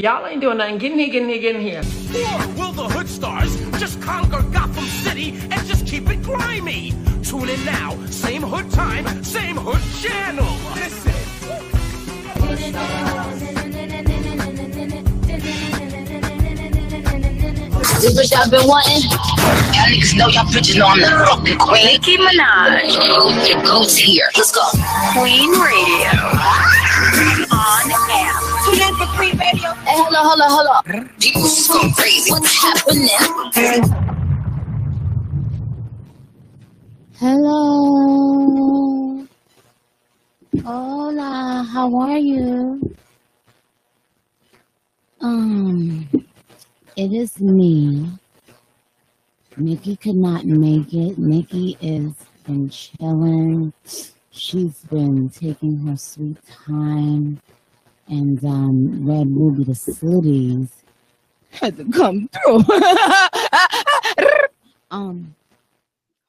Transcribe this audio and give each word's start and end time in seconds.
Y'all 0.00 0.26
ain't 0.26 0.40
doing 0.40 0.56
nothing. 0.56 0.78
Get 0.78 0.92
in 0.92 0.98
here, 0.98 1.10
get 1.10 1.22
in 1.24 1.28
here, 1.28 1.38
get 1.38 1.56
in 1.56 1.60
here. 1.60 1.82
Or 1.82 2.48
will 2.54 2.72
the 2.72 2.88
Hood 2.88 3.06
Stars 3.06 3.54
just 3.78 4.00
conquer 4.00 4.40
Gotham 4.44 4.84
City 4.84 5.38
and 5.50 5.66
just 5.66 5.86
keep 5.86 6.08
it 6.08 6.22
grimy? 6.22 6.94
Tune 7.22 7.50
in 7.50 7.62
now, 7.66 8.02
same 8.06 8.40
Hood 8.40 8.70
time, 8.70 9.22
same 9.22 9.58
Hood 9.58 9.82
channel. 10.00 10.48
Listen. 10.74 11.10
This 18.00 18.16
what 18.16 18.30
y'all 18.30 18.48
been 18.50 18.66
wanting? 18.66 19.10
Y'all 19.10 19.90
niggas 19.92 20.14
know 20.16 20.28
y'all 20.28 20.44
bitches 20.46 20.78
know 20.78 20.86
I'm 20.86 21.00
the 21.00 21.06
fucking 21.06 21.58
queen. 21.58 21.84
Nicki 21.84 22.16
Minaj, 22.16 22.96
It 23.44 23.62
goes 23.66 23.98
here. 23.98 24.30
Let's 24.36 24.52
go. 24.52 24.62
Queen 25.12 25.50
Radio. 25.50 26.08
On 27.52 27.90
air. 28.08 28.32
Tune 28.64 28.80
in 28.80 28.94
for 28.96 29.06
Queen 29.16 29.36
Radio. 29.36 29.74
Hey, 29.84 30.00
hold 30.00 30.14
on, 30.14 30.24
hold 30.24 30.40
on, 30.40 30.50
hold 30.50 30.68
on. 30.96 31.08
People 31.20 31.42
just 31.42 31.68
going 31.70 31.92
crazy. 31.92 32.30
What's 32.30 32.56
happening? 32.56 33.10
Hello. 37.18 39.26
Hola, 40.64 41.68
how 41.70 41.94
are 42.00 42.16
you? 42.16 42.96
Um, 45.20 46.08
it 47.00 47.12
is 47.14 47.40
me. 47.40 48.06
Nicki 49.56 49.96
could 49.96 50.16
not 50.16 50.44
make 50.44 50.92
it. 50.92 51.16
Nicki 51.16 51.78
is 51.80 52.12
been 52.44 52.68
chilling. 52.68 53.72
She's 54.32 54.80
been 54.90 55.30
taking 55.30 55.78
her 55.86 55.96
sweet 55.96 56.36
time. 56.66 57.40
And 58.08 58.44
um, 58.44 59.08
Red 59.08 59.28
Ruby 59.30 59.64
the 59.64 59.72
Slitties 59.72 60.68
had 61.52 61.78
to 61.78 61.90
come 61.90 62.28
through. 62.28 62.64
um, 64.90 65.34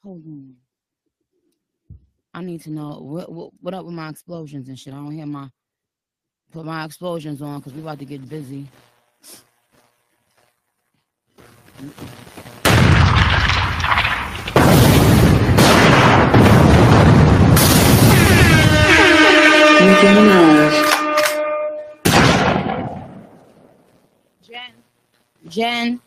hold 0.02 0.26
on. 0.26 0.56
I 2.34 2.44
need 2.44 2.62
to 2.62 2.72
know 2.72 3.02
what, 3.02 3.30
what 3.30 3.52
what 3.60 3.74
up 3.74 3.84
with 3.84 3.94
my 3.94 4.08
explosions 4.08 4.70
and 4.70 4.80
shit. 4.80 4.94
I 4.94 4.98
don't 4.98 5.12
hear 5.12 5.26
my 5.26 5.50
put 6.54 6.66
my 6.66 6.86
explosions 6.86 7.42
on 7.42 7.60
because 7.60 7.74
we 7.74 7.82
about 7.82 8.00
to 8.00 8.06
get 8.06 8.30
busy. 8.30 8.70
Jen, 11.82 11.90
Jen, 25.50 26.00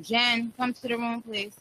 Jen, 0.00 0.52
come 0.56 0.72
to 0.74 0.82
the 0.82 0.96
room, 0.98 1.22
please. 1.22 1.54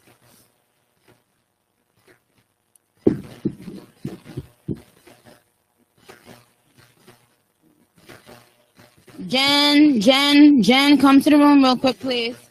Jen, 9.27 10.01
Jen, 10.01 10.63
Jen, 10.63 10.97
come 10.97 11.21
to 11.21 11.29
the 11.29 11.37
room 11.37 11.63
real 11.63 11.77
quick, 11.77 11.99
please. 11.99 12.48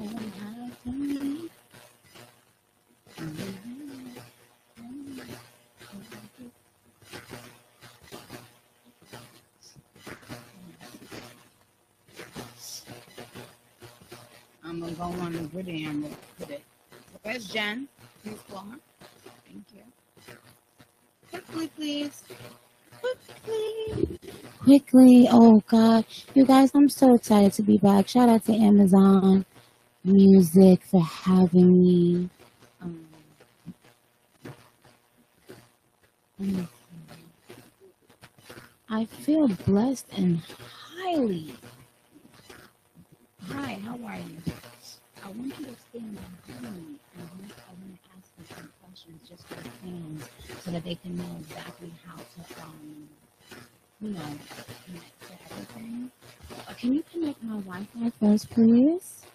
I'm 0.00 0.08
gonna 14.80 14.92
go 14.92 15.02
on 15.02 15.32
the 15.34 15.42
gritty 15.52 15.84
and 15.84 16.16
put 16.38 16.48
it. 16.48 16.62
Where's 17.22 17.48
Jen? 17.48 17.86
Please 18.22 18.38
call. 18.50 18.64
Thank 19.46 19.64
you. 19.74 19.82
Quickly, 21.28 21.66
please. 21.76 22.22
Quickly. 23.00 24.18
Quickly. 24.62 25.28
Oh 25.30 25.62
God. 25.68 26.06
You 26.34 26.46
guys, 26.46 26.70
I'm 26.74 26.88
so 26.88 27.14
excited 27.14 27.52
to 27.54 27.62
be 27.62 27.76
back. 27.76 28.08
Shout 28.08 28.30
out 28.30 28.46
to 28.46 28.54
Amazon 28.54 29.44
Music 30.02 30.82
for 30.84 31.02
having 31.02 31.82
me. 31.82 32.30
Um. 32.80 33.06
I 38.88 39.04
feel 39.04 39.48
blessed 39.48 40.06
and 40.16 40.40
highly. 40.96 41.54
Hi, 43.48 43.74
how 43.84 43.98
are 44.06 44.16
you? 44.16 44.38
I 45.22 45.28
want 45.28 45.58
you 45.58 45.66
to 45.66 45.76
stand 45.90 46.18
behind 46.46 46.76
me 46.76 46.98
and 47.14 47.18
I 47.18 47.24
want, 47.36 47.52
I 47.68 47.72
want 47.76 47.98
to 48.02 48.08
ask 48.16 48.32
you 48.38 48.44
some 48.56 48.70
questions 48.82 49.28
just 49.28 49.46
for 49.48 49.56
the 49.56 49.68
fans 49.68 50.24
so 50.64 50.70
that 50.70 50.82
they 50.82 50.94
can 50.94 51.14
know 51.18 51.36
exactly 51.40 51.92
how 52.06 52.16
to, 52.16 52.62
um, 52.62 53.08
you 54.00 54.10
know, 54.12 54.20
connect 54.86 55.20
to 55.20 55.32
everything. 55.52 56.10
Can 56.78 56.94
you 56.94 57.04
connect 57.12 57.42
my 57.42 57.60
Wi-Fi 57.60 58.10
first, 58.18 58.48
please? 58.48 59.26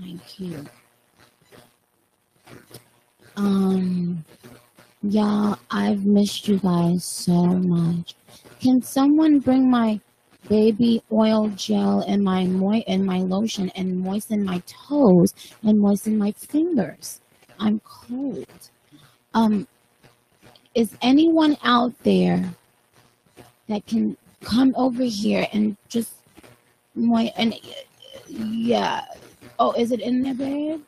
Thank 0.00 0.40
you. 0.40 0.64
Um, 3.36 4.24
y'all, 5.02 5.58
I've 5.70 6.04
missed 6.04 6.48
you 6.48 6.58
guys 6.58 7.04
so 7.04 7.34
much. 7.34 8.14
Can 8.60 8.82
someone 8.82 9.40
bring 9.40 9.70
my 9.70 10.00
baby 10.48 11.02
oil 11.12 11.48
gel 11.50 12.00
and 12.08 12.22
my 12.24 12.44
moi- 12.44 12.82
and 12.86 13.04
my 13.04 13.18
lotion 13.18 13.70
and 13.76 14.00
moisten 14.00 14.44
my 14.44 14.62
toes 14.66 15.34
and 15.62 15.78
moisten 15.78 16.16
my 16.18 16.32
fingers? 16.32 17.20
I'm 17.58 17.80
cold. 17.80 18.46
Um, 19.34 19.68
is 20.74 20.96
anyone 21.02 21.56
out 21.62 21.92
there 22.04 22.54
that 23.68 23.86
can 23.86 24.16
come 24.42 24.74
over 24.76 25.02
here 25.04 25.46
and 25.52 25.76
just 25.88 26.12
moi- 26.94 27.32
and 27.36 27.54
yeah. 28.28 29.04
Oh, 29.60 29.72
is 29.72 29.92
it 29.92 30.00
in 30.00 30.22
there, 30.22 30.32
babe? 30.32 30.80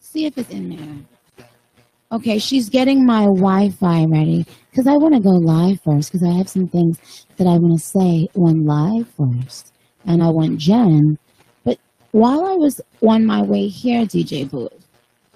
See 0.00 0.26
if 0.26 0.36
it's 0.36 0.50
in 0.50 0.70
there. 0.70 1.46
Okay, 2.10 2.40
she's 2.40 2.68
getting 2.68 3.06
my 3.06 3.22
Wi-Fi 3.26 4.06
ready 4.06 4.44
because 4.70 4.88
I 4.88 4.96
want 4.96 5.14
to 5.14 5.20
go 5.20 5.30
live 5.30 5.80
first 5.82 6.10
because 6.10 6.26
I 6.26 6.32
have 6.32 6.48
some 6.48 6.66
things 6.66 7.26
that 7.36 7.46
I 7.46 7.56
want 7.56 7.78
to 7.78 7.84
say 7.84 8.28
on 8.34 8.66
live 8.66 9.06
first, 9.16 9.72
and 10.04 10.20
I 10.20 10.30
want 10.30 10.58
Jen. 10.58 11.16
But 11.64 11.78
while 12.10 12.44
I 12.44 12.54
was 12.54 12.80
on 13.02 13.24
my 13.24 13.40
way 13.40 13.68
here, 13.68 14.04
DJ 14.04 14.50
Booth, 14.50 14.88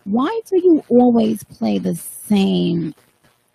why 0.03 0.41
do 0.51 0.57
you 0.57 0.85
always 0.89 1.45
play 1.45 1.79
the 1.79 1.95
same? 1.95 2.97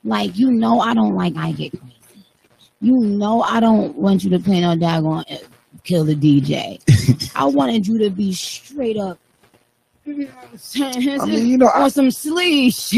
Like 0.05 0.37
you 0.37 0.51
know, 0.51 0.79
I 0.79 0.93
don't 0.93 1.15
like 1.15 1.35
I 1.35 1.51
get 1.51 1.71
crazy. 1.71 2.25
You 2.79 2.97
know, 2.97 3.41
I 3.41 3.59
don't 3.59 3.93
want 3.97 4.23
you 4.23 4.29
to 4.29 4.39
play 4.39 4.61
no 4.61 4.75
daggone 4.75 5.43
kill 5.83 6.05
the 6.05 6.15
DJ. 6.15 6.79
I 7.35 7.45
wanted 7.45 7.87
you 7.87 7.97
to 7.99 8.09
be 8.09 8.33
straight 8.33 8.97
up. 8.97 9.17
You 10.05 10.27
know 10.27 10.29
I'm 10.81 11.29
mean, 11.29 11.47
you 11.47 11.57
know, 11.57 11.69
I- 11.73 11.87
some 11.87 12.07
sleesh. 12.09 12.91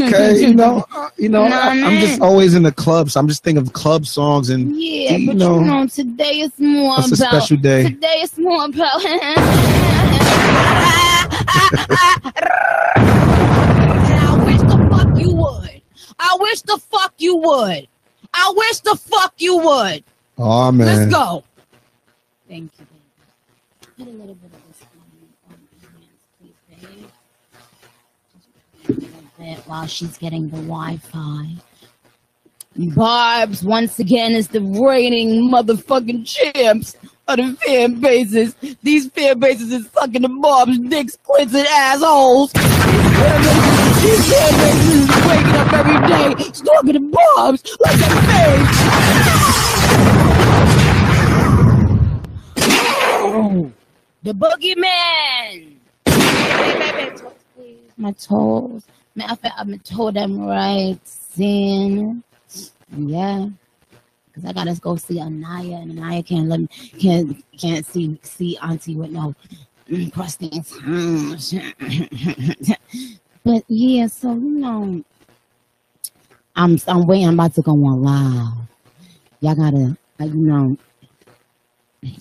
okay, 0.00 0.40
you 0.40 0.54
know, 0.54 0.84
uh, 0.94 1.10
you 1.16 1.28
know, 1.28 1.48
Nah, 1.48 1.56
I, 1.56 1.70
I'm 1.70 1.98
just 2.00 2.20
always 2.20 2.54
in 2.54 2.62
the 2.62 2.70
club, 2.70 3.10
so 3.10 3.18
I'm 3.18 3.26
just 3.26 3.42
thinking 3.42 3.60
of 3.66 3.72
club 3.72 4.06
songs 4.06 4.48
and 4.48 4.80
Yeah, 4.80 5.16
you 5.16 5.26
but 5.26 5.36
know, 5.36 5.58
you 5.58 5.66
know, 5.66 5.86
today 5.88 6.40
is 6.40 6.52
more 6.58 6.96
It's 7.00 7.10
a 7.12 7.16
special 7.16 7.56
day. 7.56 7.82
Today 7.90 8.20
is 8.22 8.38
more 8.38 8.64
about. 8.66 9.00
I 14.22 14.38
wish 14.44 14.60
the 14.60 14.86
fuck 14.90 15.18
you 15.18 15.34
would. 15.34 15.82
I 16.18 16.36
wish 16.38 16.60
the 16.62 16.78
fuck 16.90 17.14
you 17.18 17.36
would. 17.36 17.88
I 18.32 18.52
wish 18.56 18.80
the 18.80 18.96
fuck 18.96 19.34
you 19.38 19.56
would. 19.58 20.04
oh 20.38 20.70
man, 20.72 20.86
Let's 20.86 21.12
go. 21.12 21.44
Thank 22.50 22.72
you, 22.80 22.86
baby. 22.86 23.00
Put 23.96 24.08
a 24.08 24.10
little 24.10 24.34
bit 24.34 24.50
of 24.52 24.66
this 24.66 24.82
on, 24.82 25.52
on 25.52 25.58
my 25.70 25.78
hands, 25.94 26.26
please, 26.40 26.58
babe. 26.68 27.06
Just 28.82 28.88
a 28.88 28.92
little 28.92 29.30
bit 29.38 29.58
while 29.68 29.86
she's 29.86 30.18
getting 30.18 30.48
the 30.48 30.56
Wi-Fi. 30.56 31.54
Barbs 32.96 33.62
once 33.62 34.00
again 34.00 34.32
is 34.32 34.48
the 34.48 34.60
reigning 34.60 35.48
motherfucking 35.48 36.26
champs 36.26 36.96
of 37.28 37.36
the 37.36 37.56
fan 37.64 38.00
bases. 38.00 38.56
These 38.82 39.10
fan 39.10 39.38
bases 39.38 39.70
is 39.72 39.88
sucking 39.92 40.22
the 40.22 40.28
Barbs, 40.28 40.76
dicks, 40.88 41.16
clits, 41.18 41.54
and 41.54 41.68
assholes. 41.68 42.52
These 42.52 42.64
fan 44.28 44.52
bases 44.58 45.08
is 45.08 45.08
waking 45.24 45.54
up 45.54 45.72
every 45.72 46.00
day, 46.08 46.34
stalking 46.52 46.94
the 46.94 47.16
Barbs 47.36 47.76
like 47.78 48.00
a 48.00 48.10
Oh, 49.32 49.79
the 54.22 54.32
boogeyman. 54.32 55.76
My 57.96 58.12
toes. 58.12 58.84
Matter 59.14 59.32
of 59.32 59.40
fact, 59.40 59.54
I'm 59.58 59.66
gonna 59.68 59.78
toe 59.78 60.10
them 60.10 60.46
right 60.46 60.98
in. 61.38 62.22
Yeah. 62.96 63.48
because 64.26 64.44
I 64.48 64.52
gotta 64.52 64.74
go 64.80 64.96
see 64.96 65.20
Anaya, 65.20 65.76
and 65.76 65.98
Anaya 65.98 66.22
can't 66.22 66.48
let 66.48 66.60
me 66.60 66.68
can't 66.98 67.44
can't 67.58 67.84
see 67.86 68.18
see 68.22 68.58
Auntie 68.62 68.96
with 68.96 69.10
no 69.10 69.34
mm, 69.88 70.12
crusty 70.12 70.50
But 73.44 73.64
yeah, 73.68 74.06
so 74.06 74.34
you 74.34 74.40
know, 74.40 75.02
I'm 76.56 76.78
I'm 76.86 77.06
waiting. 77.06 77.28
I'm 77.28 77.34
about 77.34 77.54
to 77.54 77.62
go 77.62 77.72
on 77.72 78.02
live. 78.02 78.52
Y'all 79.40 79.54
gotta, 79.54 79.96
you 80.20 80.34
know, 80.34 80.76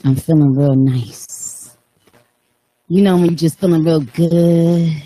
I'm 0.05 0.15
feeling 0.15 0.55
real 0.55 0.75
nice. 0.75 1.38
You 2.91 3.03
know 3.03 3.17
when 3.17 3.25
you 3.29 3.35
just 3.35 3.59
feeling 3.59 3.83
real 3.83 3.99
good. 4.01 5.03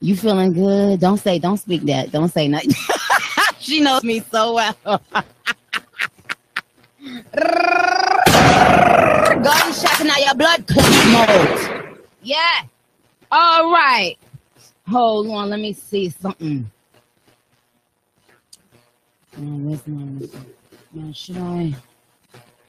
You 0.00 0.16
feeling 0.16 0.52
good? 0.52 1.00
Don't 1.00 1.16
say, 1.16 1.38
don't 1.38 1.56
speak 1.56 1.80
that. 1.84 2.12
Don't 2.12 2.28
say 2.28 2.46
nothing. 2.46 2.72
she 3.58 3.80
knows 3.80 4.04
me 4.04 4.22
so 4.30 4.52
well. 4.52 4.76
Gunshot 9.42 10.00
in 10.02 10.10
your 10.26 10.34
blood 10.34 10.68
mode. 11.10 11.98
Yeah. 12.22 12.64
All 13.30 13.72
right. 13.72 14.18
Hold 14.88 15.30
on. 15.30 15.48
Let 15.48 15.58
me 15.58 15.72
see 15.72 16.10
something. 16.10 16.70
Oh, 19.38 19.40
where's 19.40 19.86
my, 19.86 20.28
my, 20.92 21.12
should 21.12 21.38
I, 21.38 21.74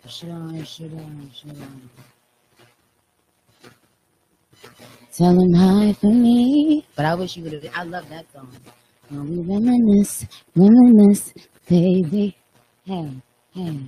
should 0.07 0.29
I, 0.29 0.63
should 0.63 0.93
I, 0.93 1.35
should 1.35 1.51
I? 1.51 1.98
Tell 5.19 5.37
him 5.37 5.53
hi 5.53 5.91
for 5.99 6.13
me. 6.13 6.85
But 6.95 7.05
I 7.05 7.13
wish 7.13 7.35
you 7.35 7.43
would 7.43 7.51
have. 7.51 7.67
I 7.75 7.83
love 7.83 8.07
that 8.07 8.25
song. 8.31 8.49
When 9.09 9.29
we 9.29 9.53
reminisce, 9.53 10.25
reminisce, 10.55 11.33
baby. 11.67 12.37
Hey, 12.85 13.11
hey. 13.53 13.79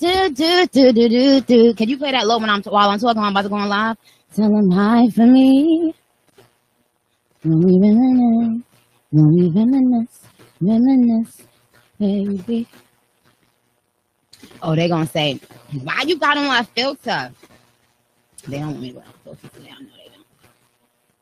Do, 0.00 0.30
do, 0.30 0.66
do, 0.66 0.92
do, 0.92 1.08
do, 1.08 1.40
do. 1.42 1.74
Can 1.74 1.88
you 1.88 1.96
play 1.96 2.10
that 2.10 2.26
low 2.26 2.40
when 2.40 2.50
I'm 2.50 2.60
while 2.64 2.90
I'm 2.90 2.98
talking? 2.98 3.22
I'm 3.22 3.30
about 3.30 3.42
to 3.42 3.48
go 3.48 3.54
on 3.54 3.68
live. 3.68 3.98
Tell 4.34 4.46
him 4.52 4.68
hi 4.72 5.06
for 5.10 5.26
me. 5.26 5.94
When 7.44 7.60
we 7.60 7.78
reminisce, 7.78 8.64
when 9.12 9.28
we 9.36 9.48
reminisce, 9.48 10.20
reminisce, 10.60 11.42
baby. 12.00 12.66
Oh, 14.60 14.74
they're 14.74 14.88
gonna 14.88 15.06
say, 15.06 15.38
why 15.84 16.02
you 16.04 16.18
got 16.18 16.36
on 16.36 16.46
a 16.46 16.64
filter? 16.64 17.30
They 18.48 18.58
don't 18.58 18.70
want 18.70 18.80
me 18.80 18.88
to 18.88 18.94
go 18.94 19.00
on 19.00 19.14
filter 19.22 19.48
today. 19.54 19.70
I 19.70 19.82
know 19.82 19.88
they 19.96 20.10
don't. 20.10 20.26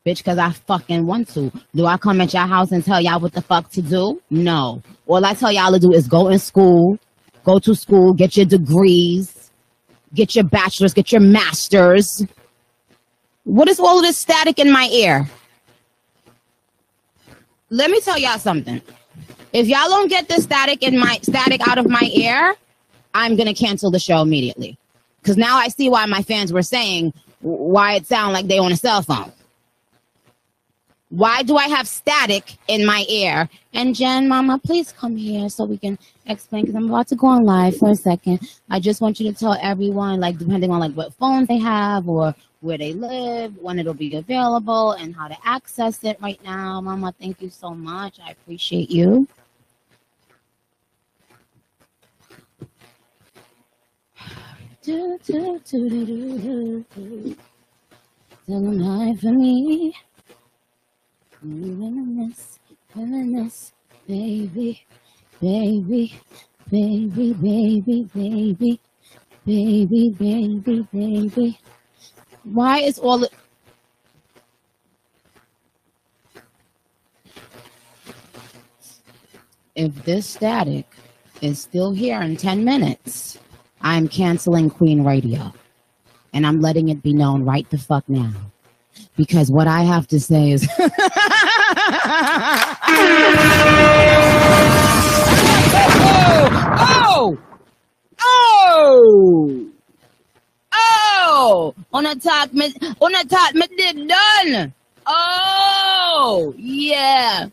Bitch, 0.09 0.19
because 0.19 0.39
I 0.39 0.53
fucking 0.53 1.05
want 1.05 1.29
to. 1.35 1.53
Do 1.75 1.85
I 1.85 1.99
come 1.99 2.23
at 2.23 2.33
your 2.33 2.47
house 2.47 2.73
and 2.73 2.83
tell 2.83 2.99
y'all 2.99 3.21
what 3.21 3.35
the 3.35 3.43
fuck 3.43 3.71
to 3.73 3.83
do? 3.83 4.23
No. 4.31 4.83
All 5.07 5.23
I 5.23 5.35
tell 5.35 5.53
y'all 5.53 5.71
to 5.71 5.79
do 5.79 5.93
is 5.93 6.09
go 6.09 6.29
in 6.29 6.39
school, 6.39 6.99
go 7.45 7.59
to 7.59 7.75
school, 7.75 8.15
get 8.15 8.35
your 8.35 8.47
degrees, 8.47 9.51
get 10.15 10.35
your 10.35 10.45
bachelor's, 10.45 10.95
get 10.95 11.13
your 11.13 11.21
master's. 11.21 12.25
What 13.45 13.69
is 13.69 13.79
all 13.79 13.99
of 13.99 14.03
this 14.03 14.17
static 14.17 14.59
in 14.59 14.73
my 14.73 14.89
ear? 14.91 15.29
Let 17.69 17.91
me 17.91 18.01
tell 18.01 18.17
y'all 18.19 18.39
something. 18.39 18.81
If 19.53 19.67
y'all 19.67 19.91
don't 19.91 20.09
get 20.09 20.27
the 20.29 20.41
static 20.41 20.83
in 20.83 20.99
my 20.99 21.19
static 21.21 21.69
out 21.69 21.77
of 21.77 21.87
my 21.87 22.11
ear, 22.15 22.55
I'm 23.13 23.37
gonna 23.37 23.53
cancel 23.53 23.91
the 23.91 23.99
show 23.99 24.23
immediately. 24.23 24.79
Cause 25.23 25.37
now 25.37 25.59
I 25.59 25.69
see 25.69 25.91
why 25.91 26.07
my 26.07 26.23
fans 26.23 26.51
were 26.51 26.63
saying 26.63 27.13
why 27.41 27.97
it 27.97 28.07
sound 28.07 28.33
like 28.33 28.47
they 28.47 28.59
on 28.59 28.73
a 28.73 28.77
cell 28.77 29.03
phone. 29.03 29.33
Why 31.11 31.43
do 31.43 31.57
I 31.57 31.69
have 31.69 31.89
static 31.89 32.59
in 32.69 32.85
my 32.85 33.07
ear? 33.09 33.49
And 33.73 33.95
Jen, 33.95 34.29
Mama, 34.29 34.59
please 34.59 34.93
come 34.93 35.17
here 35.17 35.49
so 35.49 35.65
we 35.65 35.79
can 35.79 35.99
explain. 36.27 36.67
Because 36.67 36.77
I'm 36.77 36.91
about 36.91 37.09
to 37.09 37.17
go 37.17 37.29
on 37.29 37.45
live 37.45 37.79
for 37.79 37.91
a 37.91 37.97
second. 37.97 38.41
I 38.69 38.79
just 38.79 39.01
want 39.01 39.19
you 39.19 39.33
to 39.33 39.39
tell 39.39 39.57
everyone, 39.63 40.21
like, 40.21 40.37
depending 40.37 40.71
on 40.71 40.81
like 40.81 40.93
what 40.93 41.15
phones 41.15 41.49
they 41.49 41.59
have 41.59 42.09
or 42.09 42.35
where 42.61 42.77
they 42.77 42.93
live, 42.93 43.57
when 43.57 43.79
it'll 43.79 43.95
be 43.95 44.15
available, 44.17 44.93
and 44.93 45.15
how 45.17 45.29
to 45.29 45.37
access 45.45 46.05
it 46.05 46.21
right 46.21 46.43
now. 46.45 46.81
Mama, 46.81 47.15
thank 47.19 47.41
you 47.41 47.49
so 47.49 47.71
much. 47.71 48.19
I 48.23 48.33
appreciate 48.33 48.91
you. 48.91 49.27
Do, 54.83 55.19
do, 55.25 55.61
do, 55.65 55.89
do, 55.89 56.07
do, 56.07 56.85
do. 56.95 57.37
Tell 58.47 58.61
them 58.61 59.17
for 59.19 59.33
me. 59.33 59.95
Reminisce, 61.41 62.59
reminisce, 62.97 63.73
baby, 64.09 64.85
baby, 65.41 66.13
baby, 66.69 67.33
baby, 67.33 68.09
baby, 68.13 68.81
baby, 69.47 70.11
baby, 70.19 70.89
baby. 70.93 71.59
Why 72.43 72.81
is 72.81 72.99
all 72.99 73.23
it? 73.23 73.33
If 79.77 79.95
this 80.05 80.27
static 80.27 80.87
is 81.41 81.61
still 81.61 81.93
here 81.93 82.21
in 82.21 82.37
10 82.37 82.65
minutes, 82.65 83.39
I'm 83.81 84.09
canceling 84.09 84.71
Queen 84.71 85.05
Radio. 85.05 85.53
And 86.33 86.45
I'm 86.45 86.61
letting 86.61 86.89
it 86.89 87.01
be 87.01 87.13
known 87.13 87.45
right 87.45 87.69
the 87.71 87.79
fuck 87.79 88.09
now. 88.09 88.33
Because 89.19 89.51
what 89.51 89.67
I 89.67 89.83
have 89.83 90.07
to 90.09 90.21
say 90.21 90.53
is. 90.53 90.67
Oh, 96.01 96.49
oh, 96.81 97.39
oh! 98.21 98.23
Oh! 98.23 99.67
Oh! 100.73 101.75
On 101.93 102.07
a 102.07 102.15
top, 102.15 102.53
me, 102.53 102.73
on 103.01 103.15
a 103.15 103.25
top, 103.25 103.55
me 103.55 103.67
did 103.77 104.09
done. 104.09 104.73
Oh! 105.07 106.55
Yeah. 106.57 107.49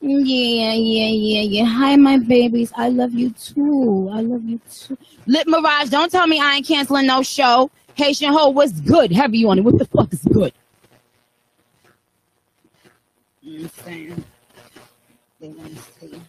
Yeah, 0.00 0.72
yeah, 0.72 1.08
yeah, 1.08 1.40
yeah. 1.42 1.64
Hi, 1.64 1.96
my 1.96 2.18
babies. 2.18 2.72
I 2.76 2.88
love 2.88 3.12
you 3.12 3.30
too. 3.30 4.10
I 4.12 4.20
love 4.20 4.44
you 4.44 4.60
too. 4.70 4.98
Lit 5.26 5.46
Mirage, 5.46 5.90
don't 5.90 6.10
tell 6.10 6.26
me 6.26 6.40
I 6.40 6.56
ain't 6.56 6.66
canceling 6.66 7.06
no 7.06 7.22
show. 7.22 7.70
Haitian 7.94 8.32
Ho, 8.32 8.48
what's 8.48 8.80
good? 8.80 9.12
Have 9.12 9.34
you 9.34 9.50
on 9.50 9.58
it. 9.58 9.62
What 9.62 9.78
the 9.78 9.84
fuck 9.84 10.12
is 10.12 10.22
good? 10.22 10.52
I'm 13.44 13.68
saying. 13.68 14.24
They 15.40 15.48
want 15.48 15.76
to 15.76 15.82
see. 16.00 16.20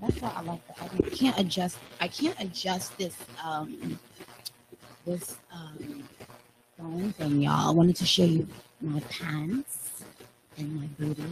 That's 0.00 0.22
why 0.22 0.32
I 0.36 0.40
like 0.42 0.66
that. 0.68 0.78
I 0.80 1.10
can't 1.10 1.38
adjust. 1.38 1.78
I 2.00 2.08
can't 2.08 2.38
adjust 2.40 2.96
this. 2.98 3.16
Um, 3.44 3.98
this 5.04 5.36
um, 5.52 6.04
phone 6.76 7.12
thing, 7.14 7.42
y'all. 7.42 7.68
I 7.68 7.72
wanted 7.72 7.96
to 7.96 8.06
show 8.06 8.24
you 8.24 8.46
my 8.80 9.00
pants 9.00 10.04
and 10.56 10.80
my 10.80 10.86
booty 10.98 11.24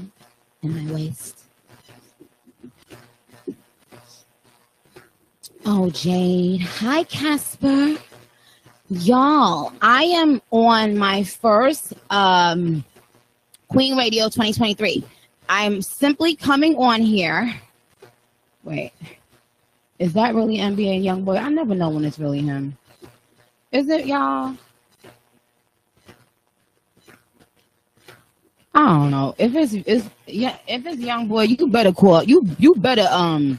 and 0.63 0.87
my 0.87 0.93
waist. 0.93 1.45
Oh, 5.65 5.91
Jade. 5.91 6.61
Hi, 6.61 7.05
Casper. 7.05 7.97
Y'all, 8.89 9.73
I 9.83 10.05
am 10.05 10.41
on 10.53 10.97
my 10.97 11.25
first 11.25 11.93
um, 12.11 12.85
Queen 13.69 13.97
Radio 13.97 14.27
2023. 14.27 15.05
I'm 15.49 15.83
simply 15.83 16.37
coming 16.37 16.77
on 16.77 17.03
here. 17.03 17.53
Wait, 18.63 18.93
is 19.99 20.13
that 20.13 20.35
really 20.35 20.59
NBA 20.59 21.03
Youngboy? 21.03 21.41
I 21.41 21.49
never 21.49 21.75
know 21.75 21.91
when 21.91 22.05
it's 22.05 22.19
really 22.19 22.41
him. 22.41 22.77
Is 23.73 23.89
it, 23.89 24.07
y'all? 24.07 24.57
I 28.77 28.85
don't 28.85 29.11
know. 29.11 29.35
If 29.39 29.55
it's, 29.55 29.73
it's 29.73 30.07
yeah 30.27 30.59
if 30.69 30.85
it's 30.85 31.01
young 31.01 31.29
boy 31.29 31.45
you 31.45 31.67
better 31.69 31.93
call 31.93 32.23
you 32.25 32.43
you 32.59 32.75
better 32.75 33.07
um 33.11 33.59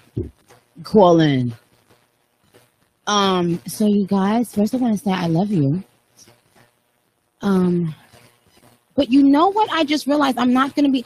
call 0.83 1.19
in. 1.21 1.53
Um 3.07 3.59
so 3.65 3.87
you 3.87 4.05
guys 4.05 4.53
first 4.53 4.75
I 4.75 4.77
want 4.77 4.95
to 4.95 5.03
say 5.03 5.11
I 5.11 5.25
love 5.25 5.49
you. 5.49 5.83
Um 7.41 7.95
but 8.95 9.11
you 9.11 9.23
know 9.23 9.47
what 9.47 9.71
I 9.71 9.83
just 9.85 10.05
realized? 10.05 10.37
I'm 10.37 10.53
not 10.53 10.75
gonna 10.75 10.91
be 10.91 11.03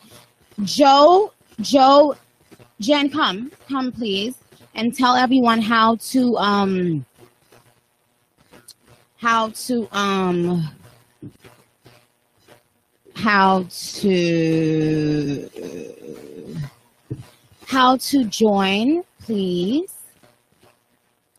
Joe 0.63 1.31
Joe 1.61 2.17
Jen 2.81 3.09
come 3.09 3.49
come 3.69 3.93
please 3.93 4.35
and 4.75 4.93
tell 4.93 5.15
everyone 5.15 5.61
how 5.61 5.95
to 6.11 6.35
um 6.35 7.05
how 9.15 9.51
to 9.51 9.87
um 9.93 10.67
how 13.15 13.65
to 13.69 15.49
how 17.67 17.97
to 17.97 18.23
join 18.25 19.03
please 19.21 19.93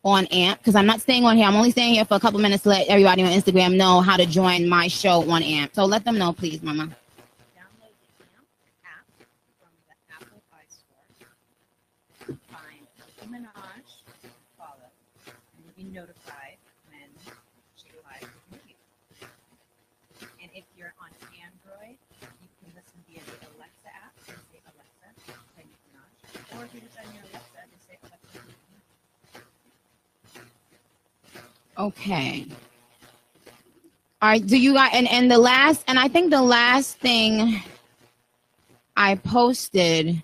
on 0.04 0.26
AMP 0.26 0.58
because 0.58 0.74
I'm 0.74 0.86
not 0.86 1.00
staying 1.00 1.24
on 1.24 1.36
here. 1.36 1.46
I'm 1.46 1.54
only 1.54 1.70
staying 1.70 1.94
here 1.94 2.04
for 2.04 2.14
a 2.14 2.20
couple 2.20 2.40
minutes 2.40 2.64
to 2.64 2.70
let 2.70 2.88
everybody 2.88 3.22
on 3.22 3.30
Instagram 3.30 3.76
know 3.76 4.00
how 4.00 4.16
to 4.16 4.26
join 4.26 4.68
my 4.68 4.88
show 4.88 5.28
on 5.30 5.42
AMP. 5.42 5.74
So 5.74 5.84
let 5.84 6.04
them 6.04 6.18
know, 6.18 6.32
please, 6.32 6.62
Mama. 6.62 6.88
download 7.54 7.94
the 8.00 8.08
AMP 8.34 8.48
app 8.84 9.06
from 9.60 9.70
the 9.86 9.94
Apple 10.10 10.42
iStore. 10.58 11.06
Find 12.50 12.82
Nicki 12.98 13.26
Minaj, 13.30 13.86
follow, 14.58 14.90
and 15.26 15.62
you'll 15.62 15.76
be 15.76 15.84
notified 15.94 16.58
when 16.90 17.06
she 17.76 17.88
live 18.02 18.26
video. 18.50 18.76
And 20.42 20.50
if 20.54 20.64
you're 20.76 20.94
on 20.98 21.10
Android, 21.38 21.94
you 22.42 22.48
can 22.58 22.74
listen 22.74 22.98
via 23.06 23.22
the 23.22 23.38
Alexa 23.54 23.90
app 23.94 24.14
and 24.26 24.38
say 24.50 24.58
Alexa, 24.66 25.06
play 25.54 25.62
Nicki 25.62 25.88
Minaj. 25.94 26.58
Or 26.58 26.64
if 26.66 26.74
you 26.74 26.80
just 26.82 26.98
on 26.98 27.06
your 27.14 27.22
Alexa, 27.30 27.62
just 27.70 27.86
say 27.86 27.96
Alexa. 28.02 28.18
play 28.34 28.42
Nicki 28.42 28.66
Minaj. 28.66 28.82
Okay. 31.78 32.46
All 34.20 34.28
right. 34.28 34.46
Do 34.46 34.58
you 34.58 34.74
guys 34.74 34.90
and 34.94 35.08
and 35.08 35.30
the 35.30 35.38
last 35.38 35.84
and 35.88 35.98
I 35.98 36.08
think 36.08 36.30
the 36.30 36.42
last 36.42 36.98
thing 36.98 37.60
I 38.96 39.16
posted 39.16 40.22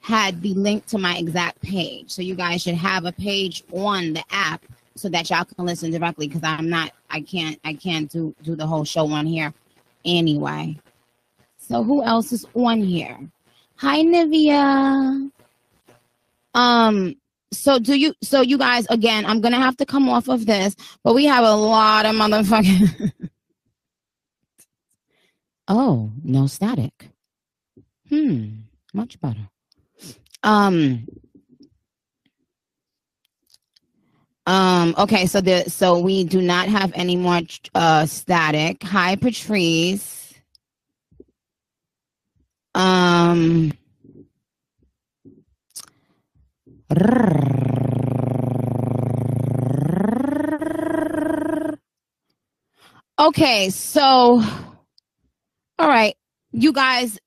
had 0.00 0.40
the 0.40 0.54
link 0.54 0.86
to 0.86 0.98
my 0.98 1.16
exact 1.16 1.60
page. 1.62 2.10
So 2.10 2.22
you 2.22 2.36
guys 2.36 2.62
should 2.62 2.76
have 2.76 3.04
a 3.06 3.12
page 3.12 3.64
on 3.72 4.12
the 4.12 4.22
app 4.30 4.64
so 4.94 5.08
that 5.08 5.28
y'all 5.28 5.44
can 5.44 5.66
listen 5.66 5.90
directly 5.90 6.28
because 6.28 6.44
I'm 6.44 6.68
not 6.68 6.92
I 7.10 7.20
can't 7.20 7.58
I 7.64 7.74
can't 7.74 8.10
do 8.10 8.34
do 8.42 8.54
the 8.54 8.66
whole 8.66 8.84
show 8.84 9.10
on 9.10 9.26
here 9.26 9.52
anyway. 10.04 10.78
So 11.58 11.82
who 11.82 12.04
else 12.04 12.32
is 12.32 12.46
on 12.54 12.80
here? 12.80 13.18
Hi 13.76 14.02
Nivea. 14.02 15.30
Um 16.54 17.16
so 17.52 17.78
do 17.78 17.98
you 17.98 18.12
so 18.22 18.40
you 18.40 18.58
guys 18.58 18.86
again 18.90 19.24
i'm 19.26 19.40
gonna 19.40 19.56
have 19.60 19.76
to 19.76 19.86
come 19.86 20.08
off 20.08 20.28
of 20.28 20.46
this 20.46 20.74
but 21.04 21.14
we 21.14 21.24
have 21.24 21.44
a 21.44 21.54
lot 21.54 22.04
of 22.06 22.14
motherfucking 22.14 23.12
oh 25.68 26.10
no 26.22 26.46
static. 26.46 27.10
Hmm 28.08 28.66
much 28.94 29.20
better. 29.20 29.48
Um 30.42 31.06
um 34.46 34.94
okay 34.96 35.26
so 35.26 35.40
the 35.40 35.64
so 35.68 35.98
we 35.98 36.24
do 36.24 36.40
not 36.40 36.68
have 36.68 36.92
any 36.94 37.16
more 37.16 37.40
uh 37.74 38.06
static. 38.06 38.82
Hi 38.82 39.16
patrice. 39.16 40.34
Um 42.74 43.72
Okay, 53.18 53.70
so 53.70 54.42
all 55.78 55.88
right, 55.88 56.14
you 56.52 56.72
guys 56.72 57.18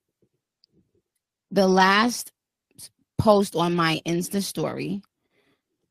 the 1.51 1.67
last 1.67 2.31
post 3.17 3.55
on 3.55 3.75
my 3.75 4.01
Insta 4.05 4.41
story 4.41 5.01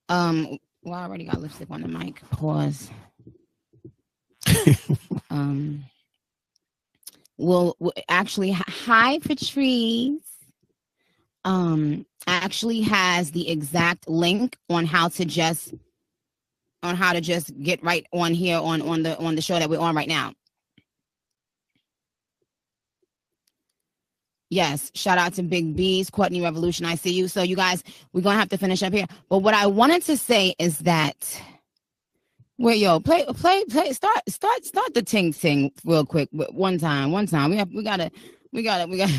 um 0.09 0.59
well, 0.83 0.95
I 0.95 1.05
already 1.05 1.25
got 1.25 1.41
lipstick 1.41 1.71
on 1.71 1.83
the 1.83 1.89
mic. 1.89 2.23
Pause. 2.31 2.91
um 5.31 5.85
will 7.37 7.77
will 7.79 7.93
actually 8.09 8.51
hi 8.53 9.19
Patrice 9.19 10.38
um 11.49 12.05
actually 12.27 12.83
has 12.83 13.31
the 13.33 13.49
exact 13.49 14.09
link 14.09 14.57
on 14.69 14.85
how 14.85 15.09
to 15.09 15.25
just 15.25 15.75
on 16.83 16.95
how 16.95 17.13
to 17.15 17.21
just 17.21 17.51
get 17.63 17.83
right 17.83 18.07
on 18.13 18.35
here 18.35 18.59
on 18.59 18.83
on 18.83 19.03
the 19.03 19.19
on 19.19 19.35
the 19.35 19.43
show 19.43 19.59
that 19.59 19.71
we're 19.71 19.81
on 19.81 19.97
right 19.97 20.09
now. 20.09 20.35
Yes, 24.51 24.91
shout 24.95 25.19
out 25.19 25.35
to 25.35 25.43
Big 25.43 25.77
B's, 25.77 26.11
Courtney 26.11 26.41
Revolution. 26.41 26.87
I 26.87 26.95
see 26.95 27.13
you. 27.13 27.29
So 27.29 27.43
you 27.43 27.57
guys, 27.57 27.83
we're 28.13 28.23
gonna 28.23 28.39
have 28.39 28.49
to 28.51 28.59
finish 28.59 28.83
up 28.83 28.93
here. 28.93 29.07
But 29.31 29.39
what 29.39 29.55
I 29.55 29.67
wanted 29.67 30.03
to 30.05 30.17
say 30.17 30.55
is 30.59 30.79
that 30.81 31.43
where 32.59 32.75
yo 32.75 33.01
play 33.01 33.25
play 33.27 33.65
play 33.67 33.93
start 33.93 34.21
start 34.29 34.65
start 34.65 34.93
the 34.93 35.03
ting 35.03 35.33
ting 35.33 35.71
real 35.85 36.05
quick 36.05 36.29
one 36.33 36.77
time 36.77 37.13
one 37.13 37.27
time 37.27 37.51
we 37.51 37.57
have 37.57 37.73
we 37.73 37.85
gotta 37.85 38.11
we 38.53 38.63
got 38.63 38.81
it. 38.81 38.89
we 38.89 38.97
gotta 38.99 39.13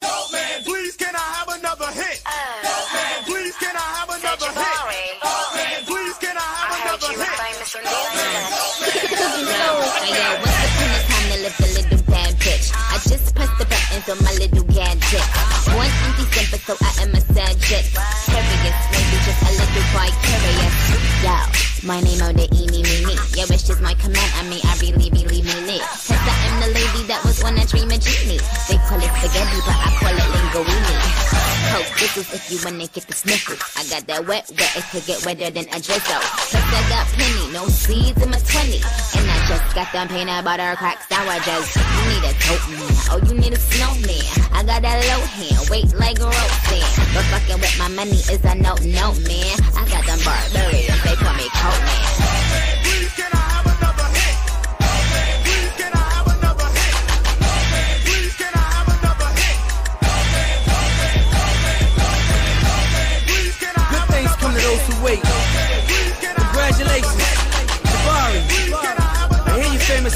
Dope 0.00 0.32
man, 0.32 0.62
please 0.64 0.96
can 0.96 1.14
I 1.14 1.18
have 1.18 1.48
another 1.48 1.90
hit? 1.92 2.22
Dope 2.62 2.92
man, 2.94 3.24
please 3.24 3.56
can 3.58 3.76
I 3.76 3.80
have 3.98 4.08
another 4.08 4.46
hit? 4.46 4.78
Dope 5.20 5.54
man, 5.54 5.84
please 5.84 6.16
can 6.18 6.36
I 6.36 6.40
have 6.40 6.72
another 6.78 7.12
hit? 7.18 7.28
Hey 9.98 10.14
yo, 10.14 10.28
once 10.40 10.62
upon 10.64 10.88
a 10.88 11.00
time 11.04 11.26
to 11.28 11.36
live 11.42 11.58
a 11.58 11.68
little 11.76 12.02
bad 12.08 12.32
bitch. 12.40 12.66
I 12.72 12.96
just 13.08 13.34
press 13.34 13.50
the 13.58 13.64
buttons 13.66 14.08
on 14.08 14.18
my 14.24 14.32
little 14.40 14.64
gadget. 14.72 15.26
One 15.76 15.92
in 16.06 16.12
December, 16.16 16.58
so 16.64 16.72
I 16.80 16.90
am 17.02 17.12
a 17.14 17.20
sad 17.20 17.58
jet. 17.60 17.84
Curious, 18.24 18.78
maybe 18.92 19.16
just 19.26 19.42
a 19.42 19.50
little 19.52 19.84
vicarious. 19.92 20.74
Yo, 21.24 21.67
my 21.84 22.00
name 22.00 22.22
on 22.22 22.34
the 22.34 22.48
eeny 22.54 22.82
meeny. 22.82 23.14
Your 23.36 23.46
wish 23.46 23.68
is 23.68 23.80
my 23.80 23.94
command. 23.94 24.30
I 24.34 24.42
mean, 24.48 24.62
I 24.64 24.74
really, 24.80 25.10
really 25.10 25.42
mean 25.42 25.68
it. 25.78 25.82
Cause 25.82 26.16
I 26.16 26.36
am 26.48 26.60
the 26.64 26.70
lady 26.74 27.02
that 27.06 27.22
was 27.24 27.42
on 27.44 27.54
a 27.58 27.64
dream 27.66 27.90
of 27.90 28.00
genie. 28.00 28.40
They 28.66 28.78
call 28.88 28.98
it 28.98 29.12
spaghetti, 29.20 29.60
but 29.62 29.76
I 29.76 29.88
call 30.00 30.16
it 30.16 30.28
linguine. 30.32 31.38
Hope 31.68 31.90
this 32.00 32.16
is 32.16 32.28
if 32.32 32.50
you 32.50 32.58
wanna 32.64 32.88
get 32.88 33.04
the 33.06 33.14
sniffles. 33.14 33.60
I 33.76 33.84
got 33.92 34.06
that 34.08 34.26
wet, 34.26 34.48
wet, 34.56 34.72
it 34.74 34.84
could 34.90 35.04
get 35.04 35.20
wetter 35.26 35.50
than 35.52 35.68
a 35.68 35.78
drizzle. 35.78 36.22
Cause 36.48 36.56
I 36.56 36.82
got 36.88 37.06
plenty, 37.12 37.52
no 37.52 37.68
seeds 37.68 38.16
in 38.22 38.30
my 38.30 38.40
20. 38.40 38.80
And 38.80 39.24
I 39.28 39.38
just 39.46 39.68
got 39.74 39.92
them 39.92 40.08
peanut 40.08 40.44
butter 40.44 40.74
crack 40.80 41.04
sour 41.06 41.38
just. 41.44 41.76
You 41.76 42.02
need 42.08 42.24
a 42.24 42.32
tote 42.42 42.66
man, 42.72 42.94
oh 43.12 43.20
you 43.28 43.34
need 43.36 43.52
a 43.52 43.60
snowman. 43.60 44.24
I 44.56 44.64
got 44.64 44.80
that 44.82 44.96
low 45.04 45.22
hand, 45.28 45.60
weight 45.68 45.92
like 45.94 46.18
roasting. 46.18 46.88
But 47.12 47.24
fucking 47.28 47.60
with 47.60 47.76
my 47.78 47.88
money 47.92 48.18
is 48.32 48.42
a 48.42 48.54
no, 48.56 48.72
no 48.88 49.12
man. 49.28 49.54
I 49.76 49.84
got 49.92 50.02
them 50.08 50.20
barbarians, 50.24 51.02
they 51.04 51.16
call 51.20 51.36
me 51.36 51.46
coat 51.52 51.67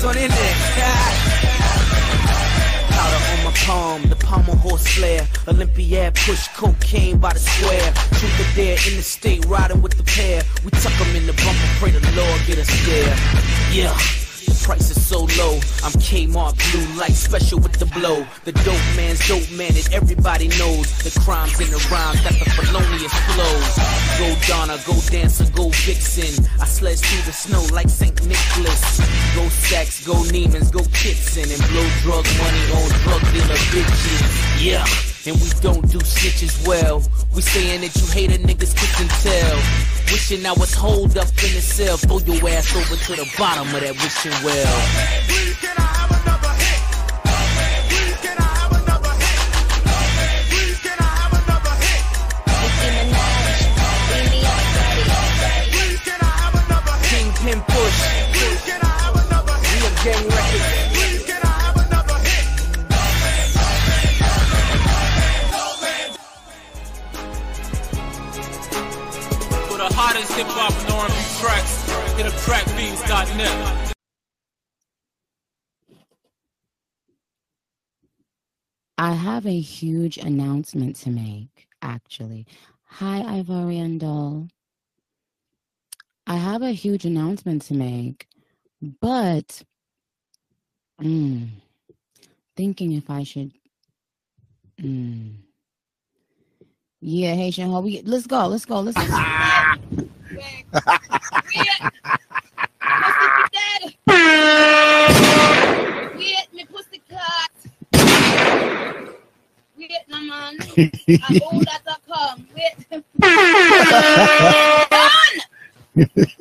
on 0.05 0.19
internet. 0.19 0.57
Powder 2.91 3.21
on 3.33 3.45
my 3.45 3.53
palm, 3.65 4.12
flare. 4.95 5.27
Olympiad 5.49 6.15
push 6.15 6.49
cocaine 6.49 7.19
by 7.19 7.33
the 7.33 7.39
square. 7.39 7.93
Truth 8.19 8.41
or 8.41 8.57
dare 8.57 8.79
in 8.89 8.97
the 8.97 9.03
state, 9.03 9.45
riding 9.47 9.83
with 9.83 9.97
the 9.97 10.05
pair. 10.05 10.43
We 10.65 10.71
tuck 10.71 10.93
'em 11.01 11.17
in 11.17 11.27
the 11.27 11.33
bumper, 11.33 11.71
pray 11.79 11.91
the 11.91 12.01
Lord 12.13 12.41
get 12.47 12.59
us 12.59 12.71
there. 12.87 13.17
Yeah. 13.73 14.22
Price 14.63 14.91
is 14.91 15.05
so 15.05 15.27
low. 15.43 15.55
I'm 15.83 15.91
Kmart 15.99 16.55
blue 16.71 17.01
light 17.01 17.15
special 17.15 17.59
with 17.59 17.73
the 17.81 17.87
blow. 17.87 18.25
The 18.45 18.53
dope 18.63 18.87
man's 18.95 19.27
dope 19.27 19.51
man 19.51 19.75
that 19.75 19.93
everybody 19.93 20.47
knows. 20.55 20.87
The 21.03 21.11
crimes 21.21 21.59
and 21.59 21.69
the 21.69 21.83
rhymes 21.91 22.21
got 22.23 22.33
the 22.39 22.49
felonious 22.51 23.13
flows. 23.35 23.75
Go 24.23 24.29
Donna, 24.47 24.79
go 24.87 24.95
dancer, 25.11 25.51
go 25.51 25.69
Vixen. 25.83 26.47
I 26.61 26.67
sledge 26.67 27.01
through 27.01 27.27
the 27.27 27.33
snow 27.33 27.67
like 27.75 27.89
St. 27.89 28.15
Nicholas. 28.23 29.03
Go 29.35 29.51
Saks, 29.51 30.07
go 30.07 30.15
Neiman's, 30.31 30.71
go 30.71 30.85
Kitson, 30.95 31.51
and 31.51 31.63
blow 31.75 31.89
drug 32.07 32.25
money 32.39 32.65
on 32.79 32.89
drug 33.03 33.23
dealer 33.35 33.59
bitches. 33.75 34.63
Yeah. 34.63 34.87
And 35.25 35.41
we 35.41 35.49
don't 35.61 35.89
do 35.89 36.01
stitches 36.01 36.67
well. 36.67 37.01
We 37.33 37.43
saying 37.43 37.83
that 37.83 37.95
you 37.95 38.07
hate 38.13 38.35
a 38.35 38.41
niggas 38.43 38.75
can 38.75 39.09
tell. 39.23 39.57
Wishing 40.11 40.45
I 40.45 40.53
was 40.53 40.75
holed 40.75 41.17
up 41.17 41.29
in 41.29 41.55
the 41.55 41.63
cell. 41.63 41.97
Throw 41.97 42.19
your 42.19 42.49
ass 42.49 42.75
over 42.75 42.97
to 42.97 43.13
the 43.13 43.33
bottom 43.39 43.73
of 43.73 43.81
that 43.81 43.95
wishing 43.95 44.33
well. 44.45 45.23
Please 45.29 45.92
hip 70.35 70.47
hop 70.49 70.73
and 70.73 70.93
R&B 70.93 71.13
tracks, 71.41 71.91
hit 72.17 72.27
up 72.27 72.33
trackbeats.net. 72.33 73.93
I 78.97 79.13
have 79.13 79.47
a 79.47 79.59
huge 79.61 80.17
announcement 80.17 80.97
to 80.97 81.11
make, 81.11 81.67
actually. 81.83 82.47
Hi, 82.85 83.39
Ivory 83.39 83.79
and 83.79 84.01
Doll. 84.01 84.49
I 86.27 86.37
have 86.37 86.63
a 86.63 86.71
huge 86.71 87.05
announcement 87.05 87.63
to 87.63 87.75
make, 87.75 88.29
but 89.01 89.63
mm, 91.01 91.49
thinking 92.57 92.93
if 92.93 93.11
I 93.11 93.25
should. 93.25 93.53
Mm, 94.81 95.35
yeah, 97.01 97.35
Haitian 97.35 97.71
Ho. 97.71 97.81
Let's 97.81 98.29
go. 98.29 98.47
Let's 98.47 98.65
go. 98.65 98.81
Let's 98.81 98.97
go. 98.97 100.09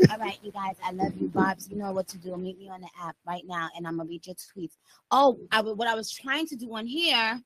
All 0.10 0.18
right, 0.18 0.40
you 0.44 0.52
guys, 0.52 0.76
I 0.84 0.92
love 0.94 1.14
you, 1.20 1.28
Barbs. 1.28 1.68
You 1.70 1.78
know 1.78 1.92
what 1.92 2.08
to 2.10 2.18
do. 2.18 2.36
Meet 2.38 2.60
me 2.60 2.70
on 2.70 2.82
the 2.82 2.88
app 3.02 3.16
right 3.28 3.44
now, 3.46 3.70
and 3.76 3.86
I'm 3.86 3.98
gonna 3.98 4.10
read 4.10 4.26
your 4.26 4.36
tweets. 4.36 4.78
Oh, 5.12 5.40
I, 5.52 5.58
w- 5.58 5.76
what 5.76 5.88
I 5.88 5.96
was 5.96 6.10
trying 6.12 6.48
to 6.48 6.56
do 6.56 6.74
on 6.76 6.86
here 6.86 7.40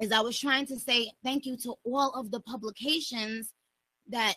is 0.00 0.12
I 0.12 0.20
was 0.20 0.38
trying 0.38 0.66
to 0.66 0.78
say 0.78 1.10
thank 1.24 1.46
you 1.46 1.56
to 1.58 1.74
all 1.84 2.10
of 2.12 2.30
the 2.30 2.40
publications 2.40 3.52
that 4.08 4.34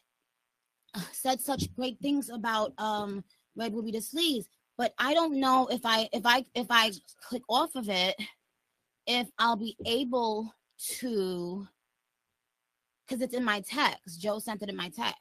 said 1.12 1.41
such 1.41 1.74
great 1.75 2.00
things 2.01 2.29
about 2.29 2.74
um 2.77 3.24
Red 3.55 3.74
Ruby 3.74 3.91
Da 3.91 4.00
Sleeze. 4.00 4.46
But 4.77 4.93
I 4.98 5.13
don't 5.13 5.39
know 5.39 5.67
if 5.67 5.81
I 5.84 6.08
if 6.13 6.25
I 6.25 6.46
if 6.55 6.67
I 6.69 6.91
click 7.22 7.43
off 7.50 7.75
of 7.75 7.89
it, 7.89 8.15
if 9.08 9.27
I'll 9.38 9.58
be 9.58 9.75
able 9.86 10.53
to 11.00 11.67
because 13.05 13.22
it's 13.22 13.34
in 13.34 13.43
my 13.43 13.62
text. 13.62 14.22
Joe 14.22 14.39
sent 14.39 14.62
it 14.62 14.69
in 14.69 14.75
my 14.75 14.89
text. 14.89 15.19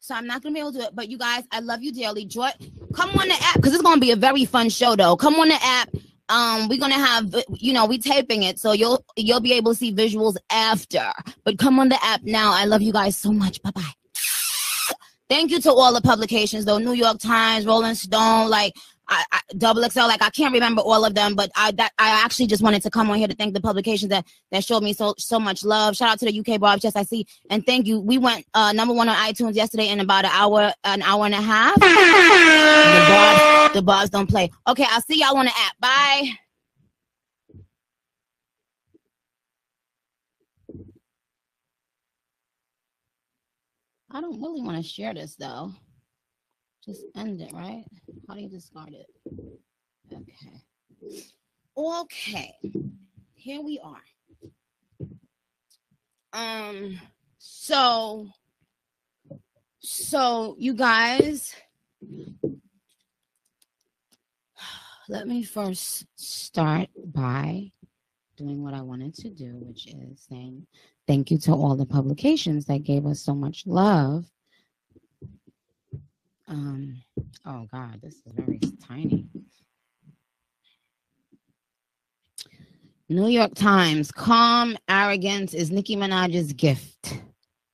So 0.00 0.14
I'm 0.14 0.26
not 0.26 0.42
gonna 0.42 0.52
be 0.52 0.60
able 0.60 0.72
to 0.72 0.78
do 0.78 0.84
it. 0.84 0.90
But 0.94 1.08
you 1.08 1.16
guys, 1.16 1.44
I 1.50 1.60
love 1.60 1.82
you 1.82 1.92
dearly. 1.92 2.26
Joy, 2.26 2.50
come 2.92 3.10
on 3.10 3.28
the 3.28 3.34
app 3.40 3.54
because 3.54 3.72
it's 3.72 3.82
gonna 3.82 4.00
be 4.00 4.10
a 4.10 4.16
very 4.16 4.44
fun 4.44 4.68
show 4.68 4.96
though. 4.96 5.16
Come 5.16 5.36
on 5.36 5.48
the 5.48 5.58
app. 5.62 5.88
Um, 6.28 6.68
we're 6.68 6.78
gonna 6.78 6.94
have 6.94 7.34
you 7.54 7.72
know, 7.72 7.86
we 7.86 7.96
taping 7.98 8.42
it, 8.42 8.58
so 8.58 8.72
you'll 8.72 9.02
you'll 9.16 9.40
be 9.40 9.54
able 9.54 9.72
to 9.72 9.78
see 9.78 9.94
visuals 9.94 10.36
after. 10.50 11.10
But 11.44 11.58
come 11.58 11.78
on 11.78 11.88
the 11.88 12.04
app 12.04 12.22
now. 12.22 12.52
I 12.52 12.66
love 12.66 12.82
you 12.82 12.92
guys 12.92 13.16
so 13.16 13.32
much. 13.32 13.62
Bye 13.62 13.70
bye. 13.70 13.92
Thank 15.28 15.50
you 15.50 15.60
to 15.60 15.72
all 15.72 15.92
the 15.92 16.02
publications 16.02 16.64
though, 16.64 16.78
New 16.78 16.92
York 16.92 17.18
Times, 17.18 17.64
Rolling 17.66 17.94
Stone, 17.94 18.50
like 18.50 18.74
I, 19.08 19.24
I, 19.32 19.40
Double 19.56 19.82
XL. 19.88 20.00
Like 20.00 20.22
I 20.22 20.30
can't 20.30 20.52
remember 20.52 20.82
all 20.82 21.04
of 21.04 21.14
them, 21.14 21.34
but 21.34 21.50
I 21.56 21.70
that 21.72 21.92
I 21.98 22.22
actually 22.24 22.46
just 22.46 22.62
wanted 22.62 22.82
to 22.82 22.90
come 22.90 23.10
on 23.10 23.18
here 23.18 23.28
to 23.28 23.34
thank 23.34 23.54
the 23.54 23.60
publications 23.60 24.10
that 24.10 24.26
that 24.50 24.64
showed 24.64 24.82
me 24.82 24.92
so 24.92 25.14
so 25.18 25.38
much 25.38 25.64
love. 25.64 25.96
Shout 25.96 26.10
out 26.10 26.18
to 26.20 26.26
the 26.26 26.38
UK 26.38 26.60
Barbs, 26.60 26.84
yes 26.84 26.96
I 26.96 27.02
see, 27.04 27.26
and 27.50 27.64
thank 27.64 27.86
you. 27.86 28.00
We 28.00 28.18
went 28.18 28.46
uh 28.54 28.72
number 28.72 28.94
one 28.94 29.08
on 29.08 29.16
iTunes 29.16 29.54
yesterday 29.54 29.88
in 29.88 30.00
about 30.00 30.24
an 30.24 30.30
hour, 30.32 30.72
an 30.84 31.02
hour 31.02 31.24
and 31.24 31.34
a 31.34 31.40
half. 31.40 31.74
the 31.74 31.86
bars, 33.08 33.72
the 33.74 33.82
bars 33.82 34.10
don't 34.10 34.28
play. 34.28 34.50
Okay, 34.66 34.86
I'll 34.88 35.02
see 35.02 35.20
y'all 35.20 35.36
on 35.36 35.46
the 35.46 35.52
app. 35.52 35.78
Bye. 35.80 36.38
I 44.14 44.20
don't 44.20 44.40
really 44.40 44.62
want 44.62 44.76
to 44.76 44.82
share 44.82 45.12
this 45.12 45.34
though. 45.34 45.72
Just 46.84 47.02
end 47.16 47.40
it, 47.40 47.52
right? 47.52 47.84
How 48.28 48.34
do 48.34 48.42
you 48.42 48.48
discard 48.48 48.94
it? 48.94 49.06
Okay. 50.12 50.62
Okay. 51.76 52.54
Here 53.34 53.60
we 53.60 53.80
are. 53.82 54.02
Um 56.32 57.00
so 57.38 58.28
so 59.80 60.54
you 60.60 60.74
guys 60.74 61.52
let 65.08 65.26
me 65.26 65.42
first 65.42 66.06
start 66.14 66.88
by 67.04 67.72
doing 68.36 68.62
what 68.62 68.74
I 68.74 68.82
wanted 68.82 69.14
to 69.14 69.30
do, 69.30 69.56
which 69.56 69.88
is 69.88 70.24
saying 70.28 70.68
thank 71.06 71.30
you 71.30 71.38
to 71.38 71.52
all 71.52 71.76
the 71.76 71.86
publications 71.86 72.66
that 72.66 72.82
gave 72.82 73.06
us 73.06 73.20
so 73.20 73.34
much 73.34 73.66
love. 73.66 74.26
Um, 76.46 77.02
oh 77.46 77.66
God, 77.72 78.00
this 78.02 78.14
is 78.14 78.32
very 78.32 78.60
tiny. 78.86 79.26
New 83.08 83.28
York 83.28 83.54
Times, 83.54 84.10
calm 84.10 84.76
arrogance 84.88 85.52
is 85.52 85.70
Nicki 85.70 85.94
Minaj's 85.94 86.52
gift. 86.54 87.18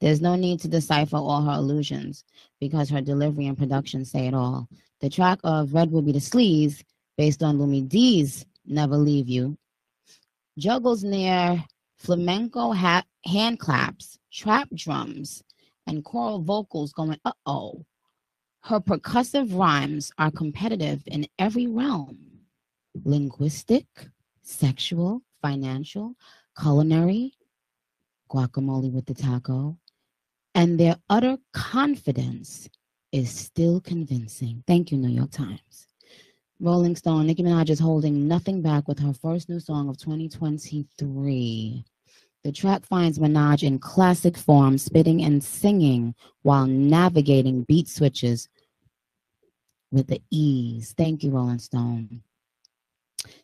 There's 0.00 0.20
no 0.20 0.34
need 0.34 0.60
to 0.60 0.68
decipher 0.68 1.16
all 1.16 1.42
her 1.42 1.52
illusions 1.52 2.24
because 2.60 2.88
her 2.90 3.00
delivery 3.00 3.46
and 3.46 3.56
production 3.56 4.04
say 4.04 4.26
it 4.26 4.34
all. 4.34 4.68
The 5.00 5.10
track 5.10 5.38
of 5.44 5.72
Red 5.72 5.92
Ruby 5.92 6.12
Da 6.12 6.18
Sleeze, 6.18 6.82
based 7.16 7.42
on 7.42 7.58
Lumidee's 7.58 8.44
Never 8.66 8.96
Leave 8.96 9.28
You, 9.28 9.56
juggles 10.58 11.04
near 11.04 11.62
flamenco 11.98 12.72
ha- 12.72 13.04
hand 13.24 13.58
claps, 13.58 14.18
trap 14.32 14.68
drums, 14.74 15.42
and 15.86 16.04
choral 16.04 16.40
vocals 16.40 16.92
going, 16.92 17.18
uh 17.24 17.32
oh. 17.46 17.84
Her 18.62 18.80
percussive 18.80 19.58
rhymes 19.58 20.12
are 20.18 20.30
competitive 20.30 21.02
in 21.06 21.26
every 21.38 21.66
realm 21.66 22.18
linguistic, 23.04 23.86
sexual, 24.42 25.22
financial, 25.40 26.14
culinary, 26.60 27.34
guacamole 28.30 28.92
with 28.92 29.06
the 29.06 29.14
taco, 29.14 29.78
and 30.54 30.78
their 30.78 30.96
utter 31.08 31.38
confidence 31.52 32.68
is 33.12 33.30
still 33.30 33.80
convincing. 33.80 34.62
Thank 34.66 34.92
you, 34.92 34.98
New 34.98 35.08
York 35.08 35.30
Times. 35.30 35.86
Rolling 36.60 36.94
Stone, 36.94 37.26
Nicki 37.26 37.42
Minaj 37.42 37.70
is 37.70 37.80
holding 37.80 38.28
nothing 38.28 38.60
back 38.60 38.86
with 38.86 38.98
her 38.98 39.14
first 39.14 39.48
new 39.48 39.58
song 39.58 39.88
of 39.88 39.96
2023. 39.98 41.84
The 42.42 42.52
track 42.52 42.86
finds 42.86 43.18
Minaj 43.18 43.62
in 43.62 43.78
classic 43.78 44.36
form, 44.36 44.78
spitting 44.78 45.22
and 45.22 45.44
singing 45.44 46.14
while 46.42 46.66
navigating 46.66 47.64
beat 47.64 47.88
switches 47.88 48.48
with 49.92 50.06
the 50.06 50.22
ease. 50.30 50.94
Thank 50.96 51.22
you, 51.22 51.32
Rolling 51.32 51.58
Stone. 51.58 52.22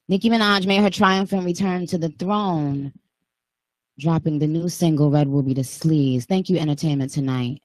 Nicki 0.08 0.30
Minaj 0.30 0.66
made 0.66 0.80
her 0.80 0.88
triumphant 0.88 1.44
return 1.44 1.86
to 1.86 1.98
the 1.98 2.08
throne, 2.08 2.92
dropping 3.98 4.38
the 4.38 4.46
new 4.46 4.68
single 4.68 5.10
Red 5.10 5.28
Ruby 5.28 5.52
Da 5.52 5.62
Sleeze. 5.62 6.24
Thank 6.24 6.48
you, 6.48 6.58
Entertainment 6.58 7.12
Tonight. 7.12 7.60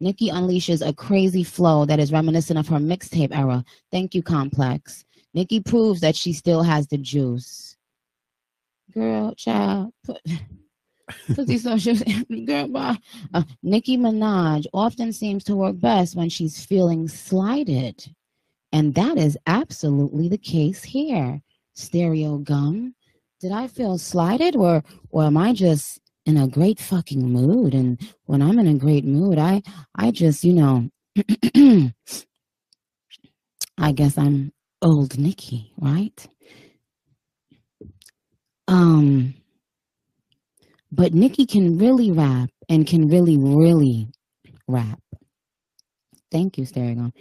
Nicki 0.00 0.30
unleashes 0.30 0.84
a 0.84 0.92
crazy 0.92 1.44
flow 1.44 1.84
that 1.84 2.00
is 2.00 2.12
reminiscent 2.12 2.58
of 2.58 2.66
her 2.66 2.78
mixtape 2.78 3.36
era. 3.36 3.64
Thank 3.92 4.16
you, 4.16 4.22
Complex. 4.22 5.04
Nicki 5.32 5.60
proves 5.60 6.00
that 6.00 6.16
she 6.16 6.32
still 6.32 6.62
has 6.64 6.88
the 6.88 6.98
juice. 6.98 7.76
Girl, 8.92 9.32
child, 9.36 9.92
put, 10.04 10.20
put 11.34 11.46
these 11.46 11.64
socials, 11.64 12.02
girl. 12.46 12.96
Uh, 13.34 13.42
Nicki 13.62 13.96
Minaj 13.98 14.66
often 14.74 15.12
seems 15.12 15.44
to 15.44 15.56
work 15.56 15.78
best 15.80 16.16
when 16.16 16.28
she's 16.28 16.64
feeling 16.64 17.08
slighted. 17.08 18.04
And 18.72 18.94
that 18.94 19.18
is 19.18 19.38
absolutely 19.46 20.28
the 20.28 20.38
case 20.38 20.82
here. 20.84 21.42
Stereogum. 21.76 22.94
Did 23.40 23.52
I 23.52 23.66
feel 23.68 23.98
slighted 23.98 24.56
or 24.56 24.82
or 25.10 25.24
am 25.24 25.36
I 25.36 25.52
just 25.52 26.00
in 26.26 26.36
a 26.36 26.48
great 26.48 26.80
fucking 26.80 27.22
mood? 27.28 27.74
And 27.74 28.00
when 28.26 28.40
I'm 28.42 28.58
in 28.58 28.68
a 28.68 28.74
great 28.74 29.04
mood, 29.04 29.38
I 29.38 29.62
I 29.96 30.10
just, 30.10 30.44
you 30.44 30.54
know, 30.54 30.90
I 33.78 33.92
guess 33.92 34.16
I'm 34.16 34.52
old 34.80 35.18
Nicki, 35.18 35.72
right? 35.78 36.26
Um 38.68 39.34
but 40.92 41.14
Nicki 41.14 41.46
can 41.46 41.78
really 41.78 42.12
rap 42.12 42.50
and 42.68 42.86
can 42.86 43.08
really, 43.08 43.38
really 43.38 44.08
rap. 44.68 45.00
Thank 46.30 46.58
you, 46.58 46.66
Gum. 46.66 47.12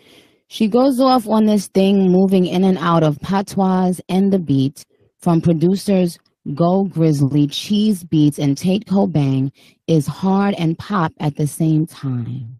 She 0.47 0.67
goes 0.67 0.99
off 0.99 1.27
on 1.27 1.45
this 1.45 1.67
thing, 1.67 2.11
moving 2.11 2.45
in 2.45 2.65
and 2.65 2.77
out 2.77 3.03
of 3.03 3.19
patois 3.21 3.99
and 4.09 4.31
the 4.31 4.39
beat 4.39 4.85
from 5.19 5.41
producers 5.41 6.19
Go 6.55 6.85
Grizzly, 6.85 7.47
Cheese 7.47 8.03
Beats, 8.03 8.39
and 8.39 8.57
Tate 8.57 8.85
Kobang 8.85 9.51
is 9.87 10.07
hard 10.07 10.55
and 10.55 10.77
pop 10.77 11.13
at 11.19 11.35
the 11.35 11.45
same 11.45 11.85
time. 11.85 12.59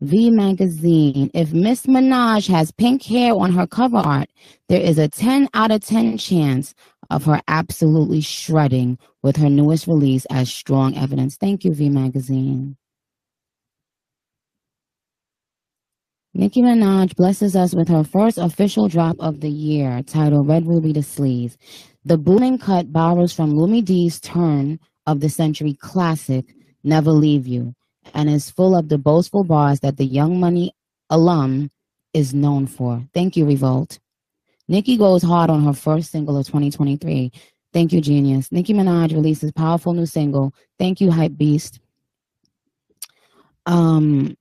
V 0.00 0.30
Magazine. 0.30 1.30
If 1.34 1.52
Miss 1.52 1.86
Minaj 1.86 2.48
has 2.48 2.72
pink 2.72 3.02
hair 3.02 3.34
on 3.34 3.52
her 3.52 3.66
cover 3.66 3.98
art, 3.98 4.28
there 4.68 4.80
is 4.80 4.98
a 4.98 5.08
10 5.08 5.48
out 5.54 5.70
of 5.70 5.84
10 5.84 6.18
chance 6.18 6.74
of 7.10 7.24
her 7.24 7.40
absolutely 7.48 8.20
shredding 8.20 8.98
with 9.22 9.36
her 9.36 9.50
newest 9.50 9.86
release 9.86 10.26
as 10.30 10.52
strong 10.52 10.96
evidence. 10.96 11.36
Thank 11.36 11.64
you, 11.64 11.72
V 11.72 11.88
Magazine. 11.88 12.76
Nicki 16.36 16.62
Minaj 16.62 17.14
blesses 17.14 17.54
us 17.54 17.74
with 17.74 17.86
her 17.88 18.02
first 18.02 18.38
official 18.38 18.88
drop 18.88 19.14
of 19.20 19.40
the 19.40 19.50
year, 19.50 20.02
titled 20.04 20.48
Red 20.48 20.66
Ruby 20.66 20.92
Da 20.92 21.00
Sleeze. 21.00 21.56
The 22.04 22.18
booming 22.18 22.58
cut 22.58 22.92
borrows 22.92 23.32
from 23.32 23.52
Lumidee's 23.54 24.20
turn 24.20 24.80
of 25.06 25.20
the 25.20 25.28
century 25.28 25.74
classic, 25.74 26.54
Never 26.82 27.12
Leave 27.12 27.46
You, 27.46 27.74
and 28.14 28.28
is 28.28 28.50
full 28.50 28.76
of 28.76 28.88
the 28.88 28.98
boastful 28.98 29.44
bars 29.44 29.78
that 29.80 29.96
the 29.96 30.04
Young 30.04 30.40
Money 30.40 30.72
alum 31.08 31.70
is 32.12 32.34
known 32.34 32.66
for. 32.66 33.02
Thank 33.14 33.36
you, 33.36 33.46
Revolt. 33.46 34.00
Nicki 34.68 34.96
goes 34.96 35.22
hard 35.22 35.50
on 35.50 35.64
her 35.64 35.72
first 35.72 36.10
single 36.10 36.36
of 36.36 36.46
2023. 36.46 37.30
Thank 37.72 37.92
you, 37.92 38.00
Genius. 38.00 38.50
Nicki 38.52 38.72
Minaj 38.72 39.12
releases 39.12 39.52
powerful 39.52 39.92
new 39.92 40.06
single. 40.06 40.54
Thank 40.78 41.00
you, 41.00 41.10
Hypebeast. 41.10 41.80
Um, 43.66 44.36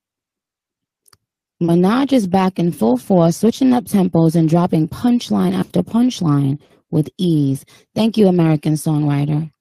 Minaj 1.62 2.14
is 2.14 2.28
back 2.28 2.60
in 2.60 2.72
full 2.72 2.98
force, 2.98 3.38
switching 3.38 3.74
up 3.74 3.86
tempos 3.86 4.36
and 4.36 4.50
dropping 4.50 4.88
punchline 4.88 5.54
after 5.54 5.82
punchline 5.82 6.60
with 6.92 7.10
ease. 7.18 7.66
Thank 7.96 8.18
you, 8.18 8.28
American 8.28 8.74
songwriter. 8.74 9.52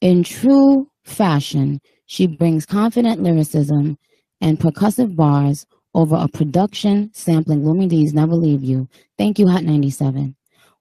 In 0.00 0.22
true 0.22 0.88
fashion, 1.04 1.80
she 2.06 2.26
brings 2.26 2.66
confident 2.66 3.22
lyricism 3.22 3.98
and 4.40 4.58
percussive 4.58 5.16
bars 5.16 5.66
over 5.94 6.16
a 6.16 6.28
production 6.28 7.10
sampling 7.12 7.62
Lumidee's 7.62 8.14
Never 8.14 8.34
Leave 8.34 8.62
You. 8.62 8.88
Thank 9.18 9.38
you, 9.38 9.48
Hot 9.48 9.64
97. 9.64 10.34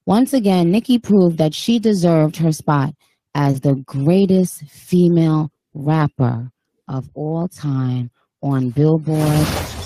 Once 0.05 0.33
again, 0.33 0.71
Nicki 0.71 0.97
proved 0.97 1.37
that 1.37 1.53
she 1.53 1.79
deserved 1.79 2.37
her 2.37 2.51
spot 2.51 2.93
as 3.35 3.61
the 3.61 3.75
greatest 3.75 4.63
female 4.65 5.51
rapper 5.73 6.51
of 6.87 7.09
all 7.13 7.47
time 7.47 8.11
on 8.41 8.69
Billboard 8.71 9.17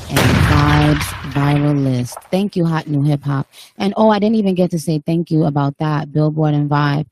and 0.09 0.19
Vibes 0.19 1.03
viral 1.33 1.83
list. 1.83 2.17
Thank 2.31 2.55
you, 2.55 2.65
Hot 2.65 2.87
New 2.87 3.03
Hip 3.03 3.23
Hop. 3.23 3.47
And 3.77 3.93
oh, 3.97 4.09
I 4.09 4.19
didn't 4.19 4.35
even 4.35 4.55
get 4.55 4.71
to 4.71 4.79
say 4.79 5.01
thank 5.05 5.31
you 5.31 5.45
about 5.45 5.77
that, 5.79 6.11
Billboard 6.11 6.53
and 6.53 6.69
Vibe. 6.69 7.07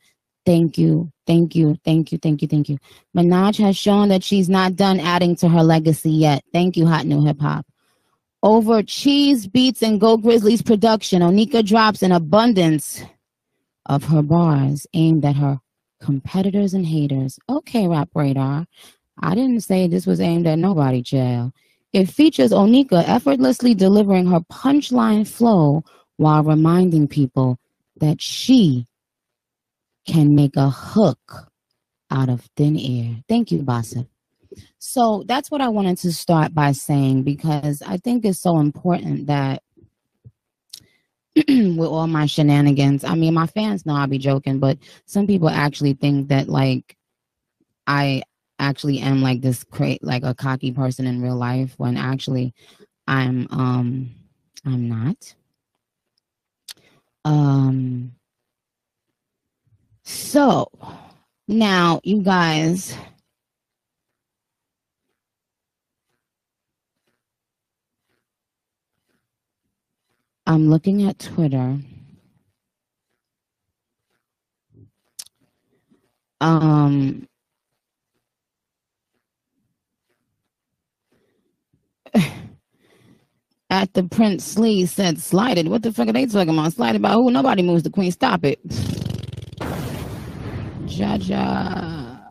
Thank 0.45 0.77
you, 0.77 1.11
thank 1.25 1.55
you, 1.55 1.77
thank 1.85 2.11
you, 2.11 2.17
thank 2.17 2.41
you, 2.41 2.47
thank 2.47 2.69
you. 2.69 2.77
Minaj 3.15 3.57
has 3.57 3.77
shown 3.77 4.09
that 4.09 4.23
she's 4.23 4.49
not 4.49 4.75
done 4.75 4.99
adding 4.99 5.35
to 5.37 5.49
her 5.49 5.63
legacy 5.63 6.11
yet. 6.11 6.43
Thank 6.51 6.77
you, 6.77 6.85
Hot 6.85 7.05
New 7.05 7.25
Hip 7.25 7.39
Hop. 7.41 7.65
Over 8.43 8.83
Cheese 8.83 9.47
Beats 9.47 9.81
and 9.81 10.01
Go 10.01 10.17
Grizzlies 10.17 10.61
production, 10.61 11.21
Onika 11.21 11.65
drops 11.65 12.03
an 12.03 12.11
abundance 12.11 13.01
of 13.85 14.03
her 14.03 14.21
bars 14.21 14.85
aimed 14.93 15.23
at 15.23 15.37
her 15.37 15.61
competitors 16.01 16.73
and 16.73 16.85
haters. 16.85 17.39
Okay, 17.47 17.87
Rap 17.87 18.09
Radar. 18.13 18.67
I 19.21 19.33
didn't 19.33 19.61
say 19.61 19.87
this 19.87 20.05
was 20.05 20.19
aimed 20.19 20.45
at 20.45 20.59
nobody, 20.59 21.01
jail. 21.01 21.53
It 21.93 22.09
features 22.09 22.51
Onika 22.51 23.07
effortlessly 23.07 23.73
delivering 23.73 24.25
her 24.25 24.41
punchline 24.41 25.25
flow 25.25 25.85
while 26.17 26.43
reminding 26.43 27.07
people 27.07 27.59
that 28.01 28.21
she 28.21 28.87
can 30.05 30.35
make 30.35 30.57
a 30.57 30.69
hook 30.69 31.49
out 32.11 32.27
of 32.27 32.41
thin 32.57 32.77
air. 32.77 33.23
Thank 33.29 33.53
you, 33.53 33.59
Bossa. 33.59 34.05
So 34.85 35.23
that's 35.25 35.49
what 35.49 35.61
I 35.61 35.69
wanted 35.69 35.97
to 35.99 36.11
start 36.11 36.53
by 36.53 36.73
saying 36.73 37.23
because 37.23 37.81
I 37.81 37.95
think 37.95 38.25
it's 38.25 38.41
so 38.41 38.59
important 38.59 39.27
that 39.27 39.63
with 41.37 41.79
all 41.87 42.05
my 42.05 42.25
shenanigans, 42.25 43.05
I 43.05 43.15
mean, 43.15 43.33
my 43.33 43.47
fans 43.47 43.85
know 43.85 43.95
I'll 43.95 44.07
be 44.07 44.17
joking, 44.17 44.59
but 44.59 44.77
some 45.05 45.25
people 45.25 45.47
actually 45.49 45.93
think 45.93 46.27
that 46.27 46.49
like 46.49 46.97
I 47.87 48.23
actually 48.59 48.99
am 48.99 49.21
like 49.21 49.39
this 49.39 49.63
cra- 49.63 49.99
like 50.01 50.23
a 50.23 50.35
cocky 50.35 50.73
person 50.73 51.07
in 51.07 51.21
real 51.21 51.37
life 51.37 51.73
when 51.77 51.95
actually 51.95 52.53
I'm 53.07 53.47
um 53.51 54.11
I'm 54.65 54.89
not. 54.89 55.33
Um 57.23 58.11
so 60.03 60.67
now 61.47 62.01
you 62.03 62.21
guys 62.21 62.97
I'm 70.47 70.69
looking 70.69 71.03
at 71.03 71.19
Twitter. 71.19 71.77
Um 76.41 77.27
at 83.69 83.93
the 83.93 84.03
Prince 84.03 84.57
Lee 84.57 84.85
said 84.85 85.19
slided. 85.19 85.67
What 85.69 85.83
the 85.83 85.93
fuck 85.93 86.07
are 86.09 86.13
they 86.13 86.25
talking 86.27 86.53
about? 86.57 86.73
Slided 86.73 87.01
by 87.01 87.13
who? 87.13 87.31
Nobody 87.31 87.63
moves 87.63 87.83
the 87.83 87.89
queen. 87.91 88.11
Stop 88.11 88.45
it. 88.45 88.59
Jaja. 90.85 92.21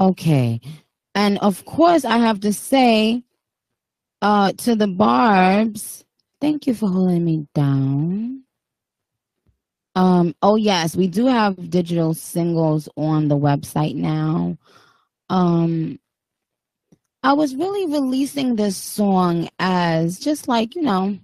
Okay. 0.00 0.60
And 1.14 1.38
of 1.38 1.64
course 1.66 2.04
I 2.04 2.18
have 2.18 2.40
to 2.40 2.52
say 2.52 3.24
uh 4.22 4.52
to 4.52 4.74
the 4.74 4.86
Barbs, 4.86 6.04
thank 6.40 6.66
you 6.66 6.74
for 6.74 6.88
holding 6.88 7.24
me 7.24 7.46
down. 7.54 8.44
Um, 9.96 10.34
oh 10.42 10.56
yes, 10.56 10.94
we 10.96 11.08
do 11.08 11.26
have 11.26 11.70
digital 11.70 12.14
singles 12.14 12.88
on 12.96 13.28
the 13.28 13.36
website 13.36 13.94
now. 13.94 14.56
Um 15.28 15.98
I 17.22 17.34
was 17.34 17.54
really 17.54 17.92
releasing 17.92 18.56
this 18.56 18.76
song 18.76 19.48
as 19.58 20.18
just 20.18 20.48
like, 20.48 20.74
you 20.74 20.82
know, 20.82 21.18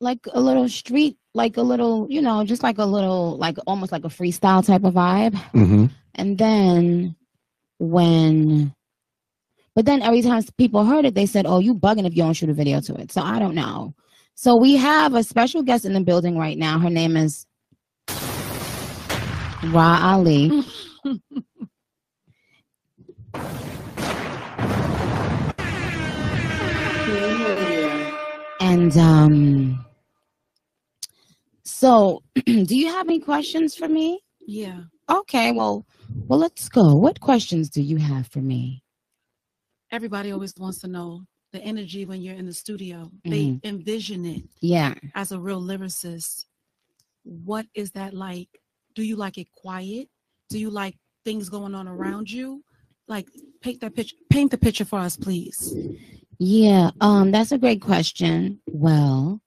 like 0.00 0.18
a 0.32 0.40
little 0.40 0.68
street, 0.68 1.16
like 1.34 1.56
a 1.56 1.62
little, 1.62 2.06
you 2.10 2.20
know, 2.20 2.44
just 2.44 2.64
like 2.64 2.78
a 2.78 2.84
little, 2.84 3.36
like 3.36 3.58
almost 3.66 3.92
like 3.92 4.04
a 4.04 4.08
freestyle 4.08 4.64
type 4.66 4.82
of 4.82 4.94
vibe. 4.94 5.34
Mm-hmm. 5.54 5.86
And 6.16 6.38
then 6.38 7.16
when, 7.78 8.74
but 9.78 9.84
then 9.84 10.02
every 10.02 10.22
time 10.22 10.42
people 10.56 10.84
heard 10.84 11.04
it, 11.04 11.14
they 11.14 11.24
said, 11.24 11.46
oh, 11.46 11.60
you 11.60 11.72
bugging 11.72 12.04
if 12.04 12.16
you 12.16 12.24
don't 12.24 12.32
shoot 12.32 12.50
a 12.50 12.52
video 12.52 12.80
to 12.80 12.96
it. 12.96 13.12
So 13.12 13.22
I 13.22 13.38
don't 13.38 13.54
know. 13.54 13.94
So 14.34 14.56
we 14.60 14.74
have 14.74 15.14
a 15.14 15.22
special 15.22 15.62
guest 15.62 15.84
in 15.84 15.92
the 15.92 16.00
building 16.00 16.36
right 16.36 16.58
now. 16.58 16.80
Her 16.80 16.90
name 16.90 17.16
is 17.16 17.46
Ra 19.66 20.00
Ali. 20.02 20.50
And 28.60 28.96
um 28.98 29.86
so 31.62 32.24
do 32.46 32.76
you 32.76 32.88
have 32.88 33.06
any 33.06 33.20
questions 33.20 33.76
for 33.76 33.86
me? 33.86 34.18
Yeah. 34.44 34.80
Okay, 35.08 35.52
well 35.52 35.86
well 36.26 36.40
let's 36.40 36.68
go. 36.68 36.96
What 36.96 37.20
questions 37.20 37.70
do 37.70 37.80
you 37.80 37.98
have 37.98 38.26
for 38.26 38.40
me? 38.40 38.82
Everybody 39.90 40.32
always 40.32 40.54
wants 40.58 40.80
to 40.80 40.88
know 40.88 41.22
the 41.52 41.62
energy 41.62 42.04
when 42.04 42.20
you're 42.20 42.34
in 42.34 42.46
the 42.46 42.52
studio. 42.52 43.10
Mhm. 43.26 43.30
They 43.62 43.68
envision 43.68 44.24
it 44.26 44.42
Yeah. 44.60 44.94
as 45.14 45.32
a 45.32 45.40
real 45.40 45.62
lyricist. 45.62 46.44
What 47.24 47.66
is 47.74 47.90
that 47.92 48.12
like? 48.14 48.48
Do 48.94 49.02
you 49.02 49.16
like 49.16 49.38
it 49.38 49.50
quiet? 49.52 50.08
Do 50.50 50.58
you 50.58 50.70
like 50.70 50.96
things 51.24 51.48
going 51.48 51.74
on 51.74 51.88
around 51.88 52.30
you? 52.30 52.64
Like 53.06 53.28
paint 53.62 53.80
that 53.80 53.94
picture 53.94 54.16
paint 54.30 54.50
the 54.50 54.58
picture 54.58 54.84
for 54.84 54.98
us, 54.98 55.16
please. 55.16 55.74
Yeah, 56.38 56.90
um, 57.00 57.30
that's 57.30 57.52
a 57.52 57.58
great 57.58 57.80
question. 57.80 58.60
Well, 58.66 59.40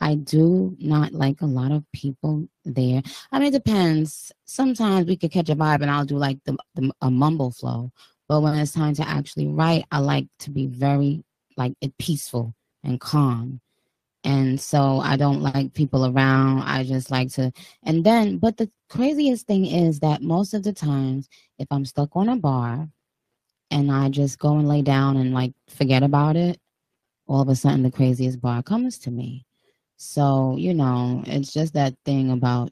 I 0.00 0.16
do 0.16 0.76
not 0.78 1.12
like 1.12 1.40
a 1.40 1.46
lot 1.46 1.72
of 1.72 1.84
people 1.92 2.48
there. 2.64 3.02
I 3.32 3.38
mean, 3.38 3.48
it 3.48 3.52
depends. 3.64 4.30
Sometimes 4.44 5.06
we 5.06 5.16
could 5.16 5.30
catch 5.30 5.48
a 5.48 5.56
vibe, 5.56 5.80
and 5.82 5.90
I'll 5.90 6.04
do 6.04 6.18
like 6.18 6.38
the, 6.44 6.56
the 6.74 6.92
a 7.00 7.10
mumble 7.10 7.52
flow. 7.52 7.92
But 8.28 8.40
when 8.40 8.58
it's 8.58 8.72
time 8.72 8.94
to 8.94 9.08
actually 9.08 9.46
write, 9.48 9.86
I 9.92 9.98
like 9.98 10.26
to 10.40 10.50
be 10.50 10.66
very 10.66 11.24
like 11.56 11.74
it 11.80 11.96
peaceful 11.98 12.54
and 12.82 13.00
calm. 13.00 13.60
And 14.24 14.60
so 14.60 14.98
I 14.98 15.16
don't 15.16 15.40
like 15.40 15.72
people 15.74 16.06
around. 16.06 16.62
I 16.62 16.82
just 16.82 17.10
like 17.12 17.30
to. 17.34 17.52
And 17.84 18.04
then, 18.04 18.38
but 18.38 18.56
the 18.56 18.68
craziest 18.88 19.46
thing 19.46 19.66
is 19.66 20.00
that 20.00 20.20
most 20.22 20.52
of 20.52 20.64
the 20.64 20.72
times, 20.72 21.28
if 21.58 21.68
I'm 21.70 21.84
stuck 21.84 22.10
on 22.16 22.28
a 22.28 22.36
bar 22.36 22.88
and 23.70 23.92
I 23.92 24.08
just 24.08 24.40
go 24.40 24.58
and 24.58 24.68
lay 24.68 24.82
down 24.82 25.16
and 25.16 25.32
like 25.32 25.52
forget 25.68 26.02
about 26.02 26.34
it, 26.34 26.58
all 27.28 27.40
of 27.42 27.48
a 27.48 27.54
sudden 27.54 27.84
the 27.84 27.90
craziest 27.90 28.40
bar 28.40 28.62
comes 28.62 28.98
to 28.98 29.10
me. 29.12 29.46
So, 29.96 30.56
you 30.58 30.74
know, 30.74 31.22
it's 31.26 31.52
just 31.52 31.74
that 31.74 31.94
thing 32.04 32.30
about 32.30 32.70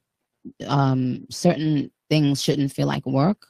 um 0.67 1.27
certain 1.31 1.91
things 2.11 2.43
shouldn't 2.43 2.73
feel 2.73 2.87
like 2.87 3.07
work. 3.07 3.47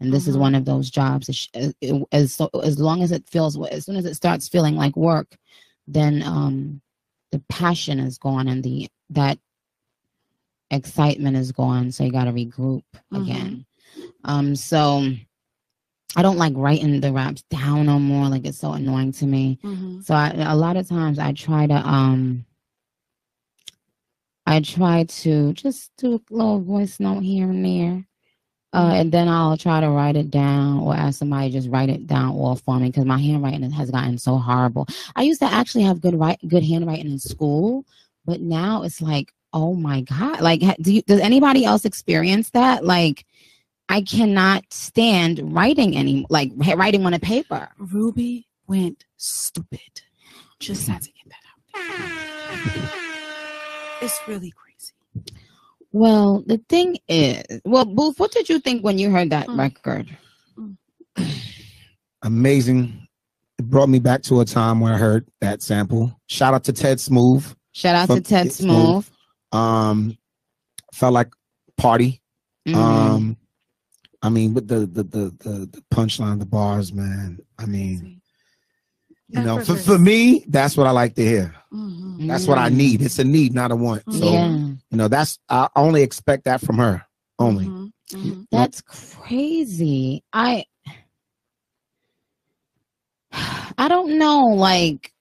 And 0.00 0.12
this 0.12 0.26
is 0.26 0.36
Mhm. 0.36 0.40
one 0.40 0.54
of 0.54 0.64
those 0.64 0.90
jobs. 0.90 1.28
It 1.28 1.34
sh- 1.36 1.48
it- 1.54 1.76
it- 1.80 2.08
As 2.12 2.40
as 2.62 2.78
long 2.78 3.02
as 3.02 3.12
it 3.12 3.26
feels, 3.28 3.56
as 3.68 3.84
soon 3.86 3.96
as 3.96 4.04
it 4.04 4.14
starts 4.16 4.48
feeling 4.48 4.76
like 4.76 4.96
work, 4.96 5.36
then 5.86 6.22
um 6.22 6.80
the 7.32 7.38
passion 7.48 7.98
is 8.00 8.18
gone 8.18 8.48
and 8.48 8.62
the 8.62 8.88
that 9.10 9.38
excitement 10.70 11.36
is 11.36 11.52
gone. 11.52 11.90
So 11.92 12.04
you 12.04 12.10
got 12.12 12.24
to 12.24 12.32
regroup 12.32 12.82
Mhm. 13.12 13.22
again. 13.22 13.66
Um, 14.24 14.56
so 14.56 15.12
I 16.16 16.22
don't 16.22 16.38
like 16.38 16.54
writing 16.56 17.00
the 17.00 17.12
raps 17.12 17.42
down 17.50 17.86
no 17.86 17.98
more. 17.98 18.28
Like 18.28 18.46
it's 18.46 18.58
so 18.58 18.72
annoying 18.72 19.12
to 19.12 19.26
me. 19.26 19.58
Mhm. 19.62 20.04
So 20.04 20.14
I, 20.14 20.30
a 20.30 20.56
lot 20.56 20.76
of 20.76 20.88
times 20.88 21.18
I 21.18 21.32
try 21.32 21.66
to 21.66 21.88
um 21.88 22.44
I 24.46 24.60
try 24.60 25.04
to 25.04 25.52
just 25.54 25.90
do 25.96 26.14
a 26.16 26.34
little 26.34 26.60
voice 26.60 27.00
note 27.00 27.20
here 27.22 27.48
and 27.50 27.64
there. 27.64 28.06
Uh, 28.74 28.92
and 28.94 29.12
then 29.12 29.28
I'll 29.28 29.56
try 29.56 29.80
to 29.80 29.88
write 29.88 30.16
it 30.16 30.30
down 30.30 30.80
or 30.80 30.94
ask 30.94 31.20
somebody 31.20 31.50
to 31.50 31.58
just 31.58 31.68
write 31.70 31.88
it 31.88 32.06
down 32.08 32.30
all 32.34 32.56
for 32.56 32.78
me 32.78 32.88
because 32.88 33.04
my 33.04 33.18
handwriting 33.18 33.70
has 33.70 33.90
gotten 33.90 34.18
so 34.18 34.36
horrible. 34.36 34.88
I 35.14 35.22
used 35.22 35.40
to 35.40 35.46
actually 35.46 35.84
have 35.84 36.00
good 36.00 36.18
write 36.18 36.40
good 36.48 36.64
handwriting 36.64 37.12
in 37.12 37.18
school, 37.18 37.84
but 38.24 38.40
now 38.40 38.82
it's 38.82 39.00
like, 39.00 39.32
oh 39.52 39.74
my 39.74 40.00
god! 40.00 40.40
Like, 40.40 40.60
do 40.80 40.94
you, 40.94 41.02
does 41.02 41.20
anybody 41.20 41.64
else 41.64 41.84
experience 41.84 42.50
that? 42.50 42.84
Like, 42.84 43.24
I 43.88 44.02
cannot 44.02 44.64
stand 44.72 45.54
writing 45.54 45.94
any 45.96 46.26
like 46.28 46.50
writing 46.56 47.06
on 47.06 47.14
a 47.14 47.20
paper. 47.20 47.68
Ruby 47.78 48.48
went 48.66 49.04
stupid. 49.16 50.02
Just 50.58 50.88
had 50.88 51.02
to 51.02 51.10
get 51.12 51.28
that 51.28 51.44
out. 51.76 52.90
It's 54.02 54.20
really 54.26 54.50
crazy. 54.50 54.73
Well, 55.94 56.42
the 56.44 56.58
thing 56.68 56.98
is, 57.06 57.44
well, 57.64 57.84
Booth, 57.84 58.18
what 58.18 58.32
did 58.32 58.48
you 58.48 58.58
think 58.58 58.82
when 58.82 58.98
you 58.98 59.12
heard 59.12 59.30
that 59.30 59.46
Mm. 59.46 59.58
record? 59.60 60.18
Amazing. 62.22 63.06
It 63.60 63.70
brought 63.70 63.88
me 63.88 64.00
back 64.00 64.22
to 64.24 64.40
a 64.40 64.44
time 64.44 64.80
where 64.80 64.92
I 64.94 64.96
heard 64.98 65.28
that 65.40 65.62
sample. 65.62 66.18
Shout 66.26 66.52
out 66.52 66.64
to 66.64 66.72
Ted 66.72 66.98
Smooth. 66.98 67.46
Shout 67.70 67.94
out 67.94 68.12
to 68.12 68.20
Ted 68.20 68.46
Get 68.46 68.54
Smooth. 68.54 69.08
Um, 69.52 70.18
felt 70.92 71.12
like 71.14 71.32
party. 71.76 72.20
Mhm. 72.66 72.74
Um, 72.74 73.36
I 74.20 74.30
mean, 74.30 74.52
with 74.52 74.66
the 74.66 74.80
the 74.86 75.04
the 75.04 75.24
the, 75.38 75.50
the 75.70 75.84
punchline, 75.92 76.40
the 76.40 76.46
bars, 76.46 76.92
man. 76.92 77.38
I 77.56 77.66
mean, 77.66 78.20
you 79.28 79.40
know, 79.42 79.64
for, 79.64 79.76
for 79.76 79.98
me, 79.98 80.44
that's 80.48 80.76
what 80.76 80.86
I 80.86 80.90
like 80.90 81.14
to 81.16 81.24
hear. 81.24 81.54
That's 82.20 82.46
what 82.46 82.58
I 82.58 82.68
need. 82.68 83.02
It's 83.02 83.18
a 83.18 83.24
need, 83.24 83.54
not 83.54 83.72
a 83.72 83.76
want. 83.76 84.02
So, 84.12 84.32
Yeah. 84.32 84.48
you 84.48 84.78
know, 84.96 85.08
that's 85.08 85.38
I 85.48 85.68
only 85.76 86.02
expect 86.02 86.44
that 86.44 86.60
from 86.60 86.78
her. 86.78 87.04
Only. 87.38 87.66
Mm-hmm. 87.66 88.42
That's 88.52 88.80
crazy. 88.82 90.22
I 90.32 90.64
I 93.32 93.88
don't 93.88 94.18
know 94.18 94.44
like 94.44 95.12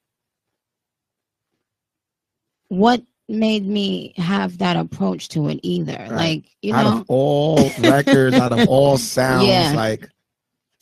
what 2.67 3.01
made 3.29 3.65
me 3.65 4.13
have 4.17 4.57
that 4.59 4.75
approach 4.75 5.29
to 5.29 5.47
it 5.49 5.59
either. 5.63 6.07
Like, 6.11 6.45
you 6.61 6.75
out 6.75 6.83
know, 6.83 6.97
of 6.99 7.05
all 7.07 7.71
records, 7.79 8.35
out 8.35 8.51
of 8.51 8.67
all 8.67 8.97
sounds, 8.99 9.47
Yeah. 9.47 9.73
like 9.75 10.07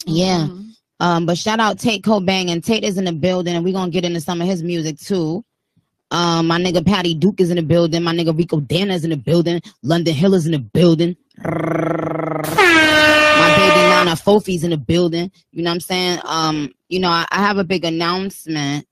Yeah. 0.06 0.48
Mm-hmm. 0.48 0.71
Um, 1.02 1.26
but 1.26 1.36
shout 1.36 1.60
out 1.60 1.80
Tate 1.80 2.04
Kobang 2.04 2.52
and 2.52 2.64
Tate 2.64 2.84
is 2.84 3.00
in 3.00 3.06
the 3.06 3.12
building 3.12 3.56
and 3.56 3.66
we're 3.66 3.74
gonna 3.74 3.90
get 3.90 4.06
into 4.06 4.22
some 4.22 4.40
of 4.40 4.46
his 4.48 4.62
music 4.62 5.00
too. 5.00 5.44
Um, 6.12 6.46
my 6.46 6.60
nigga 6.60 6.86
Patty 6.86 7.16
Duke 7.16 7.42
is 7.42 7.50
in 7.50 7.56
the 7.56 7.64
building, 7.64 8.04
my 8.04 8.14
nigga 8.14 8.38
Rico 8.38 8.60
Danna 8.60 8.94
is 8.94 9.04
in 9.04 9.10
the 9.10 9.18
building, 9.18 9.64
London 9.82 10.14
Hill 10.14 10.36
is 10.36 10.46
in 10.46 10.52
the 10.52 10.60
building. 10.60 11.18
My 11.44 11.54
baby 13.58 13.82
Nana 13.90 14.12
Fofie's 14.12 14.64
in 14.64 14.70
the 14.70 14.78
building. 14.78 15.32
You 15.52 15.64
know 15.64 15.72
what 15.72 15.76
I'm 15.76 15.80
saying? 15.80 16.20
Um, 16.24 16.72
you 16.88 17.00
know, 17.00 17.10
I, 17.10 17.26
I 17.32 17.40
have 17.40 17.58
a 17.58 17.64
big 17.64 17.84
announcement 17.84 18.88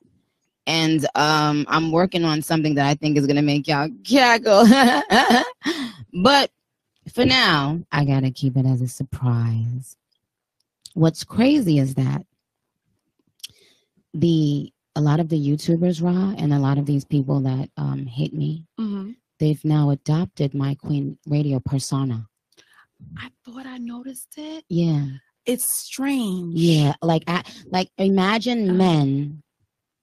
and 0.65 1.05
um 1.13 1.67
I'm 1.69 1.91
working 1.91 2.25
on 2.25 2.41
something 2.41 2.73
that 2.73 2.87
I 2.87 2.95
think 2.95 3.17
is 3.17 3.27
gonna 3.27 3.43
make 3.43 3.67
y'all 3.67 3.87
cackle. 4.03 4.65
but 6.23 6.49
for 7.13 7.23
now, 7.23 7.81
I 7.91 8.03
gotta 8.03 8.31
keep 8.31 8.57
it 8.57 8.65
as 8.65 8.81
a 8.81 8.87
surprise. 8.87 9.95
What's 10.93 11.23
crazy 11.23 11.77
is 11.79 11.95
that 11.95 12.25
the 14.13 14.71
a 14.95 15.01
lot 15.01 15.19
of 15.19 15.29
the 15.29 15.39
YouTubers, 15.39 16.01
Ra, 16.03 16.33
and 16.37 16.53
a 16.53 16.59
lot 16.59 16.77
of 16.77 16.85
these 16.85 17.05
people 17.05 17.39
that 17.41 17.69
um 17.77 18.05
hate 18.05 18.33
me, 18.33 18.65
Mm-hmm. 18.79 19.11
they've 19.39 19.63
now 19.63 19.89
adopted 19.91 20.53
my 20.53 20.75
Queen 20.75 21.17
Radio 21.27 21.59
persona. 21.59 22.27
I 23.17 23.29
thought 23.45 23.65
I 23.65 23.77
noticed 23.77 24.33
it. 24.37 24.65
Yeah. 24.69 25.05
It's 25.45 25.63
strange. 25.65 26.53
Yeah, 26.59 26.93
like 27.01 27.23
I, 27.27 27.43
like 27.71 27.89
imagine 27.97 28.77
men, 28.77 29.41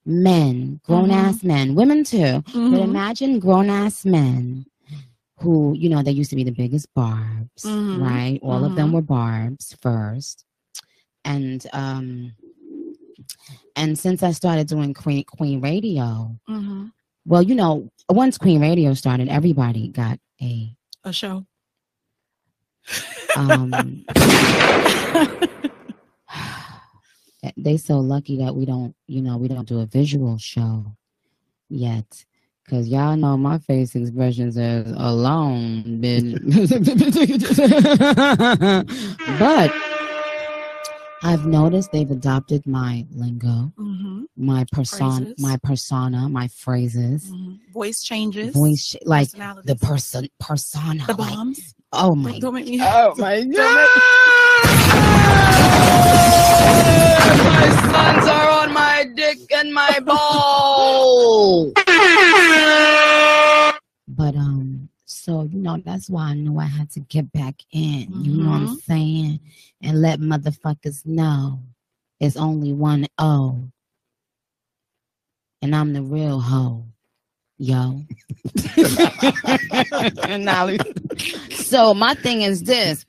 men, 0.05 0.81
grown 0.83 1.11
ass 1.11 1.43
men, 1.43 1.75
women 1.75 2.03
too, 2.03 2.41
but 2.45 2.53
Mhm. 2.53 2.83
imagine 2.83 3.39
grown 3.39 3.69
ass 3.69 4.03
men 4.03 4.65
who 5.39 5.73
you 5.77 5.89
know 5.89 6.01
they 6.01 6.11
used 6.11 6.31
to 6.31 6.35
be 6.35 6.43
the 6.43 6.51
biggest 6.51 6.91
barbs, 6.95 7.63
Mhm. 7.63 7.99
right? 8.01 8.39
All 8.41 8.63
of 8.65 8.75
them 8.75 8.89
Mhm. 8.89 8.93
were 8.93 9.01
barbs 9.03 9.75
first, 9.79 10.43
and 11.27 11.63
um, 11.73 12.33
and 13.75 13.99
since 13.99 14.23
I 14.23 14.31
started 14.31 14.67
doing 14.67 14.93
Queen 14.95 15.23
Queen 15.25 15.61
Radio, 15.61 16.35
Mm-hmm. 16.49 16.85
well, 17.25 17.43
you 17.43 17.53
know, 17.55 17.91
once 18.09 18.37
Queen 18.39 18.59
Radio 18.61 18.93
started, 18.95 19.27
everybody 19.29 19.89
got 19.89 20.17
a 20.41 20.75
A 21.03 21.13
show. 21.13 21.45
um 23.35 24.03
they 27.57 27.77
so 27.77 27.99
lucky 27.99 28.37
that 28.37 28.55
we 28.55 28.65
don't 28.65 28.95
you 29.07 29.21
know 29.21 29.37
we 29.37 29.47
don't 29.47 29.67
do 29.67 29.79
a 29.81 29.85
visual 29.85 30.37
show 30.37 30.85
yet 31.69 32.25
because 32.65 32.87
y'all 32.87 33.15
know 33.15 33.37
my 33.37 33.57
face 33.59 33.95
expressions 33.95 34.55
says 34.55 34.91
alone 34.97 35.83
bitch 36.01 36.37
but 39.39 39.71
i've 41.23 41.45
noticed 41.45 41.91
they've 41.91 42.11
adopted 42.11 42.65
my 42.67 43.05
lingo 43.11 43.71
Mm-hmm. 43.77 44.23
my 44.37 44.65
persona 44.71 45.25
Phrases. 45.25 45.39
my 45.39 45.57
persona 45.63 46.29
my 46.29 46.47
phrases 46.49 47.31
Voice 47.73 48.01
changes. 48.03 48.53
voice 48.55 48.85
sh- 48.91 48.95
like 49.05 49.29
the 49.65 49.75
person 49.81 50.27
persona 50.39 51.03
The 51.07 51.13
like, 51.15 51.29
bombs. 51.33 51.73
oh 51.93 52.15
my 52.15 52.31
Don't, 52.31 52.41
don't 52.41 52.53
make 52.55 52.67
me. 52.67 52.79
Oh 52.81 53.13
my 53.17 53.43
god. 53.43 53.87
My 57.57 57.69
sons 57.91 58.27
are 58.27 58.49
on 58.61 58.73
my 58.73 59.05
dick 59.15 59.39
and 59.53 59.73
my 59.73 59.99
ball. 60.05 61.71
but 64.07 64.35
um, 64.35 64.56
so 65.27 65.43
you 65.43 65.59
know 65.59 65.77
that's 65.83 66.09
why 66.09 66.29
I 66.29 66.33
knew 66.35 66.57
I 66.57 66.65
had 66.65 66.89
to 66.91 67.01
get 67.01 67.29
back 67.33 67.55
in. 67.73 68.07
You 68.23 68.31
know 68.31 68.49
what 68.51 68.61
I'm 68.61 68.79
saying, 68.79 69.41
and 69.83 70.01
let 70.01 70.21
motherfuckers 70.21 71.05
know 71.05 71.59
it's 72.21 72.37
only 72.37 72.71
one 72.71 73.07
O, 73.17 73.59
and 75.61 75.75
I'm 75.75 75.91
the 75.91 76.01
real 76.01 76.39
hoe, 76.39 76.85
yo. 77.57 78.03
Now, 80.39 80.69
so 81.51 81.93
my 81.93 82.13
thing 82.13 82.43
is 82.43 82.63
this: 82.63 83.05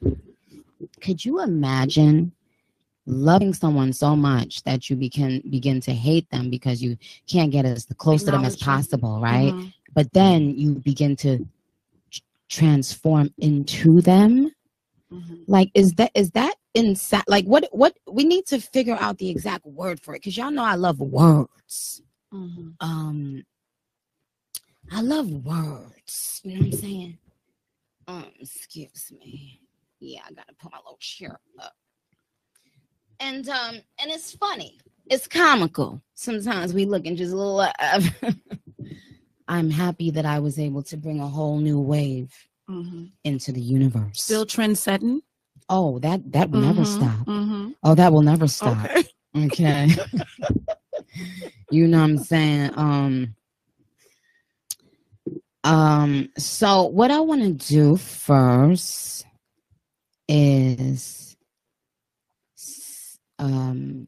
Could 1.00 1.24
you 1.24 1.40
imagine? 1.40 2.33
loving 3.11 3.54
someone 3.54 3.90
so 3.90 4.14
much 4.14 4.62
that 4.64 4.90
you 4.90 4.94
begin 4.94 5.42
begin 5.48 5.81
to 5.81 5.94
hate 5.94 6.28
them 6.28 6.50
because 6.50 6.83
you 6.83 6.94
can't 7.26 7.50
get 7.50 7.64
as 7.64 7.87
close 7.96 8.22
to 8.22 8.31
them 8.31 8.44
as 8.44 8.54
possible, 8.57 9.18
right? 9.18 9.54
Mhm. 9.54 9.72
But 9.94 10.12
then 10.12 10.54
you 10.59 10.74
begin 10.74 11.16
to 11.16 11.38
tr- 11.38 11.44
transform 12.49 13.31
into 13.39 14.01
them. 14.01 14.51
Like, 15.47 15.71
is 15.75 15.95
that 15.95 16.11
is 16.15 16.31
that 16.33 16.55
inside? 16.75 17.25
Like, 17.29 17.47
what 17.47 17.69
what 17.73 17.97
we 18.11 18.25
need 18.25 18.47
to 18.47 18.61
figure 18.61 18.97
out 19.01 19.19
the 19.19 19.31
exact 19.31 19.65
word 19.65 20.01
for 20.01 20.15
it 20.15 20.19
because 20.19 20.37
y'all 20.37 20.51
know 20.51 20.65
I 20.65 20.75
love 20.75 21.01
words. 21.01 22.03
Mm-hmm. 22.33 22.69
Um, 22.81 23.43
I 24.93 25.01
love 25.01 25.31
words. 25.31 26.43
You 26.45 26.55
know 26.55 26.59
what 26.61 26.67
I'm 26.67 26.73
saying? 26.73 27.19
Um, 28.07 28.27
excuse 28.39 29.11
me. 29.19 29.61
Yeah, 30.01 30.21
I 30.27 30.33
gotta 30.33 30.55
put 30.61 30.73
my 30.73 30.79
little 30.79 30.99
chair 31.01 31.41
up 31.59 31.73
and 33.21 33.49
um 33.49 33.77
and 34.01 34.11
it's 34.11 34.35
funny 34.35 34.79
it's 35.07 35.27
comical 35.27 36.03
sometimes 36.15 36.73
we 36.73 36.85
look 36.85 37.07
and 37.07 37.17
just 37.17 37.33
laugh 37.33 38.23
i'm 39.49 39.71
happy 39.71 40.11
that 40.11 40.25
i 40.27 40.39
was 40.39 40.59
able 40.59 40.83
to 40.83 40.97
bring 40.97 41.21
a 41.21 41.29
whole 41.29 41.59
new 41.59 41.81
wave 41.81 42.33
Mm-hmm. 42.71 43.05
into 43.25 43.51
the 43.51 43.61
universe 43.63 44.21
Still 44.23 44.45
trend 44.47 44.77
setting. 44.77 45.23
oh 45.71 45.99
that 46.01 46.21
that 46.33 46.51
will 46.51 46.61
never 46.61 46.83
Mhm, 46.83 46.87
stop 46.87 47.27
mhm. 47.27 47.75
oh 47.83 47.95
that 47.95 48.13
will 48.13 48.23
never 48.23 48.47
stop 48.47 48.91
Okay. 48.95 49.09
okay 49.37 49.89
you 51.71 51.89
know 51.89 51.99
what 51.99 52.05
i'm 52.11 52.19
saying 52.19 52.71
um 52.77 53.35
um 55.65 56.29
so 56.37 56.85
what 56.85 57.11
i 57.11 57.21
want 57.21 57.43
to 57.43 57.53
do 57.75 57.97
first 57.97 59.25
is 60.29 61.37
um 63.39 64.07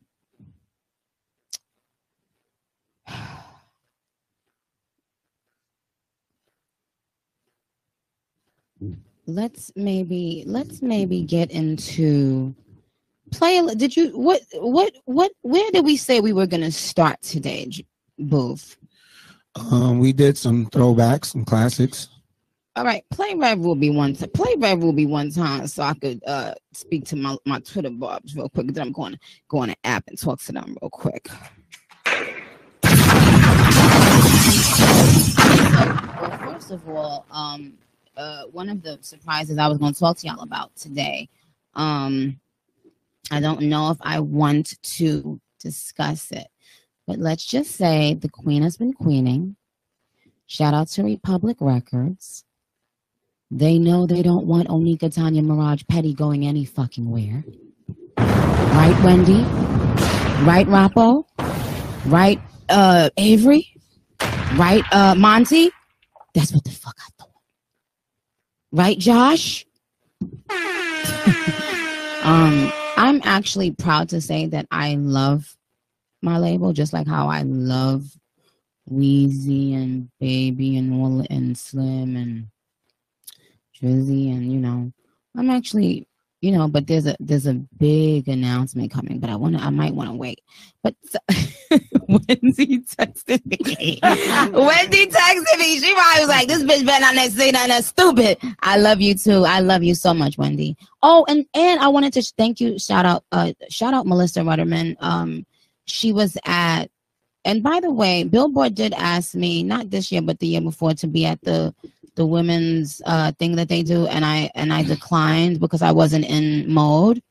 let's 9.30 9.72
maybe 9.76 10.44
let's 10.46 10.82
maybe 10.82 11.22
get 11.22 11.50
into 11.50 12.54
play. 13.30 13.64
Did 13.74 13.96
you 13.96 14.10
what 14.18 14.42
what 14.54 14.92
what? 15.04 15.32
Where 15.42 15.70
did 15.70 15.84
we 15.84 15.96
say 15.96 16.20
we 16.20 16.32
were 16.32 16.46
gonna 16.46 16.70
start 16.70 17.22
today, 17.22 17.70
Booth? 18.18 18.76
Um, 19.56 19.98
we 19.98 20.12
did 20.12 20.38
some 20.38 20.66
throwbacks, 20.66 21.26
some 21.26 21.44
classics. 21.44 22.08
All 22.76 22.84
right, 22.84 23.04
play 23.10 23.34
Red 23.34 23.58
Ruby 23.58 23.90
one 23.90 24.14
time. 24.14 24.30
Play 24.30 24.54
will 24.74 24.92
be 24.92 25.06
one 25.06 25.30
time 25.32 25.66
so 25.66 25.82
I 25.82 25.94
could 25.94 26.22
uh 26.26 26.54
speak 26.72 27.04
to 27.06 27.16
my, 27.16 27.36
my 27.44 27.58
Twitter 27.60 27.90
barbs 27.90 28.36
real 28.36 28.48
quick. 28.48 28.68
Then 28.68 28.86
I'm 28.86 28.92
going 28.92 29.12
to 29.12 29.18
go 29.48 29.58
on 29.58 29.68
the 29.68 29.76
app 29.84 30.04
and 30.06 30.16
talk 30.18 30.40
to 30.42 30.52
them 30.52 30.76
real 30.80 30.90
quick. 30.90 31.28
Well, 36.20 36.38
first 36.38 36.70
of 36.70 36.88
all, 36.88 37.26
um, 37.30 37.74
uh, 38.20 38.42
one 38.52 38.68
of 38.68 38.82
the 38.82 38.98
surprises 39.00 39.56
I 39.56 39.66
was 39.66 39.78
going 39.78 39.94
to 39.94 39.98
talk 39.98 40.18
to 40.18 40.26
y'all 40.26 40.42
about 40.42 40.76
today, 40.76 41.28
um, 41.74 42.38
I 43.30 43.40
don't 43.40 43.62
know 43.62 43.90
if 43.90 43.96
I 44.02 44.20
want 44.20 44.80
to 44.82 45.40
discuss 45.58 46.30
it, 46.30 46.48
but 47.06 47.18
let's 47.18 47.46
just 47.46 47.70
say 47.72 48.14
the 48.14 48.28
Queen 48.28 48.62
has 48.62 48.76
been 48.76 48.92
queening. 48.92 49.56
Shout 50.46 50.74
out 50.74 50.88
to 50.88 51.02
Republic 51.02 51.56
Records. 51.60 52.44
They 53.50 53.78
know 53.78 54.06
they 54.06 54.22
don't 54.22 54.46
want 54.46 54.68
Onika 54.68 55.12
Tanya 55.12 55.42
Maraj 55.42 55.88
Petty 55.88 56.12
going 56.12 56.46
any 56.46 56.64
fucking 56.64 57.10
where. 57.10 57.42
Right, 58.18 59.02
Wendy? 59.02 59.42
Right, 60.44 60.66
Rappo? 60.66 61.24
Right, 62.06 62.40
uh, 62.68 63.10
Avery? 63.16 63.72
Right, 64.56 64.84
uh, 64.92 65.14
Monty? 65.14 65.70
That's 66.34 66.52
what 66.52 66.64
the 66.64 66.70
fuck 66.70 66.96
I. 66.98 67.19
Right, 68.72 68.98
Josh? 68.98 69.66
um, 72.22 72.72
I'm 72.96 73.20
actually 73.24 73.72
proud 73.72 74.08
to 74.10 74.20
say 74.20 74.46
that 74.46 74.66
I 74.70 74.94
love 74.94 75.56
my 76.22 76.38
label, 76.38 76.72
just 76.72 76.92
like 76.92 77.08
how 77.08 77.28
I 77.28 77.42
love 77.42 78.04
Weezy 78.88 79.74
and 79.74 80.08
Baby 80.20 80.76
and 80.76 81.00
Will 81.00 81.26
and 81.30 81.58
Slim 81.58 82.16
and 82.16 82.46
Drizzy 83.80 84.32
and 84.32 84.52
you 84.52 84.60
know, 84.60 84.92
I'm 85.36 85.50
actually 85.50 86.06
you 86.40 86.52
know, 86.52 86.68
but 86.68 86.86
there's 86.86 87.06
a 87.06 87.16
there's 87.20 87.46
a 87.46 87.54
big 87.54 88.28
announcement 88.28 88.90
coming, 88.90 89.18
but 89.20 89.28
I 89.28 89.36
want 89.36 89.56
to 89.56 89.62
I 89.62 89.70
might 89.70 89.94
want 89.94 90.08
to 90.08 90.14
wait. 90.14 90.40
But 90.82 90.94
so, 91.04 91.18
Wendy 92.08 92.78
texted 92.78 93.44
me. 93.44 94.00
Wendy 94.02 95.06
texted 95.06 95.58
me. 95.58 95.80
She 95.80 95.92
probably 95.92 96.20
was 96.20 96.28
like, 96.28 96.48
"This 96.48 96.62
bitch 96.62 96.86
better 96.86 97.14
not 97.14 97.30
say 97.30 97.50
nothing 97.50 97.68
that's 97.68 97.88
stupid." 97.88 98.38
I 98.60 98.78
love 98.78 99.00
you 99.02 99.14
too. 99.14 99.44
I 99.44 99.60
love 99.60 99.82
you 99.82 99.94
so 99.94 100.14
much, 100.14 100.38
Wendy. 100.38 100.76
Oh, 101.02 101.26
and 101.28 101.44
and 101.52 101.80
I 101.80 101.88
wanted 101.88 102.14
to 102.14 102.22
thank 102.38 102.60
you. 102.60 102.78
Shout 102.78 103.04
out, 103.04 103.24
uh, 103.32 103.52
shout 103.68 103.92
out 103.92 104.06
Melissa 104.06 104.40
Rudderman. 104.40 104.96
Um, 105.00 105.44
she 105.84 106.12
was 106.12 106.38
at 106.46 106.90
and 107.44 107.62
by 107.62 107.80
the 107.80 107.90
way, 107.90 108.24
Billboard 108.24 108.74
did 108.74 108.92
ask 108.94 109.34
me 109.34 109.62
not 109.62 109.90
this 109.90 110.12
year 110.12 110.22
but 110.22 110.38
the 110.38 110.46
year 110.46 110.60
before 110.60 110.94
to 110.94 111.06
be 111.06 111.24
at 111.24 111.40
the 111.42 111.74
the 112.16 112.26
women's 112.26 113.00
uh 113.06 113.32
thing 113.38 113.56
that 113.56 113.68
they 113.68 113.82
do 113.82 114.06
and 114.06 114.24
I 114.24 114.50
and 114.54 114.72
I 114.72 114.82
declined 114.82 115.60
because 115.60 115.80
I 115.82 115.92
wasn't 115.92 116.26
in 116.26 116.70
mode. 116.70 117.22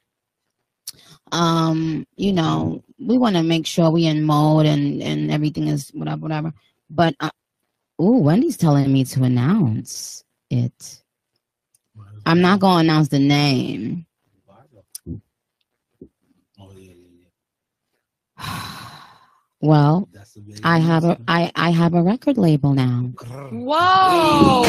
Um, 1.32 2.08
you 2.15 2.34
know, 2.34 2.84
we 2.98 3.19
want 3.19 3.36
to 3.36 3.43
make 3.43 3.67
sure 3.67 3.91
we 3.91 4.06
in 4.06 4.24
mode 4.24 4.65
and 4.65 5.02
and 5.04 5.32
everything 5.32 5.67
is 5.67 5.89
whatever 5.91 6.22
whatever. 6.22 6.54
But 6.89 7.13
uh, 7.19 7.30
oh, 8.00 8.17
Wendy's 8.17 8.58
telling 8.58 8.91
me 8.91 9.04
to 9.06 9.24
announce 9.24 10.24
it. 10.50 11.04
I'm 12.26 12.41
not 12.41 12.60
going 12.60 12.86
to 12.86 12.91
announce 12.91 13.10
the 13.10 13.19
name. 13.19 14.08
Well, 19.62 20.08
I 20.63 20.80
have 20.80 21.04
a 21.04 21.19
I 21.28 21.52
I 21.56 21.72
have 21.72 21.93
a 21.93 22.02
record 22.02 22.38
label 22.38 22.74
now. 22.74 23.12
Whoa! 23.52 24.63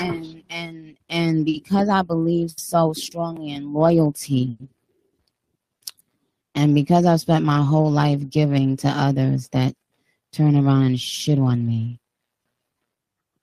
and 0.00 0.42
and 0.48 0.96
and 1.10 1.44
because 1.44 1.90
I 1.90 2.02
believe 2.02 2.52
so 2.56 2.94
strongly 2.94 3.50
in 3.52 3.74
loyalty, 3.74 4.56
and 6.54 6.74
because 6.74 7.04
I've 7.06 7.20
spent 7.20 7.44
my 7.44 7.62
whole 7.62 7.90
life 7.90 8.30
giving 8.30 8.76
to 8.78 8.88
others 8.88 9.48
that 9.50 9.74
turn 10.32 10.56
around 10.56 10.84
and 10.84 11.00
shit 11.00 11.38
on 11.38 11.66
me, 11.66 12.00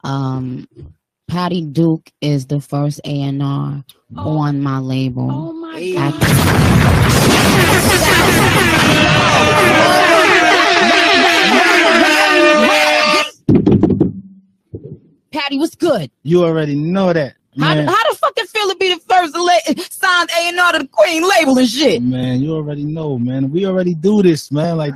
um, 0.04 0.68
Patty 1.28 1.66
Duke 1.66 2.12
is 2.22 2.46
the 2.46 2.62
first 2.62 3.02
A 3.04 3.22
and 3.22 3.42
R 3.42 3.84
oh. 4.16 4.38
on 4.38 4.62
my 4.62 4.80
label. 4.80 5.30
Oh 5.32 5.54
my 5.54 5.76
Patty, 15.32 15.58
what's 15.58 15.76
good? 15.76 16.12
You 16.24 16.46
already 16.46 16.76
know 16.76 17.12
that. 17.12 17.36
How, 17.58 17.74
Man, 17.74 17.88
how 17.88 18.12
the 18.12 18.18
fuck 18.18 18.34
it 18.38 18.48
feel 18.50 18.70
to 18.70 18.76
be 18.78 18.94
the 18.94 19.00
first 19.02 19.34
to 19.34 19.42
la- 19.42 19.84
signed 19.90 20.30
A 20.30 20.50
and 20.50 20.60
R 20.60 20.74
to 20.74 20.80
the 20.80 20.88
Queen 20.88 21.28
label 21.28 21.58
and 21.58 21.68
shit? 21.68 22.02
man, 22.04 22.42
you 22.42 22.54
already 22.54 22.84
know, 22.84 23.18
man. 23.18 23.50
We 23.50 23.66
already 23.66 23.96
do 23.96 24.22
this, 24.22 24.52
man. 24.52 24.78
Like, 24.78 24.94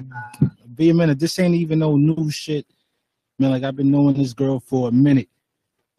be 0.76 0.90
a 0.90 0.94
minute. 0.94 1.20
This 1.20 1.40
ain't 1.40 1.56
even 1.56 1.80
no 1.80 1.96
new 1.96 2.30
shit, 2.30 2.66
man. 3.40 3.52
Like, 3.52 3.64
I've 3.64 3.76
been 3.76 3.92
knowing 3.92 4.16
this 4.16 4.34
girl 4.34 4.60
for 4.60 4.90
a 4.90 4.92
minute. 4.92 5.30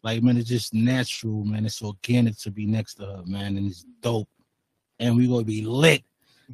Like, 0.03 0.23
man, 0.23 0.37
it's 0.37 0.49
just 0.49 0.73
natural, 0.73 1.43
man. 1.43 1.65
It's 1.65 1.81
organic 1.81 2.37
to 2.39 2.51
be 2.51 2.65
next 2.65 2.95
to 2.95 3.05
her, 3.05 3.23
man, 3.25 3.57
and 3.57 3.67
it's 3.69 3.85
dope. 4.01 4.27
And 4.99 5.15
we 5.15 5.27
gonna 5.27 5.43
be 5.43 5.61
lit 5.63 6.03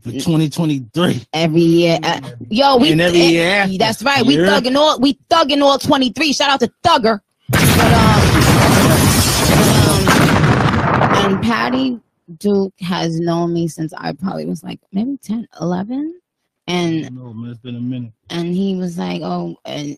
for 0.02 0.12
2023. 0.12 1.26
Every 1.34 1.62
year, 1.62 2.00
uh, 2.04 2.22
yo, 2.50 2.78
we 2.78 2.92
And 2.92 3.02
every 3.02 3.20
year 3.20 3.50
after. 3.50 3.78
That's 3.78 4.04
right. 4.04 4.26
We 4.26 4.38
Yeah. 4.38 4.48
thugging 4.60 4.76
all. 4.78 5.00
We 5.00 5.14
thugging 5.30 5.62
all 5.62 5.78
twenty 5.80 6.12
three. 6.12 6.34
Shout 6.34 6.50
out 6.50 6.60
to 6.62 6.72
Thugger. 6.84 7.22
But, 7.50 7.94
um, 7.94 8.22
um, 9.64 11.34
and 11.34 11.42
Patty 11.44 12.00
Duke 12.38 12.74
has 12.82 13.20
known 13.20 13.54
me 13.54 13.68
since 13.70 13.94
I 13.98 14.12
probably 14.14 14.46
was 14.46 14.64
like 14.64 14.80
maybe 14.92 15.18
10, 15.24 15.48
11. 15.62 16.20
and 16.68 17.16
No, 17.16 17.34
man, 17.34 17.52
it's 17.52 17.60
been 17.62 17.76
a 17.78 17.80
minute. 17.80 18.12
and 18.30 18.54
he 18.54 18.76
was 18.76 18.98
like, 18.98 19.22
oh, 19.22 19.56
and 19.64 19.98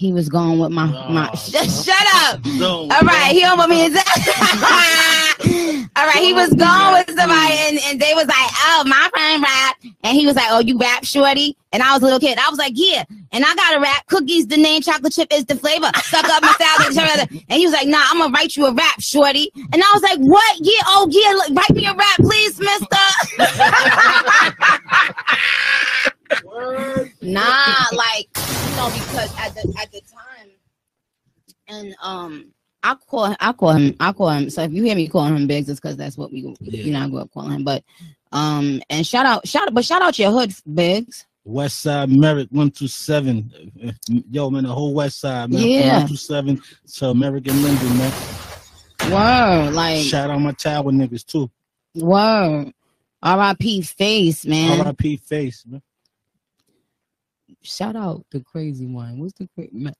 he 0.00 0.14
was 0.14 0.30
going 0.30 0.58
with 0.58 0.72
my 0.72 0.86
my. 1.10 1.30
Shut, 1.34 1.70
shut 1.70 2.06
up. 2.24 2.40
All 2.62 3.02
right, 3.02 3.32
he 3.32 3.40
don't 3.40 3.58
want 3.58 3.70
me 3.70 3.90
to. 3.90 3.98
All 5.94 6.06
right, 6.06 6.22
he 6.22 6.32
was 6.32 6.48
going 6.54 6.92
with 6.94 7.14
somebody, 7.14 7.52
and, 7.68 7.78
and 7.84 8.00
they 8.00 8.14
was 8.14 8.26
like, 8.26 8.50
oh, 8.64 8.84
my 8.86 9.10
friend 9.12 9.42
rap, 9.42 9.76
and 10.02 10.16
he 10.16 10.24
was 10.24 10.36
like, 10.36 10.46
oh, 10.48 10.60
you 10.60 10.78
rap, 10.78 11.04
shorty, 11.04 11.54
and 11.74 11.82
I 11.82 11.92
was 11.92 12.00
a 12.00 12.06
little 12.06 12.18
kid. 12.18 12.38
I 12.38 12.48
was 12.48 12.58
like, 12.58 12.72
yeah, 12.76 13.04
and 13.30 13.44
I 13.44 13.54
got 13.54 13.76
a 13.76 13.80
rap. 13.80 14.06
Cookies, 14.06 14.46
the 14.46 14.56
name, 14.56 14.80
chocolate 14.80 15.12
chip 15.12 15.28
is 15.34 15.44
the 15.44 15.54
flavor. 15.54 15.90
Suck 15.96 16.24
up 16.24 16.40
my 16.40 16.54
salad, 16.56 17.28
and 17.30 17.58
he 17.60 17.66
was 17.66 17.74
like, 17.74 17.86
nah, 17.86 18.00
I'm 18.08 18.20
gonna 18.20 18.32
write 18.32 18.56
you 18.56 18.64
a 18.64 18.72
rap, 18.72 19.02
shorty, 19.02 19.52
and 19.54 19.82
I 19.82 19.90
was 19.92 20.02
like, 20.02 20.18
what? 20.20 20.56
Yeah, 20.60 20.80
oh 20.86 21.08
yeah, 21.10 21.32
look, 21.32 21.50
write 21.50 21.76
me 21.76 21.84
a 21.84 21.94
rap, 21.94 22.16
please, 22.16 22.58
Mister. 22.58 22.96
nah, 27.20 27.84
like 27.92 28.59
know, 28.80 28.90
because 28.94 29.38
at 29.38 29.54
the 29.54 29.74
at 29.80 29.92
the 29.92 30.00
time, 30.00 30.50
and 31.68 31.94
um, 32.02 32.52
I 32.82 32.94
call 32.94 33.34
I 33.38 33.52
call 33.52 33.72
him 33.72 33.96
I 34.00 34.12
call 34.12 34.30
him. 34.30 34.50
So 34.50 34.62
if 34.62 34.72
you 34.72 34.82
hear 34.82 34.96
me 34.96 35.08
calling 35.08 35.36
him 35.36 35.46
Biggs, 35.46 35.68
it's 35.68 35.80
because 35.80 35.96
that's 35.96 36.16
what 36.16 36.32
we 36.32 36.40
you 36.60 36.92
know 36.92 37.00
I 37.00 37.08
grew 37.08 37.18
up 37.18 37.30
calling 37.32 37.52
him. 37.52 37.64
But 37.64 37.84
um, 38.32 38.82
and 38.88 39.06
shout 39.06 39.26
out 39.26 39.46
shout 39.46 39.68
out, 39.68 39.74
but 39.74 39.84
shout 39.84 40.02
out 40.02 40.18
your 40.18 40.32
hood, 40.32 40.52
Biggs. 40.72 41.26
West 41.44 41.80
Side 41.80 42.10
Merrick 42.10 42.48
one 42.50 42.70
two 42.70 42.88
seven. 42.88 43.50
Yo, 44.30 44.50
man, 44.50 44.64
the 44.64 44.72
whole 44.72 44.94
West 44.94 45.20
Side, 45.20 45.50
man. 45.50 45.62
Yeah. 45.62 45.98
One 45.98 46.08
two 46.08 46.16
seven 46.16 46.62
to 46.94 47.08
American 47.08 47.62
Linden, 47.62 47.98
man. 47.98 48.12
Word, 49.10 49.72
like 49.74 50.04
Shout 50.04 50.30
out 50.30 50.40
my 50.40 50.52
tower 50.52 50.92
niggas 50.92 51.24
too. 51.24 51.50
word. 51.94 52.72
R.I.P. 53.22 53.82
Face, 53.82 54.46
man. 54.46 54.80
R.I.P. 54.80 55.18
Face, 55.18 55.64
man. 55.66 55.82
Shout 57.62 57.96
out 57.96 58.24
the 58.30 58.40
crazy 58.40 58.86
one. 58.86 59.18
What's 59.18 59.34
the 59.34 59.48
crazy? 59.54 59.70
Man, 59.72 59.94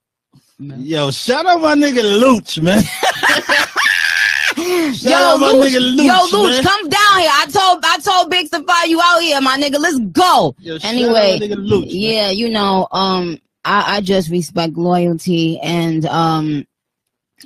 Yo, 0.82 1.11
shout 1.11 1.46
out 1.46 1.61
my 1.61 1.74
nigga 1.74 2.02
Looch, 2.20 2.61
man. 2.61 2.82
Yo, 4.56 5.12
out 5.16 5.40
my 5.40 5.52
Luch, 5.52 5.68
nigga 5.68 5.96
Luch, 5.96 6.04
yo, 6.04 6.38
Luch, 6.38 6.50
man. 6.50 6.62
come 6.62 6.88
down 6.88 7.18
here. 7.18 7.30
I 7.32 7.46
told 7.50 7.84
I 7.84 7.98
told 7.98 8.30
Biggs 8.30 8.50
to 8.50 8.62
fly 8.62 8.86
you 8.88 9.00
out 9.02 9.20
here, 9.20 9.40
my 9.40 9.56
nigga. 9.56 9.78
Let's 9.78 9.98
go. 9.98 10.54
Yo, 10.58 10.76
anyway, 10.82 11.38
Luch, 11.40 11.86
yeah, 11.88 12.30
you 12.30 12.48
know, 12.48 12.86
um, 12.92 13.38
I, 13.64 13.96
I 13.96 14.00
just 14.00 14.30
respect 14.30 14.74
loyalty 14.74 15.58
and 15.61 16.04
um, 16.06 16.66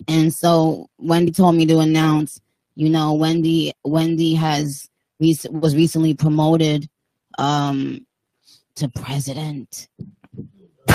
and 0.08 0.32
so 0.32 0.88
Wendy 0.98 1.32
told 1.32 1.54
me 1.56 1.66
to 1.66 1.78
announce. 1.78 2.40
You 2.74 2.90
know, 2.90 3.14
Wendy 3.14 3.72
Wendy 3.84 4.34
has 4.34 4.88
was 5.20 5.76
recently 5.76 6.14
promoted 6.14 6.88
um 7.38 8.04
to 8.76 8.88
president. 8.88 9.88
I, 10.88 10.94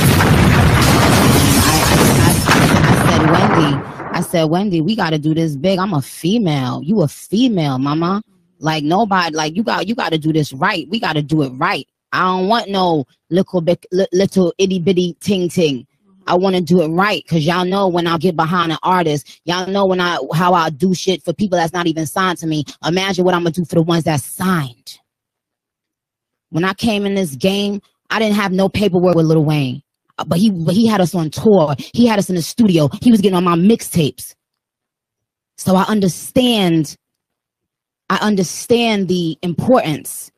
I, 1.85 1.95
I, 2.21 2.69
I 2.85 3.07
said, 3.09 3.31
Wendy, 3.31 3.89
I 4.17 4.21
said, 4.21 4.43
Wendy, 4.45 4.81
we 4.81 4.95
got 4.95 5.11
to 5.11 5.19
do 5.19 5.33
this 5.33 5.55
big. 5.55 5.79
I'm 5.79 5.93
a 5.93 6.01
female. 6.01 6.81
You 6.83 7.01
a 7.01 7.07
female, 7.07 7.77
mama. 7.77 8.21
Like 8.59 8.83
nobody, 8.83 9.35
like 9.35 9.55
you 9.55 9.63
got, 9.63 9.87
you 9.87 9.95
got 9.95 10.11
to 10.11 10.17
do 10.17 10.33
this 10.33 10.51
right. 10.51 10.87
We 10.89 10.99
got 10.99 11.13
to 11.13 11.21
do 11.21 11.43
it 11.43 11.49
right. 11.51 11.87
I 12.11 12.23
don't 12.25 12.47
want 12.47 12.69
no 12.69 13.05
little 13.29 13.61
bit, 13.61 13.85
little 13.91 14.53
itty 14.57 14.79
bitty 14.79 15.15
ting 15.21 15.47
ting. 15.47 15.87
I 16.27 16.35
want 16.35 16.55
to 16.55 16.61
do 16.61 16.81
it 16.81 16.89
right 16.89 17.23
because 17.23 17.45
y'all 17.45 17.65
know 17.65 17.87
when 17.87 18.05
I 18.05 18.17
get 18.17 18.35
behind 18.35 18.71
an 18.71 18.77
artist, 18.83 19.41
y'all 19.45 19.65
know 19.67 19.85
when 19.85 19.99
I 19.99 20.19
how 20.35 20.53
I 20.53 20.69
do 20.69 20.93
shit 20.93 21.23
for 21.23 21.33
people 21.33 21.57
that's 21.57 21.73
not 21.73 21.87
even 21.87 22.05
signed 22.05 22.37
to 22.39 22.47
me. 22.47 22.65
Imagine 22.85 23.25
what 23.25 23.33
I'm 23.33 23.41
gonna 23.41 23.51
do 23.51 23.65
for 23.65 23.75
the 23.75 23.81
ones 23.81 24.03
that's 24.03 24.25
signed. 24.25 24.99
When 26.49 26.63
I 26.63 26.73
came 26.73 27.05
in 27.05 27.15
this 27.15 27.35
game, 27.35 27.81
I 28.09 28.19
didn't 28.19 28.35
have 28.35 28.51
no 28.51 28.69
paperwork 28.69 29.15
with 29.15 29.25
Lil 29.25 29.45
Wayne, 29.45 29.81
Uh, 30.17 30.25
but 30.25 30.39
he 30.39 30.51
but 30.51 30.73
he 30.73 30.87
had 30.87 31.01
us 31.01 31.15
on 31.15 31.29
tour. 31.29 31.75
He 31.93 32.07
had 32.07 32.19
us 32.19 32.29
in 32.29 32.35
the 32.35 32.41
studio. 32.41 32.89
He 33.01 33.11
was 33.11 33.21
getting 33.21 33.37
on 33.37 33.43
my 33.43 33.55
mixtapes. 33.55 34.35
So 35.57 35.75
I 35.75 35.83
understand. 35.83 36.95
I 38.09 38.17
understand 38.17 39.07
the 39.07 39.37
importance 39.43 40.31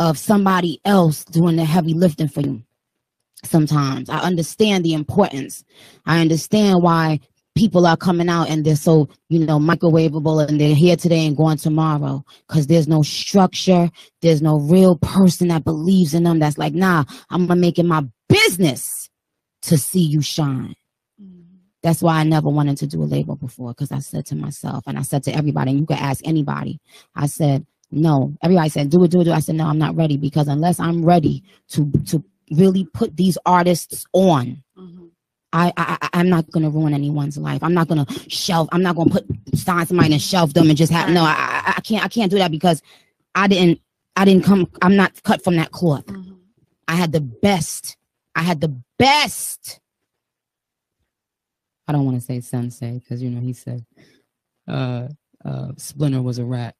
of 0.00 0.18
somebody 0.18 0.80
else 0.84 1.24
doing 1.24 1.56
the 1.56 1.64
heavy 1.64 1.94
lifting 1.94 2.26
for 2.26 2.40
you 2.40 2.62
sometimes. 3.44 4.10
I 4.10 4.18
understand 4.18 4.84
the 4.84 4.94
importance. 4.94 5.62
I 6.06 6.20
understand 6.20 6.82
why 6.82 7.20
people 7.60 7.86
are 7.86 7.96
coming 7.96 8.30
out 8.30 8.48
and 8.48 8.64
they're 8.64 8.74
so, 8.74 9.06
you 9.28 9.38
know, 9.38 9.58
microwavable 9.58 10.48
and 10.48 10.58
they're 10.58 10.74
here 10.74 10.96
today 10.96 11.26
and 11.26 11.36
gone 11.36 11.58
tomorrow 11.58 12.24
because 12.48 12.66
there's 12.68 12.88
no 12.88 13.02
structure. 13.02 13.90
There's 14.22 14.40
no 14.40 14.58
real 14.58 14.96
person 14.96 15.48
that 15.48 15.64
believes 15.64 16.14
in 16.14 16.22
them 16.22 16.38
that's 16.38 16.56
like, 16.56 16.72
nah, 16.72 17.04
I'm 17.28 17.46
to 17.48 17.54
make 17.54 17.78
it 17.78 17.84
my 17.84 18.02
business 18.30 19.10
to 19.62 19.76
see 19.76 20.00
you 20.00 20.22
shine. 20.22 20.74
Mm-hmm. 21.22 21.56
That's 21.82 22.00
why 22.00 22.16
I 22.16 22.24
never 22.24 22.48
wanted 22.48 22.78
to 22.78 22.86
do 22.86 23.02
a 23.02 23.04
label 23.04 23.36
before 23.36 23.72
because 23.72 23.92
I 23.92 23.98
said 23.98 24.24
to 24.26 24.36
myself 24.36 24.84
and 24.86 24.98
I 24.98 25.02
said 25.02 25.22
to 25.24 25.34
everybody, 25.34 25.72
and 25.72 25.80
you 25.80 25.86
can 25.86 25.98
ask 25.98 26.26
anybody, 26.26 26.80
I 27.14 27.26
said, 27.26 27.66
no. 27.90 28.34
Everybody 28.42 28.70
said, 28.70 28.88
do 28.88 29.04
it, 29.04 29.10
do 29.10 29.20
it, 29.20 29.24
do 29.24 29.32
it. 29.32 29.36
I 29.36 29.40
said, 29.40 29.56
no, 29.56 29.66
I'm 29.66 29.78
not 29.78 29.96
ready 29.96 30.16
because 30.16 30.48
unless 30.48 30.80
I'm 30.80 31.04
ready 31.04 31.44
to 31.72 31.92
to 32.06 32.24
really 32.52 32.86
put 32.94 33.18
these 33.18 33.36
artists 33.44 34.06
on, 34.14 34.62
I, 34.78 34.99
I 35.52 35.72
I- 35.76 36.08
I'm 36.14 36.28
not 36.28 36.50
gonna 36.50 36.70
ruin 36.70 36.94
anyone's 36.94 37.38
life. 37.38 37.62
I'm 37.62 37.74
not 37.74 37.88
gonna 37.88 38.06
shelf. 38.28 38.68
I'm 38.72 38.82
not 38.82 38.96
gonna 38.96 39.10
put 39.10 39.26
signs 39.54 39.62
sign 39.62 39.86
somebody 39.86 40.12
and 40.14 40.22
shelf 40.22 40.52
them 40.54 40.68
and 40.68 40.76
just 40.78 40.92
have 40.92 41.10
no. 41.10 41.22
I, 41.24 41.34
I 41.66 41.74
I 41.78 41.80
can't 41.80 42.04
I 42.04 42.08
can't 42.08 42.30
do 42.30 42.38
that 42.38 42.50
because 42.50 42.82
I 43.34 43.48
didn't 43.48 43.80
I 44.16 44.24
didn't 44.24 44.44
come. 44.44 44.70
I'm 44.82 44.96
not 44.96 45.22
cut 45.24 45.42
from 45.44 45.56
that 45.56 45.72
cloth. 45.72 46.04
I 46.88 46.94
had 46.94 47.12
the 47.12 47.20
best. 47.20 47.96
I 48.34 48.42
had 48.42 48.60
the 48.60 48.76
best. 48.98 49.80
I 51.88 51.92
don't 51.92 52.04
want 52.04 52.18
to 52.18 52.24
say 52.24 52.40
sensei 52.40 52.98
because 53.00 53.22
you 53.22 53.30
know 53.30 53.40
he 53.40 53.52
said 53.52 53.84
uh 54.68 55.08
uh 55.44 55.72
Splinter 55.76 56.22
was 56.22 56.38
a 56.38 56.44
rat. 56.44 56.76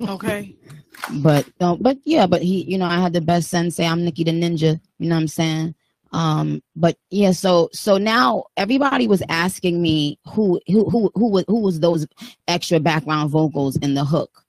Okay. 0.00 0.56
but 1.22 1.46
no, 1.60 1.76
but 1.80 1.98
yeah, 2.04 2.26
but 2.26 2.42
he, 2.42 2.62
you 2.64 2.78
know, 2.78 2.86
I 2.86 3.00
had 3.00 3.12
the 3.12 3.20
best 3.20 3.50
sensei. 3.50 3.86
I'm 3.86 4.04
Nicki 4.04 4.24
the 4.24 4.32
Ninja. 4.32 4.80
You 4.98 5.08
know 5.08 5.16
what 5.16 5.22
I'm 5.22 5.28
saying? 5.28 5.74
Um, 6.14 6.62
but 6.76 6.96
yeah, 7.10 7.32
so 7.32 7.70
so 7.72 7.98
now 7.98 8.44
everybody 8.56 9.08
was 9.08 9.20
asking 9.28 9.82
me 9.82 10.16
who 10.28 10.60
who 10.68 10.88
who 10.88 11.10
who 11.16 11.28
was 11.28 11.44
who 11.48 11.58
was 11.58 11.80
those 11.80 12.06
extra 12.46 12.78
background 12.78 13.30
vocals 13.30 13.76
in 13.78 13.94
the 13.94 14.04
hook. 14.04 14.44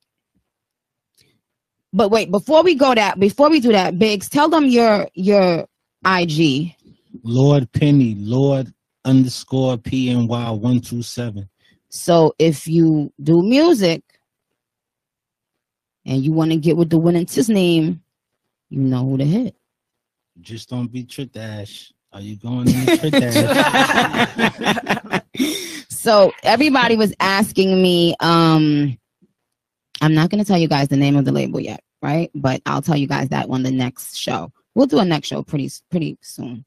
But 1.91 2.11
wait, 2.11 2.29
before 2.29 2.61
we 2.61 2.75
go 2.75 2.93
that, 2.93 3.19
before 3.19 3.49
we 3.49 3.59
do 3.59 3.71
that, 3.71 3.97
Biggs, 3.97 4.29
tell 4.29 4.47
them 4.47 4.65
your 4.65 5.07
your 5.15 5.65
IG. 6.05 6.75
Lord 7.23 7.71
Penny, 7.71 8.13
Lord 8.19 8.71
underscore 9.03 9.77
PNY 9.77 10.59
one 10.59 10.81
two 10.81 11.01
seven. 11.01 11.49
So 11.89 12.35
if 12.37 12.67
you 12.67 13.11
do 13.23 13.41
music 13.41 14.03
and 16.05 16.23
you 16.23 16.31
want 16.31 16.51
to 16.51 16.57
get 16.57 16.77
with 16.77 16.91
the 16.91 16.99
winning 16.99 17.25
his 17.25 17.49
name, 17.49 18.03
you 18.69 18.81
know 18.81 19.03
who 19.03 19.17
to 19.17 19.25
hit. 19.25 19.55
Just 20.41 20.69
don't 20.69 20.91
be 20.91 21.03
Trick 21.03 21.31
Dash. 21.31 21.91
Are 22.11 22.21
you 22.21 22.37
going 22.37 22.67
in 22.69 22.85
the 22.85 22.97
Trick 22.97 23.13
Dash? 25.33 25.89
so 25.89 26.31
everybody 26.43 26.95
was 26.95 27.13
asking 27.19 27.81
me 27.81 28.15
um 28.19 28.97
i'm 30.01 30.13
not 30.13 30.29
going 30.29 30.41
to 30.41 30.47
tell 30.47 30.57
you 30.57 30.67
guys 30.67 30.87
the 30.87 30.95
name 30.95 31.15
of 31.15 31.25
the 31.25 31.31
label 31.31 31.59
yet 31.59 31.81
right? 32.05 32.29
But 32.35 32.61
i'll 32.65 32.81
tell 32.81 32.97
you 32.97 33.07
guys 33.07 33.29
that 33.29 33.49
on 33.49 33.63
the 33.63 33.71
next 33.71 34.15
show. 34.15 34.51
We'll 34.75 34.85
do 34.85 34.99
a 34.99 35.05
next 35.05 35.27
show 35.27 35.43
pretty 35.43 35.71
pretty 35.89 36.17
soon. 36.21 36.65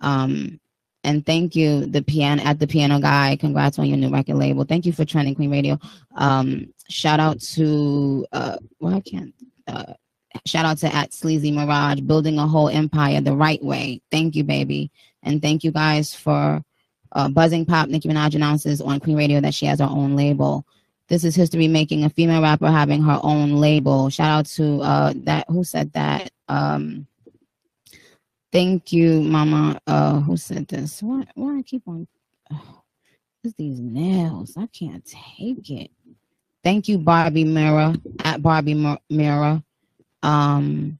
Um 0.00 0.60
and 1.04 1.24
thank 1.24 1.54
you 1.54 1.86
the 1.86 2.02
piano 2.02 2.42
at 2.42 2.58
the 2.58 2.66
piano 2.66 3.00
guy. 3.00 3.36
Congrats 3.36 3.78
on 3.78 3.86
your 3.86 3.98
new 3.98 4.10
record 4.10 4.36
label. 4.36 4.64
Thank 4.64 4.86
you 4.86 4.92
for 4.92 5.04
trending 5.04 5.34
queen 5.34 5.50
radio. 5.50 5.78
Um 6.16 6.72
shout 6.88 7.20
out 7.20 7.40
to 7.40 8.26
uh 8.32 8.56
well 8.80 8.94
i 8.94 9.00
can't 9.00 9.34
uh 9.66 9.92
shout 10.46 10.64
out 10.64 10.78
to 10.78 10.94
at 10.94 11.12
sleazy 11.12 11.50
mirage 11.50 12.00
building 12.00 12.38
a 12.38 12.46
whole 12.46 12.68
empire 12.68 13.20
the 13.20 13.34
right 13.34 13.62
way 13.62 14.00
thank 14.10 14.34
you 14.34 14.44
baby 14.44 14.90
and 15.22 15.42
thank 15.42 15.64
you 15.64 15.70
guys 15.70 16.14
for 16.14 16.62
uh, 17.12 17.28
Buzzing 17.28 17.64
Pop, 17.64 17.88
Nicki 17.88 18.08
Minaj 18.08 18.34
announces 18.34 18.80
on 18.80 19.00
Queen 19.00 19.16
Radio 19.16 19.40
that 19.40 19.54
she 19.54 19.66
has 19.66 19.80
her 19.80 19.86
own 19.86 20.16
label. 20.16 20.64
This 21.08 21.24
is 21.24 21.34
history 21.34 21.68
making, 21.68 22.04
a 22.04 22.10
female 22.10 22.42
rapper 22.42 22.70
having 22.70 23.02
her 23.02 23.18
own 23.22 23.56
label. 23.56 24.10
Shout 24.10 24.30
out 24.30 24.46
to 24.46 24.82
uh, 24.82 25.12
that, 25.24 25.46
who 25.48 25.64
said 25.64 25.92
that? 25.94 26.30
Um, 26.48 27.06
thank 28.52 28.92
you, 28.92 29.22
Mama. 29.22 29.80
Uh, 29.86 30.20
who 30.20 30.36
said 30.36 30.68
this? 30.68 31.02
Why, 31.02 31.24
why 31.34 31.58
I 31.58 31.62
keep 31.62 31.88
on, 31.88 32.06
oh, 32.52 32.82
it's 33.44 33.54
these 33.54 33.80
nails. 33.80 34.54
I 34.56 34.66
can't 34.66 35.04
take 35.04 35.70
it. 35.70 35.90
Thank 36.62 36.88
you, 36.88 36.98
Barbie 36.98 37.44
Mirror, 37.44 37.94
at 38.24 38.42
Barbie 38.42 38.74
Mir- 38.74 38.98
Mirror. 39.08 39.62
Um, 40.22 40.98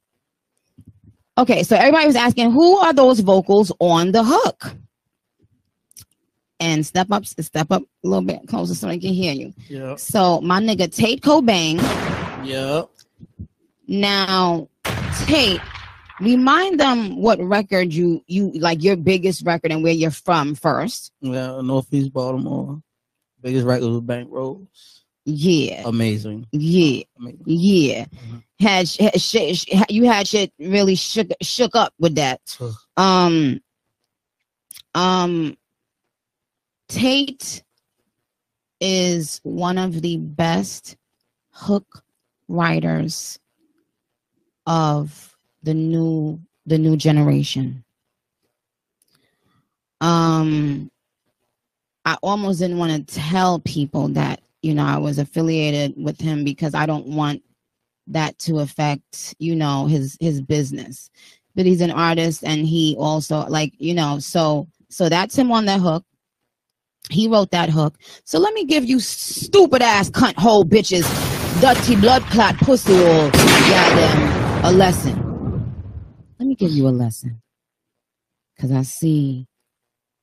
okay, 1.37 1.63
so 1.63 1.75
everybody 1.75 2.07
was 2.07 2.15
asking, 2.15 2.51
who 2.51 2.77
are 2.77 2.93
those 2.93 3.19
vocals 3.19 3.71
on 3.79 4.11
the 4.11 4.23
hook? 4.23 4.75
and 6.59 6.85
step 6.85 7.07
up, 7.11 7.25
step 7.25 7.71
up 7.71 7.81
a 7.81 8.07
little 8.07 8.23
bit 8.23 8.47
closer 8.47 8.75
so 8.75 8.89
I 8.89 8.97
can 8.97 9.13
hear 9.13 9.33
you. 9.33 9.53
Yeah. 9.67 9.95
So 9.95 10.41
my 10.41 10.59
nigga 10.59 10.93
Tate 10.93 11.21
Kobang. 11.21 11.77
Yep. 12.45 12.89
Now, 13.87 14.67
Tate, 15.25 15.61
remind 16.19 16.79
them 16.79 17.21
what 17.21 17.39
record 17.41 17.93
you 17.93 18.23
you 18.27 18.51
like 18.51 18.83
your 18.83 18.95
biggest 18.95 19.45
record 19.45 19.71
and 19.71 19.83
where 19.83 19.93
you're 19.93 20.11
from 20.11 20.55
first. 20.55 21.11
Yeah, 21.21 21.61
Northeast 21.61 22.13
Baltimore. 22.13 22.81
Biggest 23.41 23.65
record 23.65 23.89
was 23.89 24.01
Bank 24.01 24.27
Rolls. 24.29 24.98
Yeah. 25.29 25.83
Amazing. 25.85 26.47
Yeah. 26.51 27.03
Yeah. 27.45 28.05
Had, 28.59 28.89
had 28.99 29.21
shit, 29.21 29.89
you 29.89 30.05
had 30.05 30.27
shit 30.27 30.51
really 30.59 30.95
shook 30.95 31.27
shook 31.41 31.75
up 31.75 31.93
with 31.99 32.15
that. 32.15 32.41
Um. 32.97 33.61
Um. 34.95 35.55
Tate 36.87 37.63
is 38.81 39.39
one 39.43 39.77
of 39.77 40.01
the 40.01 40.17
best 40.17 40.97
hook 41.51 42.03
writers 42.47 43.37
of 44.65 45.37
the 45.63 45.73
new 45.73 46.39
the 46.65 46.77
new 46.77 46.97
generation. 46.97 47.83
Um 50.01 50.89
I 52.05 52.17
almost 52.23 52.59
didn't 52.59 52.77
want 52.77 53.07
to 53.07 53.15
tell 53.15 53.59
people 53.59 54.07
that, 54.09 54.41
you 54.61 54.73
know, 54.73 54.85
I 54.85 54.97
was 54.97 55.19
affiliated 55.19 55.93
with 55.97 56.19
him 56.19 56.43
because 56.43 56.73
I 56.73 56.85
don't 56.85 57.07
want 57.07 57.41
that 58.07 58.37
to 58.39 58.59
affect, 58.59 59.35
you 59.39 59.55
know, 59.55 59.85
his 59.85 60.17
his 60.19 60.41
business. 60.41 61.09
But 61.55 61.65
he's 61.65 61.81
an 61.81 61.91
artist 61.91 62.43
and 62.43 62.65
he 62.65 62.95
also 62.99 63.45
like, 63.47 63.73
you 63.77 63.93
know, 63.93 64.19
so 64.19 64.67
so 64.89 65.09
that's 65.09 65.37
him 65.37 65.51
on 65.51 65.65
that 65.65 65.79
hook. 65.79 66.03
He 67.09 67.27
wrote 67.27 67.51
that 67.51 67.69
hook. 67.69 67.95
So 68.23 68.39
let 68.39 68.53
me 68.53 68.65
give 68.65 68.85
you 68.85 68.99
stupid 68.99 69.81
ass 69.81 70.09
cunt 70.09 70.35
hole 70.35 70.63
bitches, 70.63 71.05
dirty 71.61 71.95
blood 71.95 72.23
clot 72.23 72.57
pussy 72.57 72.93
all 72.93 73.31
goddamn 73.31 74.65
a 74.65 74.71
lesson. 74.71 75.15
Let 76.39 76.47
me 76.47 76.55
give 76.55 76.71
you 76.71 76.87
a 76.87 76.89
lesson. 76.89 77.41
Cause 78.59 78.71
I 78.71 78.81
see 78.81 79.47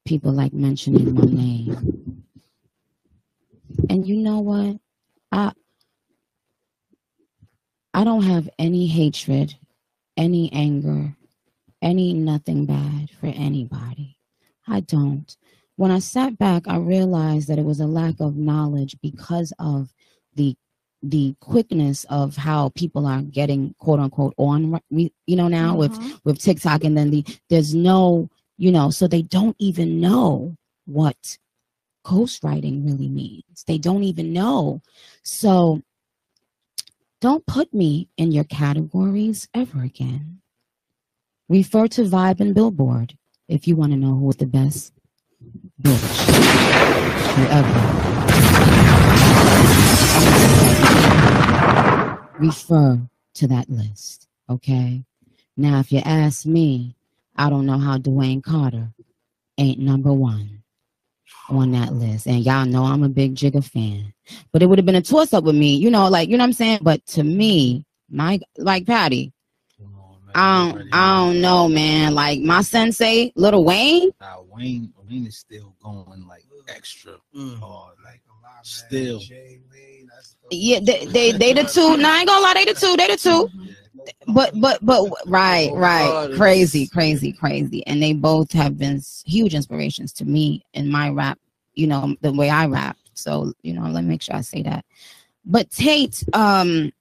people 0.07 0.32
like 0.32 0.53
mentioning 0.53 1.14
my 1.14 1.24
name. 1.24 2.26
And 3.91 4.07
you 4.07 4.16
know 4.16 4.41
what? 4.41 4.77
I 5.33 5.53
I 7.95 8.05
don't 8.05 8.24
have 8.24 8.49
any 8.59 8.87
hatred, 8.87 9.55
any 10.16 10.53
anger, 10.53 11.16
any 11.81 12.12
nothing 12.12 12.66
bad 12.66 13.11
for 13.20 13.27
anybody. 13.27 14.18
I 14.68 14.81
don't 14.81 15.37
when 15.77 15.91
I 15.91 15.99
sat 15.99 16.39
back, 16.39 16.66
I 16.66 16.79
realized 16.79 17.49
that 17.49 17.59
it 17.59 17.64
was 17.64 17.81
a 17.81 17.87
lack 17.87 18.20
of 18.20 18.37
knowledge 18.37 18.97
because 19.03 19.53
of 19.59 19.93
the 20.35 20.57
the 21.03 21.37
quickness 21.41 22.05
of 22.09 22.37
how 22.37 22.70
people 22.70 23.07
are 23.07 23.22
getting 23.22 23.74
quote 23.79 24.01
unquote 24.01 24.35
on 24.39 24.81
you 24.91 25.11
know 25.29 25.47
now 25.47 25.77
with 25.77 25.93
mm-hmm. 25.93 26.16
with 26.24 26.41
TikTok 26.41 26.85
and 26.85 26.97
then 26.97 27.11
the 27.11 27.24
there's 27.51 27.74
no 27.74 28.29
you 28.57 28.72
know 28.72 28.91
so 28.91 29.07
they 29.07 29.22
don't 29.22 29.55
even 29.59 30.01
know 30.01 30.57
what 30.87 31.39
ghostwriting 32.07 32.86
really 32.86 33.09
means. 33.09 33.64
They 33.66 33.78
don't 33.78 34.04
even 34.04 34.32
know. 34.32 34.80
So 35.24 35.82
don't 37.20 37.44
put 37.46 37.74
me 37.74 38.09
in 38.16 38.30
your 38.30 38.44
categories 38.44 39.48
ever 39.52 39.82
again. 39.82 40.40
Refer 41.48 41.88
to 41.88 42.02
Vibe 42.02 42.40
and 42.40 42.54
Billboard 42.54 43.18
if 43.48 43.66
you 43.66 43.74
want 43.74 43.92
to 43.92 43.98
know 43.98 44.14
who 44.14 44.32
the 44.32 44.46
best 44.46 44.92
bitch 45.82 46.28
ever. 47.50 47.80
Refer 52.38 53.00
to 53.34 53.46
that 53.48 53.68
list, 53.68 54.28
okay? 54.48 55.02
Now, 55.57 55.80
if 55.80 55.90
you 55.90 56.00
ask 56.04 56.46
me, 56.46 56.94
I 57.34 57.50
don't 57.50 57.66
know 57.66 57.78
how 57.78 57.98
Dwayne 57.98 58.42
Carter 58.42 58.92
ain't 59.59 59.78
number 59.78 60.12
one 60.12 60.62
on 61.49 61.72
that 61.72 61.93
list. 61.93 62.27
And 62.27 62.45
y'all 62.45 62.66
know 62.66 62.85
I'm 62.85 63.03
a 63.03 63.09
big 63.09 63.35
Jigga 63.35 63.64
fan. 63.64 64.12
But 64.53 64.62
it 64.62 64.66
would 64.66 64.79
have 64.79 64.87
been 64.87 64.95
a 64.95 65.03
toss 65.03 65.33
up 65.33 65.45
with 65.45 65.55
me, 65.55 65.77
you 65.77 65.91
know, 65.91 66.09
like, 66.09 66.29
you 66.29 66.37
know 66.37 66.43
what 66.43 66.49
I'm 66.49 66.53
saying? 66.53 66.81
But 66.83 67.05
to 67.07 67.22
me, 67.22 67.85
my, 68.11 68.41
like 68.59 68.87
Patty, 68.87 69.33
I 70.35 70.70
don't, 70.70 70.89
I 70.93 71.16
don't 71.16 71.41
know, 71.41 71.66
man. 71.66 72.14
Like 72.14 72.41
my 72.41 72.61
sensei, 72.61 73.33
Little 73.37 73.64
Wayne. 73.64 74.11
Nah, 74.20 74.43
Wayne, 74.49 74.93
Wayne 75.09 75.27
is 75.27 75.39
still 75.39 75.74
going 75.83 76.27
like 76.29 76.45
extra 76.68 77.14
mm. 77.35 77.59
hard, 77.59 77.95
like 78.05 78.20
still. 78.62 79.20
Yeah, 80.51 80.81
they, 80.83 81.07
they, 81.07 81.33
they 81.33 81.53
the 81.53 81.64
two. 81.64 81.97
No, 81.97 82.09
I 82.09 82.18
ain't 82.18 82.29
gonna 82.29 82.43
lie, 82.43 82.55
they 82.55 82.64
the 82.66 82.74
two. 82.74 82.97
They 82.97 83.07
the 83.07 83.16
two. 83.16 83.31
Mm-hmm. 83.31 83.64
But, 84.28 84.53
but, 84.61 84.78
but, 84.82 85.11
right, 85.26 85.70
right, 85.72 86.30
crazy, 86.36 86.86
crazy, 86.88 87.32
crazy, 87.32 87.86
and 87.86 88.03
they 88.03 88.12
both 88.12 88.53
have 88.53 88.78
been 88.78 89.01
huge 89.24 89.55
inspirations 89.55 90.12
to 90.14 90.24
me 90.24 90.64
in 90.74 90.90
my 90.90 91.11
rap. 91.11 91.38
You 91.74 91.86
know, 91.86 92.16
the 92.20 92.32
way 92.32 92.51
I 92.51 92.66
rap. 92.66 92.97
So, 93.14 93.53
you 93.62 93.72
know, 93.72 93.82
let 93.82 94.03
me 94.05 94.11
make 94.11 94.22
sure 94.22 94.36
I 94.36 94.40
say 94.40 94.62
that. 94.62 94.84
But 95.44 95.70
Tate, 95.70 96.22
um, 96.32 96.92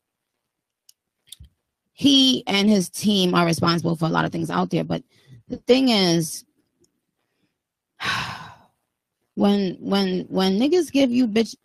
he 1.94 2.44
and 2.48 2.70
his 2.70 2.90
team 2.90 3.34
are 3.34 3.46
responsible 3.46 3.96
for 3.96 4.06
a 4.06 4.10
lot 4.10 4.26
of 4.26 4.32
things 4.32 4.50
out 4.50 4.70
there. 4.70 4.84
But 4.84 5.04
the 5.48 5.58
thing 5.58 5.90
is, 5.90 6.46
when 9.36 9.78
when 9.80 10.22
when 10.30 10.60
niggas 10.60 10.92
give 10.92 11.12
you 11.12 11.28
bitch 11.28 11.56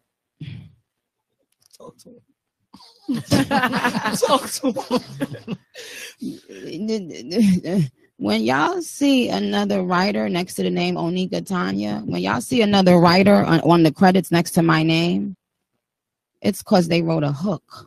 when 8.16 8.42
y'all 8.42 8.82
see 8.82 9.28
another 9.28 9.82
writer 9.82 10.28
next 10.28 10.54
to 10.54 10.62
the 10.62 10.70
name 10.70 10.96
Onika 10.96 11.44
Tanya, 11.44 12.02
when 12.04 12.22
y'all 12.22 12.40
see 12.40 12.62
another 12.62 12.98
writer 12.98 13.44
on, 13.44 13.60
on 13.60 13.82
the 13.82 13.92
credits 13.92 14.30
next 14.30 14.52
to 14.52 14.62
my 14.62 14.82
name, 14.82 15.36
it's 16.42 16.62
because 16.62 16.88
they 16.88 17.02
wrote 17.02 17.24
a 17.24 17.32
hook. 17.32 17.86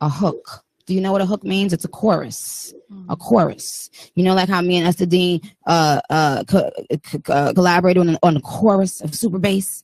A 0.00 0.08
hook. 0.08 0.62
Do 0.86 0.94
you 0.94 1.00
know 1.00 1.12
what 1.12 1.20
a 1.20 1.26
hook 1.26 1.44
means? 1.44 1.72
It's 1.72 1.84
a 1.84 1.88
chorus. 1.88 2.74
A 3.08 3.16
chorus. 3.16 3.90
You 4.14 4.24
know, 4.24 4.34
like 4.34 4.48
how 4.48 4.60
me 4.62 4.78
and 4.78 4.86
Esther 4.86 5.06
Dean 5.06 5.40
uh, 5.66 6.00
uh, 6.10 6.44
co- 6.44 6.70
co- 7.02 7.32
uh, 7.32 7.52
collaborated 7.52 8.06
on, 8.06 8.18
on 8.22 8.34
the 8.34 8.40
chorus 8.40 9.00
of 9.00 9.14
Super 9.14 9.38
Bass. 9.38 9.82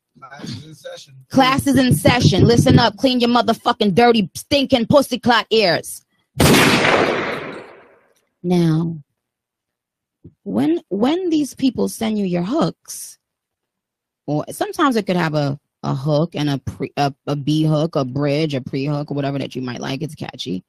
Classes 1.30 1.76
in 1.76 1.94
session. 1.94 2.44
Listen 2.44 2.78
up. 2.78 2.96
Clean 2.96 3.20
your 3.20 3.30
motherfucking 3.30 3.94
dirty, 3.94 4.30
stinking 4.34 4.86
pussy 4.86 5.18
clock 5.18 5.46
ears. 5.50 6.04
Now, 8.42 8.96
when 10.42 10.80
when 10.88 11.30
these 11.30 11.54
people 11.54 11.88
send 11.88 12.18
you 12.18 12.24
your 12.24 12.42
hooks, 12.42 13.18
or 14.26 14.44
sometimes 14.50 14.96
it 14.96 15.06
could 15.06 15.16
have 15.16 15.34
a 15.34 15.58
a 15.82 15.94
hook 15.94 16.34
and 16.34 16.50
a 16.50 16.58
pre 16.58 16.92
a, 16.96 17.14
a 17.26 17.36
B 17.36 17.64
hook, 17.64 17.96
a 17.96 18.04
bridge, 18.04 18.54
a 18.54 18.60
pre 18.60 18.84
hook, 18.84 19.10
or 19.10 19.14
whatever 19.14 19.38
that 19.38 19.54
you 19.54 19.62
might 19.62 19.80
like. 19.80 20.02
It's 20.02 20.14
catchy. 20.14 20.64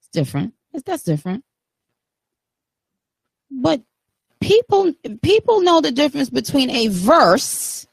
It's 0.00 0.08
different. 0.08 0.54
It's, 0.72 0.82
that's 0.84 1.02
different. 1.02 1.44
But 3.50 3.82
people 4.40 4.92
people 5.22 5.60
know 5.60 5.80
the 5.80 5.92
difference 5.92 6.30
between 6.30 6.70
a 6.70 6.88
verse 6.88 7.86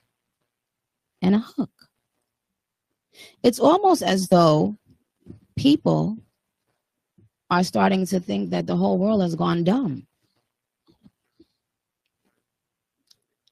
and 1.21 1.35
a 1.35 1.39
hook. 1.39 1.69
It's 3.43 3.59
almost 3.59 4.01
as 4.01 4.27
though 4.27 4.77
people 5.55 6.17
are 7.49 7.63
starting 7.63 8.05
to 8.07 8.19
think 8.19 8.51
that 8.51 8.67
the 8.67 8.75
whole 8.75 8.97
world 8.97 9.21
has 9.21 9.35
gone 9.35 9.63
dumb. 9.63 10.05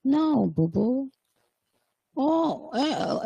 No, 0.03 0.47
boo 0.47 0.67
boo. 0.67 1.11
Oh, 2.15 2.71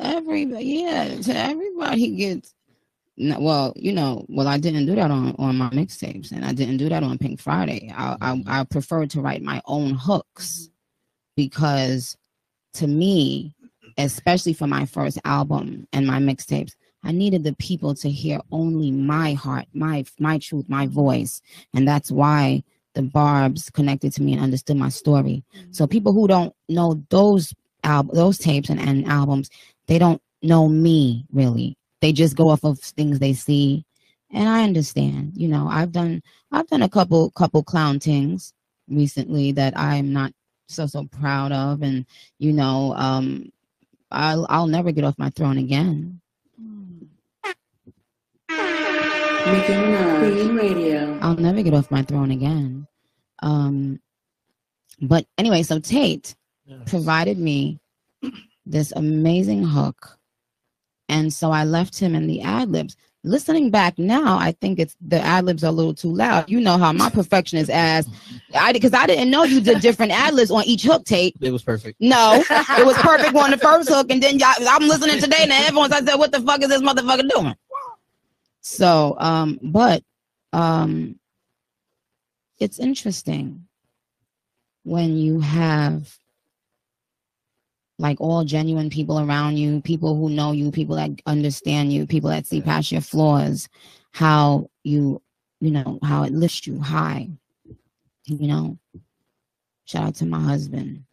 every 0.01 0.43
yeah, 0.43 1.19
everybody 1.27 2.15
gets. 2.15 2.53
Well, 3.17 3.73
you 3.75 3.93
know, 3.93 4.25
well, 4.29 4.47
I 4.47 4.57
didn't 4.57 4.87
do 4.87 4.95
that 4.95 5.11
on 5.11 5.35
on 5.37 5.57
my 5.57 5.69
mixtapes, 5.69 6.31
and 6.31 6.43
I 6.43 6.53
didn't 6.53 6.77
do 6.77 6.89
that 6.89 7.03
on 7.03 7.17
Pink 7.17 7.39
Friday. 7.39 7.93
I 7.95 8.17
I, 8.19 8.43
I 8.47 8.63
prefer 8.63 9.05
to 9.07 9.21
write 9.21 9.43
my 9.43 9.61
own 9.65 9.93
hooks 9.93 10.69
because, 11.35 12.17
to 12.73 12.87
me, 12.87 13.53
especially 13.97 14.53
for 14.53 14.67
my 14.67 14.85
first 14.85 15.19
album 15.25 15.87
and 15.93 16.07
my 16.07 16.19
mixtapes, 16.19 16.73
I 17.03 17.11
needed 17.11 17.43
the 17.43 17.53
people 17.53 17.95
to 17.95 18.09
hear 18.09 18.39
only 18.51 18.91
my 18.91 19.33
heart, 19.33 19.65
my 19.73 20.05
my 20.19 20.37
truth, 20.37 20.65
my 20.69 20.87
voice, 20.87 21.41
and 21.73 21.87
that's 21.87 22.11
why 22.11 22.63
the 22.93 23.01
Barbs 23.01 23.69
connected 23.69 24.13
to 24.13 24.21
me 24.21 24.33
and 24.33 24.41
understood 24.41 24.77
my 24.77 24.89
story. 24.89 25.43
So 25.71 25.87
people 25.87 26.13
who 26.13 26.27
don't 26.27 26.53
know 26.69 27.01
those 27.09 27.53
al- 27.83 28.03
those 28.03 28.37
tapes 28.37 28.69
and, 28.69 28.79
and 28.79 29.07
albums, 29.07 29.49
they 29.87 29.97
don't 29.97 30.21
know 30.41 30.67
me 30.67 31.25
really. 31.31 31.77
They 32.01 32.11
just 32.11 32.35
go 32.35 32.49
off 32.49 32.63
of 32.63 32.79
things 32.79 33.19
they 33.19 33.33
see, 33.33 33.85
and 34.31 34.49
I 34.49 34.63
understand. 34.63 35.33
You 35.35 35.47
know, 35.47 35.67
I've 35.67 35.91
done 35.91 36.21
I've 36.51 36.67
done 36.67 36.81
a 36.83 36.89
couple 36.89 37.31
couple 37.31 37.63
clown 37.63 37.99
things 37.99 38.53
recently 38.87 39.51
that 39.53 39.77
I'm 39.77 40.13
not 40.13 40.33
so 40.67 40.85
so 40.85 41.05
proud 41.05 41.51
of, 41.51 41.81
and 41.81 42.05
you 42.39 42.53
know, 42.53 42.93
um, 42.95 43.51
I'll 44.11 44.45
I'll 44.49 44.67
never 44.67 44.91
get 44.91 45.03
off 45.03 45.17
my 45.17 45.29
throne 45.29 45.57
again. 45.57 46.21
Nicki 48.49 49.73
Minaj, 49.73 50.19
Queen 50.19 50.55
Radio. 50.55 51.19
I'll 51.21 51.35
never 51.35 51.61
get 51.63 51.73
off 51.73 51.89
my 51.91 52.03
throne 52.03 52.31
again. 52.31 52.87
Um, 53.41 53.99
but 55.01 55.25
anyway, 55.37 55.63
so 55.63 55.79
Tate 55.79 56.35
provided 56.85 57.37
me 57.39 57.79
this 58.65 58.93
amazing 58.95 59.63
hook, 59.63 60.17
and 61.09 61.33
so 61.33 61.51
I 61.51 61.63
left 61.63 61.99
him 61.99 62.15
in 62.15 62.27
the 62.27 62.41
ad 62.41 62.69
libs. 62.71 62.95
Listening 63.23 63.69
back 63.69 63.99
now, 63.99 64.39
I 64.39 64.53
think 64.53 64.79
it's 64.79 64.95
the 64.99 65.19
ad 65.19 65.45
libs 65.45 65.63
are 65.63 65.67
a 65.67 65.71
little 65.71 65.93
too 65.93 66.11
loud. 66.11 66.49
You 66.49 66.59
know 66.59 66.77
how 66.79 66.91
my 66.91 67.07
perfectionist 67.11 67.69
ass, 67.69 68.07
I 68.55 68.73
because 68.73 68.95
I 68.95 69.05
didn't 69.05 69.29
know 69.29 69.43
you 69.43 69.61
did 69.61 69.79
different 69.79 70.11
ad 70.11 70.33
libs 70.33 70.49
on 70.49 70.63
each 70.63 70.81
hook 70.81 71.05
tape. 71.05 71.35
It 71.39 71.51
was 71.51 71.61
perfect. 71.61 72.01
No, 72.01 72.43
it 72.49 72.85
was 72.85 72.97
perfect 72.99 73.35
on 73.35 73.51
the 73.51 73.59
first 73.59 73.89
hook, 73.89 74.09
and 74.09 74.23
then 74.23 74.39
y'all, 74.39 74.55
I'm 74.67 74.87
listening 74.87 75.19
today, 75.19 75.37
and 75.41 75.51
everyone's 75.51 75.93
I 75.93 76.03
said, 76.03 76.15
"What 76.15 76.31
the 76.31 76.41
fuck 76.41 76.63
is 76.63 76.69
this 76.69 76.81
motherfucker 76.81 77.29
doing?" 77.29 77.55
So, 78.61 79.15
um, 79.19 79.59
but 79.61 80.03
um, 80.51 81.19
it's 82.59 82.79
interesting 82.79 83.67
when 84.83 85.15
you 85.15 85.41
have 85.41 86.17
like 87.97 88.19
all 88.19 88.43
genuine 88.43 88.89
people 88.89 89.19
around 89.19 89.57
you, 89.57 89.81
people 89.81 90.15
who 90.15 90.29
know 90.29 90.51
you, 90.51 90.71
people 90.71 90.95
that 90.95 91.11
understand 91.25 91.93
you, 91.93 92.07
people 92.07 92.29
that 92.29 92.47
see 92.47 92.61
past 92.61 92.91
your 92.91 93.01
flaws, 93.01 93.69
how 94.11 94.69
you, 94.83 95.21
you 95.59 95.71
know, 95.71 95.99
how 96.03 96.23
it 96.23 96.33
lifts 96.33 96.65
you 96.65 96.79
high. 96.79 97.29
You 98.25 98.47
know, 98.47 98.77
shout 99.85 100.03
out 100.03 100.15
to 100.15 100.25
my 100.25 100.39
husband. 100.39 101.03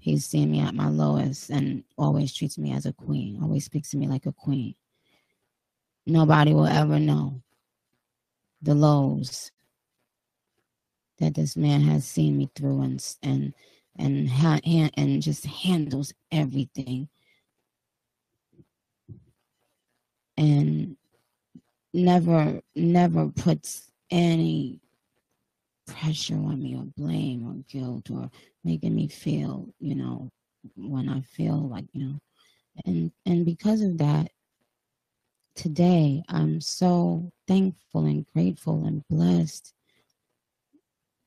He's 0.00 0.24
seen 0.24 0.50
me 0.50 0.60
at 0.60 0.74
my 0.74 0.88
lowest 0.88 1.50
and 1.50 1.84
always 1.98 2.32
treats 2.32 2.56
me 2.56 2.72
as 2.72 2.86
a 2.86 2.92
queen, 2.92 3.40
always 3.42 3.64
speaks 3.64 3.90
to 3.90 3.96
me 3.96 4.06
like 4.06 4.26
a 4.26 4.32
queen. 4.32 4.74
Nobody 6.06 6.54
will 6.54 6.66
ever 6.66 6.98
know 6.98 7.42
the 8.62 8.74
lows 8.74 9.50
that 11.18 11.34
this 11.34 11.56
man 11.56 11.82
has 11.82 12.06
seen 12.06 12.38
me 12.38 12.48
through 12.54 12.80
and 12.82 13.16
and 13.22 13.52
and 13.98 14.28
ha- 14.28 14.60
ha- 14.64 14.90
and 14.96 15.22
just 15.22 15.44
handles 15.46 16.12
everything. 16.30 17.08
And 20.36 20.96
never 21.92 22.60
never 22.76 23.28
puts 23.28 23.90
any 24.10 24.80
pressure 25.86 26.34
on 26.36 26.62
me 26.62 26.76
or 26.76 26.84
blame 26.96 27.46
or 27.46 27.54
guilt 27.68 28.10
or 28.10 28.30
making 28.62 28.94
me 28.94 29.08
feel 29.08 29.66
you 29.80 29.94
know 29.94 30.30
when 30.76 31.08
i 31.08 31.20
feel 31.22 31.68
like 31.68 31.86
you 31.92 32.04
know. 32.04 32.20
And 32.86 33.10
and 33.26 33.44
because 33.44 33.80
of 33.80 33.98
that 33.98 34.30
today 35.54 36.22
i'm 36.28 36.60
so 36.60 37.32
thankful 37.48 38.04
and 38.04 38.26
grateful 38.32 38.84
and 38.84 39.02
blessed 39.08 39.72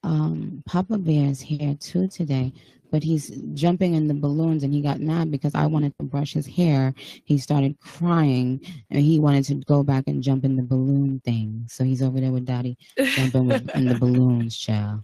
um, 0.03 0.63
Papa 0.65 0.97
Bear 0.97 1.27
is 1.27 1.41
here 1.41 1.75
too 1.79 2.07
today, 2.07 2.53
but 2.91 3.03
he's 3.03 3.29
jumping 3.53 3.93
in 3.93 4.07
the 4.07 4.13
balloons 4.13 4.63
and 4.63 4.73
he 4.73 4.81
got 4.81 4.99
mad 4.99 5.31
because 5.31 5.55
I 5.55 5.65
wanted 5.65 5.97
to 5.97 6.03
brush 6.03 6.33
his 6.33 6.47
hair. 6.47 6.93
He 7.23 7.37
started 7.37 7.79
crying 7.79 8.61
and 8.89 9.01
he 9.01 9.19
wanted 9.19 9.45
to 9.45 9.55
go 9.55 9.83
back 9.83 10.05
and 10.07 10.23
jump 10.23 10.43
in 10.43 10.55
the 10.55 10.63
balloon 10.63 11.21
thing. 11.23 11.65
So 11.69 11.83
he's 11.83 12.01
over 12.01 12.19
there 12.19 12.31
with 12.31 12.45
Daddy 12.45 12.77
jumping 12.97 13.47
with, 13.47 13.69
in 13.75 13.85
the 13.85 13.95
balloons, 13.99 14.57
child. 14.57 15.03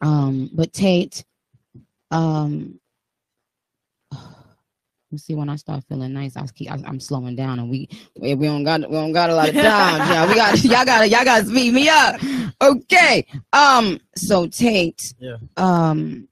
Um, 0.00 0.50
but 0.54 0.72
Tate, 0.72 1.24
um, 2.10 2.80
you 5.10 5.18
see 5.18 5.34
when 5.34 5.48
I 5.48 5.56
start 5.56 5.82
feeling 5.88 6.12
nice, 6.12 6.36
I 6.36 6.46
keep 6.46 6.70
I, 6.70 6.78
I'm 6.86 7.00
slowing 7.00 7.34
down, 7.36 7.58
and 7.58 7.68
we 7.68 7.88
we 8.20 8.34
don't 8.34 8.64
got 8.64 8.80
we 8.88 8.94
don't 8.94 9.12
got 9.12 9.30
a 9.30 9.34
lot 9.34 9.48
of 9.48 9.54
time. 9.54 9.64
yeah, 9.64 10.28
we 10.28 10.34
got 10.34 10.62
y'all 10.64 10.84
got 10.84 10.98
to 11.00 11.08
y'all 11.08 11.24
got 11.24 11.40
to 11.40 11.46
speed 11.46 11.74
me 11.74 11.88
up. 11.88 12.20
Okay. 12.62 13.26
Um. 13.52 13.98
So 14.16 14.46
Tate. 14.46 15.14
Yeah. 15.18 15.36
Um. 15.56 16.28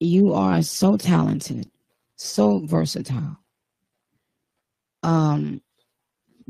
You 0.00 0.32
are 0.32 0.62
so 0.62 0.96
talented, 0.96 1.70
so 2.16 2.60
versatile. 2.64 3.36
Um. 5.02 5.60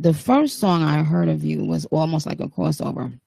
The 0.00 0.14
first 0.14 0.60
song 0.60 0.84
I 0.84 1.02
heard 1.02 1.28
of 1.28 1.42
you 1.42 1.64
was 1.64 1.84
almost 1.86 2.24
like 2.24 2.38
a 2.38 2.46
crossover, 2.46 3.18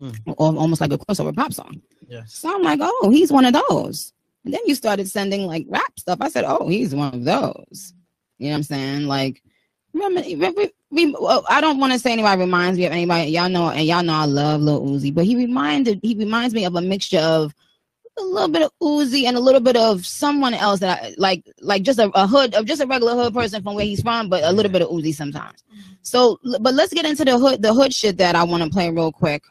Mm. 0.00 0.34
almost 0.38 0.80
like 0.80 0.90
a 0.92 0.96
crossover 0.96 1.36
pop 1.36 1.52
song. 1.52 1.82
Yes. 2.08 2.32
So 2.34 2.54
I'm 2.54 2.62
like, 2.62 2.78
oh, 2.82 3.10
he's 3.10 3.30
one 3.30 3.44
of 3.44 3.52
those. 3.68 4.13
And 4.44 4.52
then 4.52 4.60
you 4.66 4.74
started 4.74 5.08
sending 5.08 5.46
like 5.46 5.66
rap 5.68 5.98
stuff. 5.98 6.18
I 6.20 6.28
said, 6.28 6.44
oh, 6.46 6.68
he's 6.68 6.94
one 6.94 7.14
of 7.14 7.24
those. 7.24 7.94
You 8.38 8.46
know 8.46 8.52
what 8.52 8.56
I'm 8.56 8.62
saying? 8.64 9.06
Like, 9.06 9.42
remember, 9.92 10.22
we, 10.90 11.14
well, 11.18 11.44
I 11.48 11.60
don't 11.60 11.78
want 11.78 11.92
to 11.92 11.98
say 11.98 12.12
anybody 12.12 12.40
reminds 12.40 12.78
me 12.78 12.86
of 12.86 12.92
anybody. 12.92 13.30
Y'all 13.30 13.48
know, 13.48 13.70
and 13.70 13.86
y'all 13.86 14.02
know 14.02 14.14
I 14.14 14.26
love 14.26 14.60
Lil 14.60 14.82
Uzi, 14.82 15.14
but 15.14 15.24
he 15.24 15.36
reminded, 15.36 16.00
he 16.02 16.14
reminds 16.14 16.54
me 16.54 16.64
of 16.64 16.74
a 16.74 16.82
mixture 16.82 17.18
of 17.18 17.54
a 18.18 18.22
little 18.22 18.48
bit 18.48 18.62
of 18.62 18.70
Uzi 18.80 19.24
and 19.24 19.36
a 19.36 19.40
little 19.40 19.60
bit 19.60 19.76
of 19.76 20.06
someone 20.06 20.54
else 20.54 20.80
that 20.80 21.02
I 21.02 21.14
like, 21.18 21.44
like 21.60 21.82
just 21.82 21.98
a, 21.98 22.10
a 22.14 22.26
hood 22.26 22.54
of 22.54 22.64
just 22.66 22.80
a 22.80 22.86
regular 22.86 23.14
hood 23.14 23.34
person 23.34 23.62
from 23.62 23.74
where 23.74 23.84
he's 23.84 24.02
from, 24.02 24.28
but 24.28 24.44
a 24.44 24.52
little 24.52 24.70
bit 24.70 24.82
of 24.82 24.88
Uzi 24.88 25.14
sometimes. 25.14 25.64
So, 26.02 26.38
but 26.60 26.74
let's 26.74 26.92
get 26.92 27.06
into 27.06 27.24
the 27.24 27.38
hood, 27.38 27.62
the 27.62 27.72
hood 27.74 27.92
shit 27.92 28.18
that 28.18 28.36
I 28.36 28.44
want 28.44 28.62
to 28.62 28.70
play 28.70 28.90
real 28.90 29.10
quick 29.10 29.42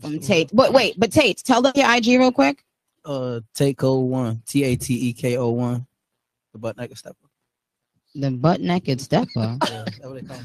from 0.00 0.18
Tate. 0.18 0.50
But 0.52 0.72
wait, 0.72 0.98
but 0.98 1.12
Tate, 1.12 1.42
tell 1.44 1.62
them 1.62 1.72
your 1.76 1.90
IG 1.94 2.06
real 2.18 2.32
quick. 2.32 2.64
Uh, 3.04 3.40
take 3.54 3.78
code 3.78 4.08
one. 4.08 4.42
T 4.46 4.64
A 4.64 4.76
T 4.76 4.94
E 5.08 5.12
K 5.12 5.36
O 5.36 5.50
one. 5.50 5.86
The 6.52 6.58
butt 6.58 6.76
naked 6.76 6.98
stepper. 6.98 7.28
The 8.14 8.30
butt 8.30 8.60
naked 8.60 9.00
stepper. 9.00 9.28
Yeah, 9.36 9.84
that's 9.84 9.98
what 10.00 10.14
they 10.14 10.22
call. 10.22 10.38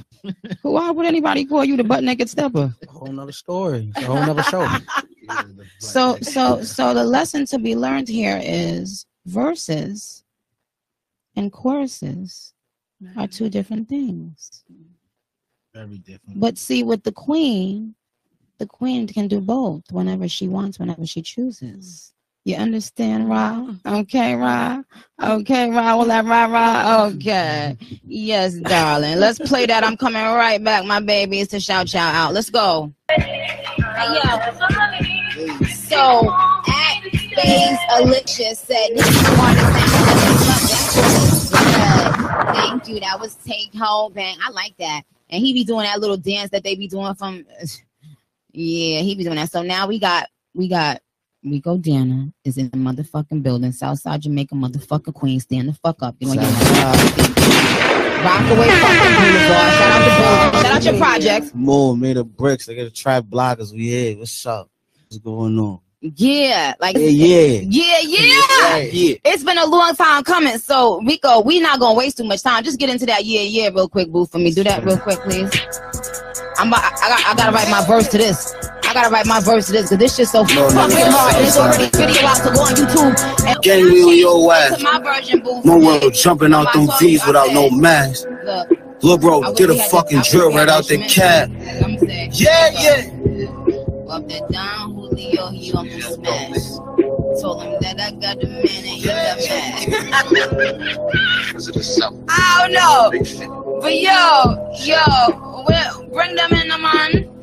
Why 0.64 0.92
would 0.92 1.06
anybody 1.06 1.46
call 1.46 1.64
you 1.64 1.78
the 1.78 1.84
butt 1.84 2.04
naked 2.04 2.30
stepper? 2.30 2.74
A 2.88 2.92
whole 2.92 3.12
nother 3.12 3.32
story. 3.32 3.92
A 3.96 4.02
whole 4.02 4.16
nother 4.16 4.44
show. 4.44 4.68
So, 5.78 6.18
so, 6.22 6.64
so 6.64 6.94
the 6.96 7.04
lesson 7.04 7.46
to 7.48 7.60
be 7.60 7.76
learned 7.76 8.08
here 8.08 8.42
is 8.44 9.06
verses 9.28 10.24
and 11.36 11.52
choruses 11.52 12.54
are 13.16 13.28
two 13.28 13.50
different 13.50 13.88
things. 13.88 14.64
Very 15.74 16.00
different. 16.00 16.40
But 16.40 16.58
see, 16.58 16.84
with 16.84 17.04
the 17.04 17.12
queen, 17.12 17.96
the 18.58 18.66
queen 18.66 19.08
can 19.08 19.28
do 19.28 19.40
both 19.40 19.84
whenever 19.92 20.28
she 20.28 20.48
wants, 20.48 20.80
whenever 20.80 21.06
she 21.06 21.22
chooses. 21.22 22.14
You 22.46 22.56
understand, 22.56 23.30
Ra? 23.30 23.68
Okay, 23.86 24.34
Ra? 24.36 24.82
Okay, 25.22 25.70
Ra? 25.70 25.98
Will 25.98 26.06
that 26.06 26.26
Ra, 26.26 26.46
Ra? 26.46 27.06
Okay. 27.08 27.78
Yes, 28.06 28.56
darling. 28.56 29.20
Let's 29.20 29.40
play 29.40 29.66
that. 29.66 29.84
I'm 29.84 29.98
coming 29.98 30.24
right 30.24 30.64
back, 30.64 30.86
my 30.86 31.02
baby. 31.02 31.42
It's 31.42 31.52
to 31.52 31.60
shout 31.60 31.94
y'all 31.94 32.02
out. 32.02 32.34
Let's 32.34 32.50
go. 32.50 32.94
So, 35.76 36.34
at 36.68 37.04
Space 37.14 37.80
Alicia 37.92 38.56
said, 38.56 38.88
"This 38.96 39.08
is 39.08 39.38
one 39.38 39.56
Thank 42.54 42.88
you. 42.88 43.00
That 43.02 43.20
was 43.20 43.36
Tate 43.36 43.72
Kobang. 43.74 44.36
I 44.42 44.50
like 44.52 44.76
that. 44.78 45.04
And 45.30 45.42
he 45.42 45.54
be 45.54 45.64
doing 45.64 45.84
that 45.84 46.00
little 46.00 46.18
dance 46.18 46.50
that 46.52 46.64
they 46.64 46.76
be 46.76 46.88
doing 46.88 47.14
from 47.16 47.46
Yeah, 48.52 49.02
he 49.02 49.16
be 49.16 49.24
doing 49.24 49.36
that. 49.36 49.52
So 49.52 49.62
now 49.62 49.88
we 49.88 50.00
got 50.00 50.28
we 50.56 50.68
got 50.68 51.02
Rico 51.44 51.78
Danna 51.78 52.34
is 52.44 52.58
in 52.58 52.70
the 52.70 52.78
motherfucking 52.78 53.42
building, 53.42 53.72
Southside 53.72 54.22
Jamaica, 54.22 54.56
motherfucker 54.56 55.14
Queen. 55.14 55.40
Stand 55.40 55.70
the 55.70 55.74
fuck 55.74 56.04
up. 56.04 56.16
You 56.20 56.36
know, 56.36 56.42
Rockaway 58.24 58.68
fucking 58.68 59.16
Boulevard. 59.16 59.74
Shout 59.74 59.92
out 59.92 60.04
to 60.04 60.12
Boulevard. 60.20 60.66
Shout 60.66 60.76
out 60.76 60.84
your 60.84 60.98
projects. 60.98 61.52
More 61.54 61.96
made 61.96 62.18
of 62.18 62.36
bricks. 62.36 62.66
They 62.66 62.76
got 62.76 62.88
a 62.88 62.92
trap 62.92 63.24
blockers. 63.24 63.72
We 63.72 63.88
here. 63.88 64.18
What's 64.18 64.46
up? 64.46 64.70
What's 65.08 65.20
going 65.20 65.58
on? 65.58 65.80
Yeah, 66.02 66.74
like 66.80 66.96
Yeah, 66.98 67.08
yeah. 67.08 67.62
yeah, 67.62 68.00
yeah. 68.02 68.78
Yeah. 68.78 69.16
It's 69.24 69.44
been 69.44 69.58
a 69.58 69.66
long 69.66 69.96
time 69.96 70.24
coming. 70.24 70.58
So 70.58 71.02
Rico, 71.02 71.42
we 71.42 71.62
not 71.62 71.80
gonna 71.80 71.98
waste 71.98 72.18
too 72.18 72.26
much 72.26 72.44
time. 72.44 72.64
Just 72.64 72.80
get 72.80 72.90
into 72.90 73.06
that 73.06 73.24
yeah, 73.24 73.42
yeah, 73.42 73.70
real 73.70 73.88
quick, 73.88 74.10
boo, 74.10 74.26
for 74.26 74.40
me. 74.40 74.52
Do 74.52 74.64
that 74.66 74.84
real 74.84 74.98
quick, 74.98 75.20
please. 75.20 75.50
I'm 76.58 76.68
about, 76.68 76.84
I, 76.84 77.10
got, 77.10 77.26
I 77.28 77.36
gotta 77.36 77.52
write 77.54 77.70
my 77.70 77.86
verse 77.86 78.10
to 78.10 78.18
this. 78.18 78.54
I 78.90 78.94
gotta 78.94 79.10
write 79.12 79.28
my 79.28 79.40
verse 79.40 79.68
to 79.68 79.74
this 79.74 79.84
because 79.84 79.98
this 80.00 80.16
shit's 80.16 80.32
so 80.32 80.42
No, 80.42 80.48
fucking 80.48 80.74
no, 80.98 81.12
hard. 81.12 81.36
And 81.36 81.46
it's 81.46 81.58
already 81.58 81.86
video 81.96 82.26
out 82.28 82.38
to 82.38 82.50
go 82.52 82.62
on 82.62 82.74
YouTube. 82.74 83.46
And 83.48 83.62
Gang 83.62 83.84
wheel 83.84 84.14
your 84.14 84.52
ass. 84.52 84.82
my 84.82 85.00
version. 85.00 85.44
No 85.64 85.78
world 85.78 86.12
jumping 86.16 86.54
out 86.56 86.74
them 86.74 86.88
V's 87.00 87.24
without 87.28 87.54
no 87.54 87.70
mask. 87.70 88.26
Look, 88.44 88.70
Lil 89.04 89.18
bro, 89.20 89.54
get 89.54 89.70
a 89.70 89.76
fucking 89.76 90.18
this- 90.18 90.34
I 90.34 90.38
wish 90.38 90.42
drill 90.42 90.52
right 90.54 90.68
out 90.68 90.88
the 90.88 90.98
this 90.98 91.14
cat. 91.14 91.50
I'm 91.84 92.00
saying. 92.00 92.32
Yeah, 92.34 92.70
yeah. 92.72 93.12
Up 94.10 94.28
that 94.28 94.50
down, 94.52 94.96
Julio, 94.96 95.50
he 95.50 95.72
almost 95.72 96.14
smashed. 96.16 96.78
Told 97.42 97.62
him 97.62 97.78
that 97.82 98.00
I 98.02 98.10
got 98.20 98.40
the 98.40 98.48
man 98.48 98.58
and 98.58 98.68
he 98.68 99.04
got 99.06 99.38
mad. 99.38 99.86
I 102.28 102.68
don't 102.68 102.74
know. 102.74 103.12
But 103.82 103.94
yo, 104.02 104.74
yo, 104.84 106.08
bring 106.12 106.34
them 106.36 106.54
in 106.54 106.68
the 106.70 106.78
man. 106.80 107.39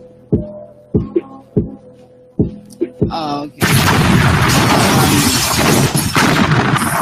Oh, 3.10 3.44
okay. 3.44 3.60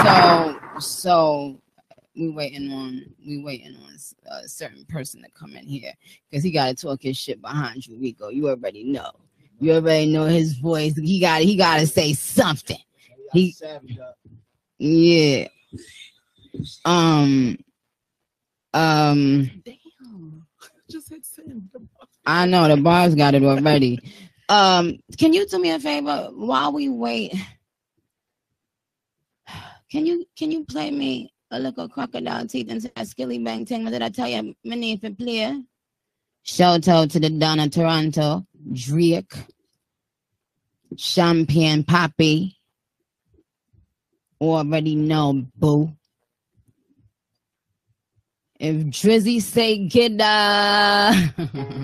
Um, 0.06 0.60
so, 0.74 0.80
so 0.80 1.60
we 2.16 2.28
waiting 2.28 2.72
on 2.72 3.04
we 3.26 3.42
waiting 3.42 3.74
on 3.76 3.96
a 4.30 4.48
certain 4.48 4.84
person 4.86 5.22
to 5.22 5.30
come 5.30 5.56
in 5.56 5.66
here 5.66 5.92
because 6.30 6.44
he 6.44 6.50
got 6.50 6.66
to 6.66 6.74
talk 6.74 7.02
his 7.02 7.16
shit 7.16 7.40
behind 7.40 7.86
you, 7.86 7.98
Rico. 7.98 8.28
You 8.28 8.48
already 8.48 8.84
know. 8.84 9.10
You 9.60 9.74
already 9.74 10.06
know 10.12 10.24
his 10.24 10.54
voice. 10.54 10.94
He 10.96 11.20
got 11.20 11.40
he 11.42 11.56
got 11.56 11.78
to 11.78 11.86
say 11.86 12.12
something. 12.12 12.78
He, 13.32 13.54
yeah. 14.78 15.48
Um. 16.84 17.56
Um. 18.72 19.62
Just 20.90 21.08
hit 21.08 21.24
send. 21.24 21.70
I 22.26 22.46
know 22.46 22.68
the 22.68 22.76
bars 22.76 23.14
got 23.14 23.34
it 23.34 23.42
already. 23.42 24.00
Um, 24.48 24.98
can 25.18 25.32
you 25.32 25.46
do 25.46 25.58
me 25.58 25.70
a 25.70 25.78
favor 25.80 26.28
while 26.32 26.72
we 26.72 26.88
wait? 26.88 27.34
Can 29.90 30.06
you 30.06 30.24
can 30.36 30.50
you 30.50 30.64
play 30.64 30.90
me 30.90 31.32
a 31.50 31.58
little 31.60 31.88
crocodile 31.88 32.46
teeth 32.46 32.68
into 32.68 32.90
that 32.96 33.06
Skillibeng 33.06 33.66
thing? 33.66 33.84
Did 33.84 34.02
I 34.02 34.08
tell 34.08 34.28
you 34.28 34.54
my 34.64 34.74
name 34.74 34.98
for 34.98 35.10
play? 35.10 35.62
Shout 36.42 36.88
out 36.88 37.10
to 37.10 37.20
the 37.20 37.30
Donna 37.30 37.70
Toronto, 37.70 38.44
Drake, 38.72 39.32
Champagne 40.96 41.84
Papi. 41.84 42.54
Already 44.40 44.94
know, 44.94 45.46
boo. 45.56 45.90
If 48.58 48.76
Drizzy 48.86 49.40
say 49.40 49.86
get 49.86 50.12
Mm, 50.18 51.83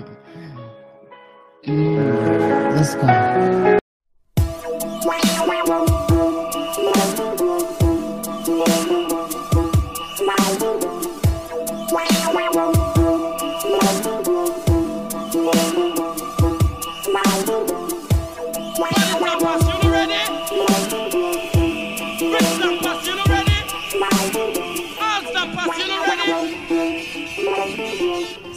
Let's 1.63 2.95
go. 2.95 3.77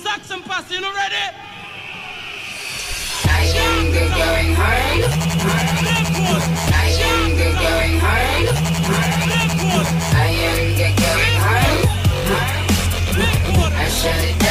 Saxon 0.02 0.42
pass, 0.42 0.70
you 0.70 0.80
know 0.80 0.92
ready? 0.94 1.53
Going 3.94 4.54
hard. 4.54 5.04
I 6.74 6.88
am 6.98 7.36
going 7.38 7.98
hard. 8.00 8.46
I 10.14 10.30
am 10.50 10.74
going 10.76 11.38
hard. 11.46 11.78
I 13.76 13.88
shut 13.88 14.24
it 14.24 14.43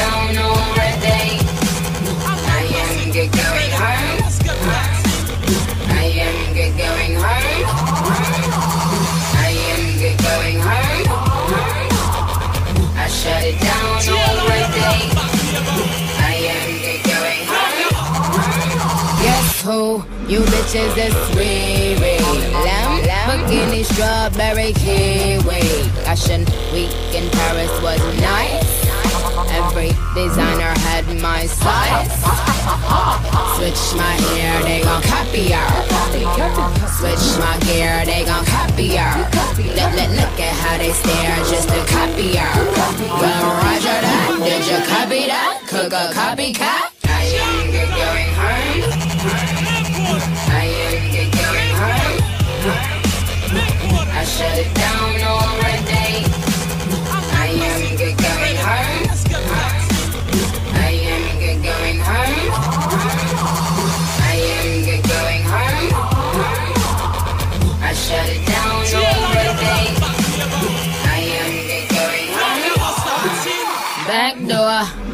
You 19.64 20.40
bitches 20.40 20.92
is 20.92 21.14
sweet, 21.32 21.96
lamb, 21.96 23.00
bikini, 23.24 23.82
strawberry, 23.82 24.74
kiwi. 24.74 25.64
Fashion 26.04 26.44
week 26.70 26.92
in 27.16 27.30
Paris 27.30 27.72
was 27.80 27.98
nice. 28.20 28.84
Every 29.56 29.88
designer 30.12 30.68
had 30.84 31.06
my 31.22 31.46
size. 31.46 32.12
Switch 33.56 33.96
my 33.96 34.12
hair, 34.36 34.62
they 34.64 34.82
gon' 34.82 35.00
copy 35.00 35.52
her. 35.52 35.72
Switch 37.00 37.38
my 37.40 37.56
gear, 37.64 38.04
they 38.04 38.22
gon' 38.26 38.44
copy 38.44 38.96
her. 38.96 39.16
Look, 39.56 39.96
look, 39.96 40.10
look 40.12 40.40
at 40.44 40.52
how 40.60 40.76
they 40.76 40.92
stare 40.92 41.36
just 41.48 41.70
to 41.70 41.80
copy 41.88 42.36
her. 42.36 42.52
Well, 43.16 43.44
Roger 43.64 43.96
that, 43.96 44.40
did 44.44 44.66
you 44.68 44.76
copy 44.84 45.24
that? 45.24 45.64
Cook 45.66 45.94
a 45.94 46.12
copycat? 46.12 46.92
I 47.08 47.22
am 47.32 47.70
get 47.72 47.88
going 47.88 48.28
home. 48.34 49.53
I 54.36 54.73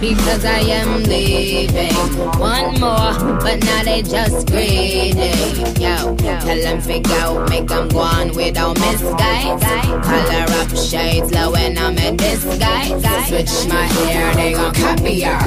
because 0.00 0.44
I 0.44 0.60
am 0.60 1.02
leaving. 1.02 1.92
One 2.40 2.80
more, 2.80 3.12
but 3.40 3.62
now 3.62 3.84
they 3.84 4.02
just 4.02 4.46
greedy. 4.48 5.30
Yo, 5.78 6.16
tell 6.16 6.60
them 6.60 6.80
figure 6.80 7.14
out, 7.16 7.48
make 7.50 7.68
them 7.68 7.88
go 7.88 7.98
on 7.98 8.34
without 8.34 8.76
misguides. 8.78 9.62
Color 10.02 10.46
up 10.60 10.70
shades 10.76 11.30
low 11.32 11.52
when 11.52 11.76
I'm 11.76 11.98
in 11.98 12.16
disguise. 12.16 13.28
Switch 13.28 13.68
my 13.68 13.84
hair, 13.84 14.34
they 14.34 14.52
gon' 14.54 14.74
copy 14.74 15.20
her. 15.20 15.38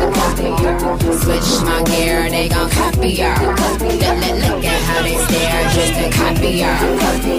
Switch 1.17 1.63
my 1.65 1.83
gear, 1.83 2.29
they 2.29 2.47
gon' 2.47 2.69
copy 2.69 3.15
her. 3.17 3.35
Look, 3.55 3.81
look, 3.81 4.63
at 4.63 4.81
how 4.83 5.01
they 5.01 5.17
stare 5.25 5.63
just 5.71 5.93
to 5.99 6.09
copy 6.11 6.61
her. 6.61 6.77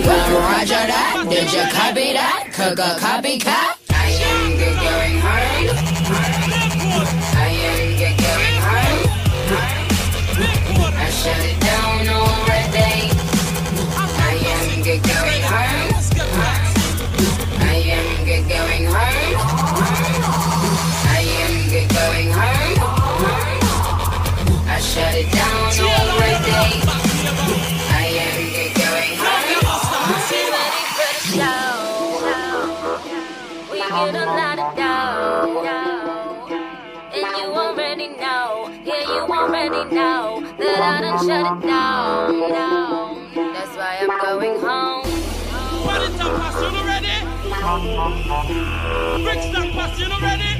Well, 0.04 0.40
Roger 0.40 0.84
that, 0.90 1.26
did 1.30 1.52
you 1.52 1.62
copy 1.72 2.12
that? 2.12 2.50
Cook 2.52 2.78
a 2.78 2.98
copycat? 2.98 3.78
I 3.90 4.10
am 4.10 4.58
going 4.58 5.20
home. 5.20 6.63
I 6.96 7.94
get 7.98 8.16
going 8.16 8.60
home. 8.62 9.10
I 10.96 11.10
shut 11.10 11.38
it 11.40 11.48
down 11.50 11.53
already 39.44 39.94
know 39.94 40.40
that 40.58 40.80
I 40.80 41.00
done 41.02 41.18
shut 41.26 41.44
it 41.44 41.66
down. 41.66 42.32
That's 43.52 43.76
why 43.76 43.98
I'm 44.00 44.20
going 44.20 44.60
home. 44.60 45.04
Paddington 45.84 46.30
pass, 46.40 46.56
you 46.62 46.70
know 46.72 46.84
ready? 46.86 47.16
Brixton 49.22 49.66
pass, 49.72 50.00
you 50.00 50.08
know 50.08 50.20
ready? 50.20 50.52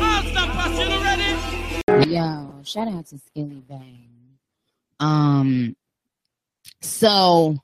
Alston 0.00 0.48
pass, 0.56 0.72
you 0.78 0.86
know 0.88 1.00
ready? 1.02 2.10
Yo, 2.10 2.62
shout 2.64 2.88
out 2.88 3.06
to 3.06 3.16
Skillibeng. 3.16 3.98
Um, 4.98 5.76
so 6.80 7.58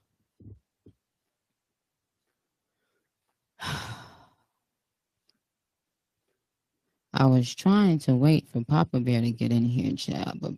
I 7.19 7.27
was 7.27 7.53
trying 7.53 7.99
to 8.01 8.15
wait 8.15 8.49
for 8.49 8.63
Papa 8.65 9.01
Bear 9.01 9.21
to 9.21 9.33
get 9.33 9.51
in 9.51 9.65
here, 9.65 9.95
child, 9.97 10.39
but 10.41 10.53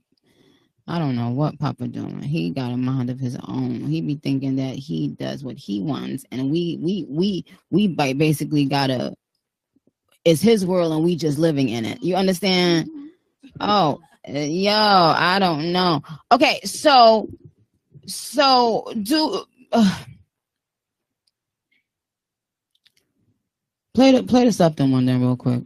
I 0.86 0.98
don't 0.98 1.16
know 1.16 1.30
what 1.30 1.58
Papa 1.58 1.88
doing. 1.88 2.22
He 2.22 2.50
got 2.50 2.70
a 2.70 2.76
mind 2.76 3.08
of 3.08 3.18
his 3.18 3.34
own. 3.48 3.86
He 3.86 4.02
be 4.02 4.16
thinking 4.16 4.56
that 4.56 4.74
he 4.74 5.08
does 5.08 5.42
what 5.42 5.56
he 5.56 5.80
wants, 5.80 6.26
and 6.30 6.50
we 6.50 6.78
we 6.82 7.06
we 7.08 7.46
we 7.70 7.88
ba- 7.88 8.14
basically 8.14 8.66
gotta. 8.66 9.14
It's 10.26 10.42
his 10.42 10.66
world, 10.66 10.92
and 10.92 11.02
we 11.02 11.16
just 11.16 11.38
living 11.38 11.70
in 11.70 11.86
it. 11.86 12.02
You 12.02 12.16
understand? 12.16 12.90
Oh, 13.58 14.00
yo, 14.28 14.74
I 14.74 15.38
don't 15.38 15.72
know. 15.72 16.02
Okay, 16.30 16.60
so 16.64 17.30
so 18.06 18.92
do 19.02 19.44
uh, 19.72 20.04
play 23.94 24.12
the 24.12 24.24
play 24.24 24.44
the 24.44 24.52
something 24.52 24.92
one 24.92 25.06
then 25.06 25.22
real 25.22 25.36
quick. 25.36 25.62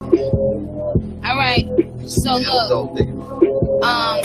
All 0.00 1.36
right. 1.36 1.68
So 2.06 2.36
look, 2.36 3.00
um, 3.82 4.20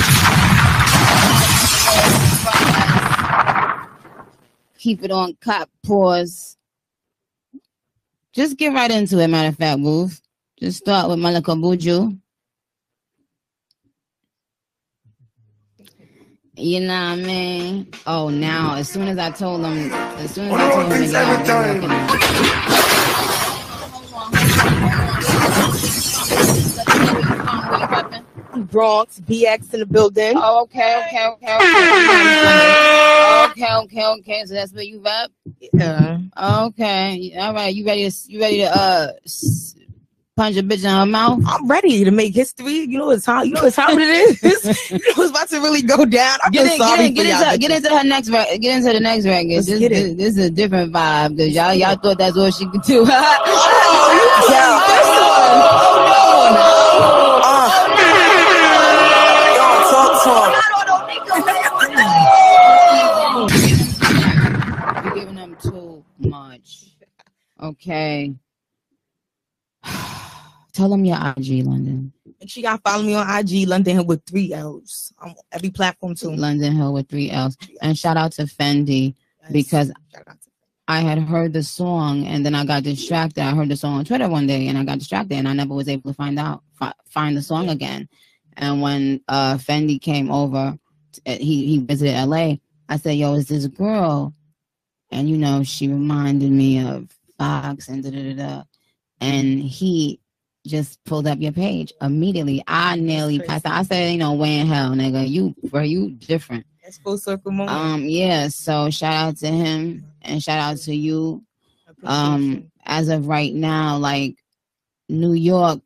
keep 4.78 5.04
it 5.04 5.12
on 5.12 5.36
cop 5.42 5.70
pause. 5.84 6.58
Just 8.32 8.58
get 8.58 8.74
right 8.74 8.90
into 8.90 9.20
it. 9.20 9.28
Matter 9.28 9.50
of 9.50 9.58
fact, 9.58 9.80
move. 9.80 10.20
Just 10.60 10.80
start 10.80 11.10
with 11.10 11.20
Malika 11.20 11.52
Buju. 11.52 12.18
You 16.56 16.80
know 16.82 16.88
what 16.88 16.94
I 16.94 17.16
mean? 17.16 17.92
Oh, 18.06 18.30
now 18.30 18.76
as 18.76 18.88
soon 18.88 19.08
as 19.08 19.18
I 19.18 19.32
told 19.32 19.64
them, 19.64 19.92
as 19.92 20.36
soon 20.36 20.52
as 20.52 21.14
I 21.14 21.44
told 21.44 21.66
them, 21.66 21.82
to 21.82 22.18
get 22.18 22.30
out, 22.70 22.83
Bronx, 28.58 29.20
BX 29.22 29.74
in 29.74 29.80
the 29.82 29.86
building. 29.86 30.34
Oh, 30.36 30.64
okay, 30.64 31.04
okay, 31.08 31.26
okay, 31.28 31.56
okay. 31.56 31.66
okay, 33.50 33.76
okay, 33.84 34.06
okay. 34.20 34.44
So 34.46 34.54
that's 34.54 34.74
where 34.74 34.84
you 34.84 35.02
rep. 35.02 35.32
Yeah. 35.74 36.20
Okay. 36.38 37.34
All 37.38 37.54
right. 37.54 37.74
You 37.74 37.86
ready 37.86 38.10
to? 38.10 38.16
You 38.28 38.40
ready 38.40 38.58
to 38.60 38.76
uh 38.76 39.08
punch 40.36 40.58
a 40.58 40.64
bitch 40.64 40.84
in 40.84 40.90
her 40.90 41.06
mouth? 41.06 41.42
I'm 41.46 41.68
ready 41.68 42.04
to 42.04 42.12
make 42.12 42.34
history. 42.34 42.80
You 42.80 42.98
know 42.98 43.10
it's 43.12 43.26
how 43.26 43.44
you 43.44 43.54
know 43.54 43.64
it's 43.66 43.76
how 43.76 43.92
it 43.92 44.00
is. 44.00 44.42
you 44.92 44.98
know 44.98 45.24
it's 45.24 45.30
about 45.30 45.50
to 45.50 45.60
really 45.60 45.82
go 45.82 46.06
down. 46.06 46.40
I 46.44 46.50
Get, 46.50 46.72
in, 46.72 46.78
sorry 46.78 47.10
get, 47.10 47.26
in, 47.26 47.32
get, 47.32 47.48
into, 47.48 47.58
get 47.60 47.72
into 47.72 47.98
her 47.98 48.04
next 48.04 48.30
get 48.30 48.64
into 48.64 48.94
the 48.94 49.00
next 49.00 49.26
record. 49.26 49.64
This, 49.64 49.68
this, 49.68 50.16
this 50.16 50.38
is 50.38 50.38
a 50.38 50.50
different 50.50 50.94
vibe 50.94 51.38
because 51.38 51.54
y'all 51.54 51.74
y'all 51.74 51.96
thought 51.96 52.18
that's 52.18 52.36
what 52.36 52.54
she 52.54 52.68
could 52.68 52.82
do. 52.84 53.06
You're 65.04 65.16
giving 65.16 65.36
them 65.36 65.58
too 65.62 66.04
much. 66.20 66.96
Okay. 67.62 68.34
Tell 70.74 70.90
them 70.90 71.06
your 71.06 71.18
IG, 71.18 71.66
London. 71.66 72.12
Make 72.40 72.50
sure 72.50 72.64
y'all 72.64 72.80
follow 72.84 73.04
me 73.04 73.14
on 73.14 73.30
IG, 73.30 73.68
London 73.68 73.98
Hill 73.98 74.06
with 74.06 74.26
three 74.26 74.54
L's. 74.54 75.14
On 75.20 75.36
every 75.52 75.70
platform 75.70 76.16
too. 76.16 76.32
London 76.32 76.76
Hill 76.76 76.94
with 76.94 77.08
three 77.10 77.30
L's. 77.30 77.58
And 77.82 77.98
shout 77.98 78.18
out 78.18 78.32
to 78.34 78.44
Fendi 78.44 79.16
because 79.52 79.92
I 80.88 81.00
had 81.02 81.20
heard 81.20 81.54
the 81.54 81.64
song 81.64 82.26
and 82.26 82.46
then 82.46 82.56
I 82.56 82.66
got 82.66 82.84
distracted. 82.84 83.44
I 83.44 83.56
heard 83.56 83.70
the 83.70 83.78
song 83.78 84.00
on 84.00 84.06
Twitter 84.06 84.28
one 84.28 84.48
day 84.48 84.68
and 84.68 84.78
I 84.78 84.84
got 84.84 85.00
distracted 85.00 85.36
and 85.36 85.48
I 85.48 85.54
never 85.54 85.74
was 85.74 85.88
able 85.88 86.12
to 86.12 86.16
find 86.16 86.38
out 86.40 86.64
fi- 86.74 86.94
find 87.06 87.38
the 87.38 87.42
song 87.42 87.70
again. 87.70 88.10
And 88.58 88.82
when 88.82 89.22
uh 89.28 89.56
Fendi 89.56 90.02
came 90.02 90.32
over, 90.32 90.78
t- 91.14 91.38
he 91.38 91.68
he 91.68 91.78
visited 91.80 92.16
LA. 92.26 92.56
I 92.90 92.98
said, 92.98 93.12
"Yo, 93.18 93.34
is 93.36 93.48
this 93.48 93.68
girl?" 93.68 94.34
And 95.12 95.30
you 95.30 95.38
know, 95.38 95.64
she 95.64 95.88
reminded 95.88 96.52
me 96.52 96.86
of 96.86 97.10
Fox 97.38 97.88
and 97.88 98.04
da 98.04 98.12
da 98.12 98.34
da 98.34 98.36
da. 98.36 98.64
And 99.22 99.60
he 99.60 100.20
just 100.66 101.04
pulled 101.04 101.28
up 101.28 101.40
your 101.40 101.52
page 101.52 101.92
immediately. 102.02 102.64
I 102.68 102.96
nearly 102.96 103.40
passed 103.40 103.66
out. 103.66 103.74
I 103.74 103.84
said, 103.84 104.12
"You 104.12 104.18
know, 104.18 104.34
way 104.34 104.60
in 104.60 104.68
hell, 104.68 104.92
nigga. 104.92 105.28
You, 105.28 105.56
bro, 105.70 105.82
you 105.82 106.12
different." 106.12 106.66
That's 106.84 106.98
full 106.98 107.18
circle 107.18 107.52
moment. 107.52 107.78
Um, 107.78 108.06
yeah. 108.06 108.50
So 108.50 108.90
shout 108.90 109.14
out 109.14 109.38
to 109.38 109.48
him 109.48 110.06
and 110.22 110.44
shout 110.44 110.60
out 110.60 110.78
to 110.84 110.96
you. 110.96 111.44
Um, 112.04 112.72
as 112.86 113.08
of 113.08 113.28
right 113.28 113.54
now, 113.54 113.98
like 113.98 114.36
New 115.08 115.34
York, 115.34 115.80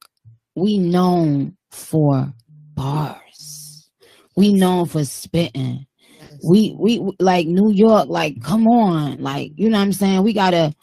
we 0.55 0.79
known 0.79 1.55
for 1.69 2.33
bars. 2.73 3.89
we 4.35 4.53
known 4.53 4.85
for 4.85 5.03
spitting. 5.05 5.85
We, 6.43 6.75
we 6.77 6.99
we 6.99 7.15
like 7.19 7.47
New 7.47 7.71
York, 7.71 8.09
like 8.09 8.41
come 8.43 8.67
on, 8.67 9.21
like 9.21 9.51
you 9.55 9.69
know 9.69 9.77
what 9.77 9.83
I'm 9.83 9.93
saying. 9.93 10.23
We 10.23 10.33
gotta, 10.33 10.73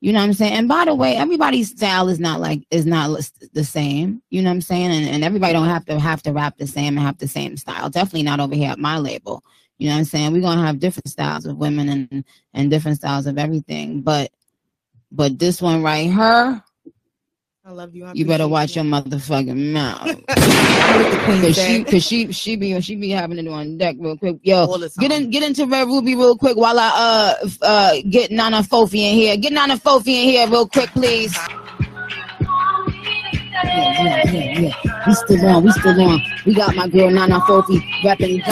you 0.00 0.12
know 0.12 0.18
what 0.18 0.24
I'm 0.24 0.32
saying. 0.32 0.54
And 0.54 0.68
by 0.68 0.86
the 0.86 0.94
way, 0.94 1.16
everybody's 1.16 1.70
style 1.70 2.08
is 2.08 2.18
not 2.18 2.40
like 2.40 2.66
is 2.70 2.86
not 2.86 3.30
the 3.52 3.64
same. 3.64 4.22
You 4.30 4.42
know 4.42 4.48
what 4.48 4.54
I'm 4.54 4.60
saying. 4.62 4.90
And, 4.90 5.06
and 5.06 5.22
everybody 5.24 5.52
don't 5.52 5.68
have 5.68 5.84
to 5.86 6.00
have 6.00 6.22
to 6.22 6.32
rap 6.32 6.56
the 6.56 6.66
same 6.66 6.96
and 6.96 7.06
have 7.06 7.18
the 7.18 7.28
same 7.28 7.56
style. 7.58 7.90
Definitely 7.90 8.22
not 8.22 8.40
over 8.40 8.54
here 8.54 8.70
at 8.70 8.78
my 8.78 8.98
label. 8.98 9.44
You 9.78 9.88
know 9.88 9.94
what 9.94 10.00
I'm 10.00 10.04
saying. 10.06 10.32
We're 10.32 10.40
gonna 10.40 10.66
have 10.66 10.78
different 10.78 11.08
styles 11.08 11.44
of 11.44 11.58
women 11.58 11.88
and 11.88 12.24
and 12.54 12.70
different 12.70 12.96
styles 12.96 13.26
of 13.26 13.36
everything. 13.36 14.00
But 14.00 14.30
but 15.12 15.38
this 15.38 15.60
one 15.60 15.82
right 15.82 16.10
here, 16.10 16.62
I 17.70 17.72
love 17.72 17.94
you. 17.94 18.04
I 18.04 18.12
you 18.14 18.26
better 18.26 18.42
appreciate 18.44 18.50
watch 18.52 18.74
your 18.74 18.84
motherfucking 18.84 19.72
mouth. 19.72 20.26
Cause 21.40 21.54
she, 21.54 21.84
cause 21.84 22.02
she, 22.02 22.32
she 22.32 22.56
be, 22.56 22.80
she 22.80 22.96
be 22.96 23.10
having 23.10 23.38
it 23.38 23.46
on 23.46 23.78
deck 23.78 23.94
real 24.00 24.16
quick. 24.18 24.38
Yo, 24.42 24.76
get 24.98 25.12
in, 25.12 25.30
get 25.30 25.44
into 25.44 25.66
Red 25.66 25.86
Ruby 25.86 26.16
real 26.16 26.36
quick 26.36 26.56
while 26.56 26.80
I 26.80 26.90
uh 26.92 27.34
f- 27.44 27.58
uh 27.62 27.92
get 28.10 28.32
Nana 28.32 28.64
Fofie 28.64 28.94
in 29.12 29.14
here. 29.14 29.36
Get 29.36 29.52
Nana 29.52 29.76
Fofie 29.76 30.08
in 30.08 30.28
here 30.30 30.48
real 30.48 30.66
quick, 30.66 30.90
please. 30.90 31.32
Yeah, 33.62 34.02
yeah, 34.02 34.32
yeah, 34.32 34.58
yeah. 34.58 35.06
We 35.06 35.14
still 35.14 35.46
on, 35.46 35.62
we 35.62 35.70
still 35.70 36.00
on. 36.00 36.20
We 36.44 36.54
got 36.54 36.74
my 36.74 36.88
girl 36.88 37.08
Nana 37.08 37.38
Fofie 37.42 37.80
rapping. 38.02 38.42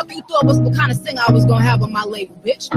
Fuck 0.00 0.16
you 0.16 0.22
thought 0.22 0.46
was 0.46 0.58
what 0.58 0.74
kind 0.74 0.90
of 0.90 0.96
singer 0.96 1.20
I 1.28 1.30
was 1.30 1.44
gonna 1.44 1.62
have 1.62 1.82
on 1.82 1.92
my 1.92 2.04
label, 2.04 2.34
bitch. 2.36 2.72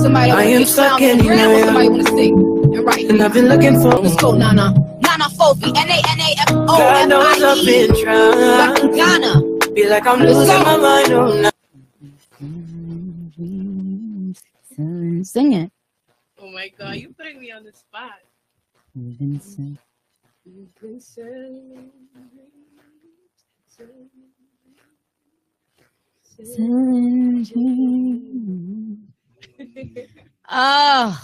Somebody 0.00 0.30
I 0.30 0.42
am 0.44 0.60
get 0.60 0.68
stuck 0.68 1.00
sound 1.00 1.02
on 1.02 1.18
the 1.18 1.24
gram 1.24 1.38
or 1.38 1.42
anywhere. 1.42 1.64
somebody 1.64 1.88
wanna 1.88 2.04
sing 2.04 2.34
and 2.38 2.84
write. 2.86 3.10
And 3.10 3.20
I've 3.20 3.32
been 3.34 3.48
looking 3.48 3.80
for 3.82 3.90
Let's 3.98 4.14
go, 4.22 4.30
Nana. 4.36 4.70
Nana 5.02 5.24
Fofie, 5.34 5.76
N 5.76 5.90
A 5.90 6.00
N 6.14 6.20
A 6.20 6.34
F 6.38 6.50
O 6.52 6.78
God 6.78 7.08
knows 7.08 7.26
F 7.26 7.42
I 7.42 7.50
I've 7.50 7.58
E. 7.58 7.66
been 7.66 8.04
trying. 8.04 8.76
Fucking 8.76 8.92
Ghana. 8.94 9.32
Feel 9.74 9.90
like 9.90 10.06
I'm 10.06 10.20
Let's 10.20 10.32
losing 10.38 10.58
go. 10.58 10.62
my 10.62 10.76
mind. 10.76 11.12
Oh, 11.12 11.40
no. 15.18 15.22
Sing 15.24 15.52
it. 15.54 15.72
Oh 16.40 16.48
my 16.52 16.68
god, 16.78 16.98
you're 16.98 17.10
putting 17.10 17.40
me 17.40 17.50
on 17.50 17.64
the 17.64 17.72
spot. 17.72 18.20
Vincent. 18.94 19.76
You've 20.44 20.72
been 20.80 21.00
selling, 21.00 21.90
Oh, 30.54 31.18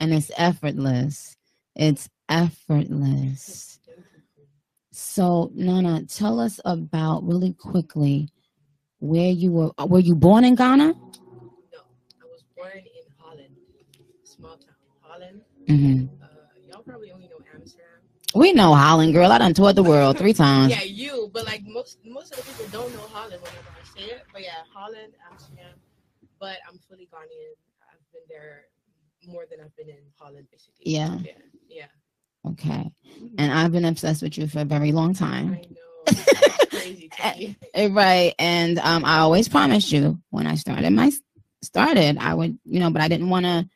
and 0.00 0.12
it's 0.12 0.30
effortless. 0.36 1.36
It's 1.74 2.08
effortless. 2.28 3.80
So, 4.92 5.50
Nana, 5.54 6.04
tell 6.04 6.38
us 6.38 6.60
about 6.64 7.26
really 7.26 7.52
quickly 7.54 8.28
where 9.00 9.30
you 9.30 9.50
were. 9.50 9.70
Were 9.86 9.98
you 9.98 10.14
born 10.14 10.44
in 10.44 10.54
Ghana? 10.54 10.92
No, 10.92 10.92
I 10.92 12.26
was 12.30 12.44
born 12.56 12.70
in 12.76 12.84
Holland, 13.18 13.56
small 14.22 14.56
town 14.56 14.74
Holland. 15.00 15.40
Mm-hmm. 15.68 16.22
Uh, 16.22 16.26
y'all 16.68 16.82
probably 16.82 17.10
only 17.10 17.26
know 17.28 17.40
Amsterdam. 17.52 17.86
We 18.34 18.52
know 18.52 18.74
Holland, 18.74 19.14
girl. 19.14 19.32
I 19.32 19.38
done 19.38 19.54
toured 19.54 19.76
the 19.76 19.82
world 19.82 20.18
three 20.18 20.32
times. 20.44 20.70
Yeah, 20.70 20.82
you, 20.82 21.30
but 21.32 21.44
like 21.44 21.62
most 21.64 21.98
most 22.04 22.32
of 22.32 22.44
the 22.44 22.52
people 22.52 22.66
don't 22.70 22.92
know 22.94 23.08
Holland 23.12 23.42
whenever 23.42 23.73
say 23.96 24.04
it. 24.04 24.22
But 24.32 24.42
yeah, 24.42 24.62
Holland, 24.72 25.12
Amsterdam. 25.30 25.74
But 26.40 26.56
I'm 26.68 26.78
fully 26.88 27.08
Ghanaian. 27.12 27.54
I've 27.90 28.12
been 28.12 28.22
there 28.28 28.64
more 29.26 29.44
than 29.50 29.60
I've 29.60 29.74
been 29.76 29.88
in 29.88 30.02
Holland, 30.18 30.46
basically. 30.50 30.92
Yeah. 30.92 31.18
Yeah. 31.24 31.32
Yeah. 31.68 32.50
Okay. 32.50 32.90
And 33.38 33.52
I've 33.52 33.72
been 33.72 33.84
obsessed 33.86 34.22
with 34.22 34.36
you 34.36 34.46
for 34.48 34.60
a 34.60 34.64
very 34.64 34.92
long 34.92 35.14
time. 35.14 35.58
Crazy 36.70 37.08
to 37.08 37.36
me. 37.38 37.56
Eh, 37.74 37.88
Right. 37.90 38.34
And 38.38 38.78
um, 38.80 39.04
I 39.04 39.18
always 39.18 39.48
promised 39.48 39.90
you 39.92 40.20
when 40.30 40.46
I 40.46 40.56
started 40.56 40.90
my 40.90 41.10
started, 41.62 42.18
I 42.18 42.34
would, 42.34 42.58
you 42.64 42.80
know, 42.80 42.90
but 42.90 43.00
I 43.00 43.08
didn't 43.08 43.30
want 43.30 43.46
to, 43.46 43.66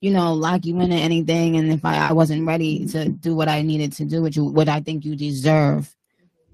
you 0.00 0.12
know, 0.12 0.32
lock 0.34 0.64
you 0.64 0.78
into 0.80 0.94
anything. 0.94 1.56
And 1.56 1.72
if 1.72 1.84
I, 1.84 2.08
I 2.08 2.12
wasn't 2.12 2.46
ready 2.46 2.86
to 2.88 3.08
do 3.08 3.34
what 3.34 3.48
I 3.48 3.62
needed 3.62 3.92
to 3.94 4.04
do, 4.04 4.22
what 4.22 4.36
you, 4.36 4.44
what 4.44 4.68
I 4.68 4.80
think 4.80 5.04
you 5.04 5.16
deserve, 5.16 5.92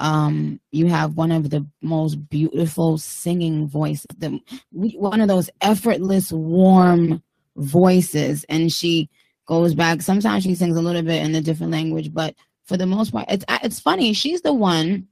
um, 0.00 0.60
you 0.72 0.86
have 0.86 1.16
one 1.16 1.32
of 1.32 1.50
the 1.50 1.66
most 1.82 2.28
beautiful 2.28 2.98
singing 2.98 3.66
voices, 3.66 4.06
the 4.18 4.40
one 4.72 5.20
of 5.20 5.28
those 5.28 5.50
effortless, 5.60 6.32
warm 6.32 7.22
voices. 7.56 8.44
And 8.48 8.72
she 8.72 9.08
goes 9.46 9.74
back. 9.74 10.02
Sometimes 10.02 10.44
she 10.44 10.54
sings 10.54 10.76
a 10.76 10.82
little 10.82 11.02
bit 11.02 11.24
in 11.24 11.34
a 11.34 11.40
different 11.40 11.72
language, 11.72 12.12
but 12.12 12.34
for 12.66 12.76
the 12.76 12.86
most 12.86 13.12
part, 13.12 13.26
it's 13.28 13.44
it's 13.62 13.80
funny. 13.80 14.12
She's 14.12 14.42
the 14.42 14.52
one. 14.52 15.08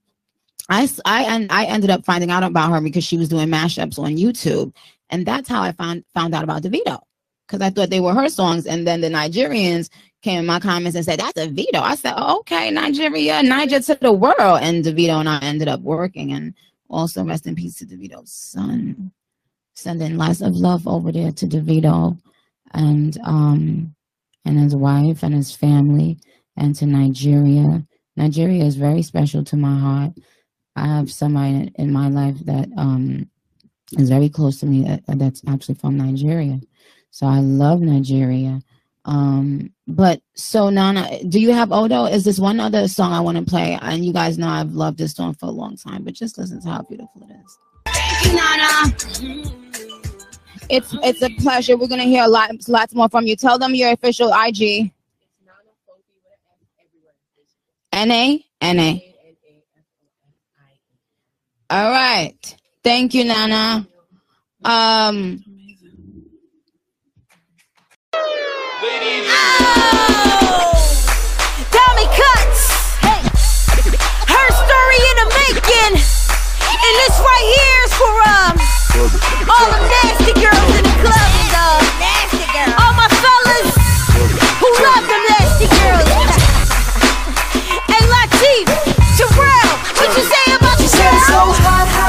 I, 0.68 0.88
I 1.04 1.24
and 1.24 1.50
I 1.52 1.66
ended 1.66 1.90
up 1.90 2.04
finding 2.04 2.30
out 2.30 2.42
about 2.42 2.70
her 2.70 2.80
because 2.80 3.04
she 3.04 3.18
was 3.18 3.28
doing 3.28 3.48
mashups 3.48 3.98
on 3.98 4.16
YouTube, 4.16 4.74
and 5.10 5.26
that's 5.26 5.48
how 5.48 5.62
I 5.62 5.72
found 5.72 6.04
found 6.14 6.34
out 6.34 6.44
about 6.44 6.62
Davido 6.62 7.00
because 7.46 7.60
I 7.60 7.70
thought 7.70 7.90
they 7.90 8.00
were 8.00 8.14
her 8.14 8.28
songs, 8.28 8.66
and 8.66 8.86
then 8.86 9.00
the 9.00 9.08
Nigerians 9.08 9.88
came 10.24 10.40
in 10.40 10.46
my 10.46 10.58
comments 10.58 10.96
and 10.96 11.04
said 11.04 11.20
that's 11.20 11.38
Davido. 11.38 11.80
I 11.80 11.94
said, 11.96 12.14
oh, 12.16 12.40
okay, 12.40 12.70
Nigeria, 12.70 13.42
Niger 13.42 13.78
to 13.80 13.94
the 14.00 14.12
world, 14.12 14.60
and 14.62 14.82
Davido 14.82 15.20
and 15.20 15.28
I 15.28 15.38
ended 15.40 15.68
up 15.68 15.80
working, 15.80 16.32
and 16.32 16.54
also 16.88 17.22
rest 17.22 17.46
in 17.46 17.54
peace 17.54 17.76
to 17.78 17.84
Davido's 17.84 18.32
son, 18.32 19.12
sending 19.74 20.16
lots 20.16 20.40
of 20.40 20.54
love 20.54 20.88
over 20.88 21.12
there 21.12 21.30
to 21.32 21.46
Davido 21.46 22.18
and 22.72 23.18
um, 23.24 23.94
and 24.46 24.58
his 24.58 24.74
wife 24.74 25.22
and 25.22 25.34
his 25.34 25.54
family, 25.54 26.18
and 26.56 26.74
to 26.76 26.86
Nigeria. 26.86 27.86
Nigeria 28.16 28.64
is 28.64 28.76
very 28.76 29.02
special 29.02 29.44
to 29.44 29.56
my 29.56 29.78
heart. 29.78 30.12
I 30.76 30.86
have 30.86 31.12
somebody 31.12 31.70
in 31.76 31.92
my 31.92 32.08
life 32.08 32.38
that 32.46 32.68
um 32.78 33.28
is 33.98 34.08
very 34.08 34.30
close 34.30 34.58
to 34.60 34.66
me 34.66 34.84
that, 34.84 35.02
that's 35.18 35.42
actually 35.46 35.74
from 35.74 35.98
Nigeria. 35.98 36.60
So 37.10 37.26
I 37.26 37.40
love 37.40 37.80
Nigeria. 37.80 38.60
Um 39.04 39.72
but 39.86 40.20
so 40.34 40.70
Nana, 40.70 41.22
do 41.28 41.38
you 41.40 41.52
have 41.52 41.72
Odo? 41.72 42.06
Is 42.06 42.24
this 42.24 42.38
one 42.38 42.58
other 42.60 42.88
song 42.88 43.12
I 43.12 43.20
want 43.20 43.36
to 43.38 43.44
play? 43.44 43.78
And 43.82 44.04
you 44.04 44.12
guys 44.12 44.38
know 44.38 44.48
I've 44.48 44.72
loved 44.72 44.98
this 44.98 45.12
song 45.12 45.34
for 45.34 45.46
a 45.46 45.50
long 45.50 45.76
time, 45.76 46.04
but 46.04 46.14
just 46.14 46.38
listen 46.38 46.60
to 46.62 46.68
how 46.68 46.82
beautiful 46.82 47.22
it 47.28 47.34
is. 47.34 47.58
Thank 47.86 48.24
you, 48.26 48.36
Nana. 48.36 49.54
It's 50.70 50.96
it's 51.02 51.22
a 51.22 51.30
pleasure. 51.42 51.76
We're 51.76 51.88
gonna 51.88 52.04
hear 52.04 52.24
a 52.24 52.28
lot 52.28 52.50
lots 52.68 52.94
more 52.94 53.08
from 53.08 53.26
you. 53.26 53.36
Tell 53.36 53.58
them 53.58 53.74
your 53.74 53.92
official 53.92 54.32
IG. 54.32 54.90
N 57.92 58.10
A 58.10 58.44
N 58.60 58.80
A. 58.80 59.14
All 61.70 61.90
right. 61.90 62.56
Thank 62.82 63.14
you, 63.14 63.24
Nana. 63.24 63.86
Um. 64.64 65.44
This 76.94 77.18
right 77.18 77.46
here 77.58 77.78
is 77.84 77.94
for 77.98 78.14
um 78.22 78.54
all 79.50 79.66
the 79.74 80.03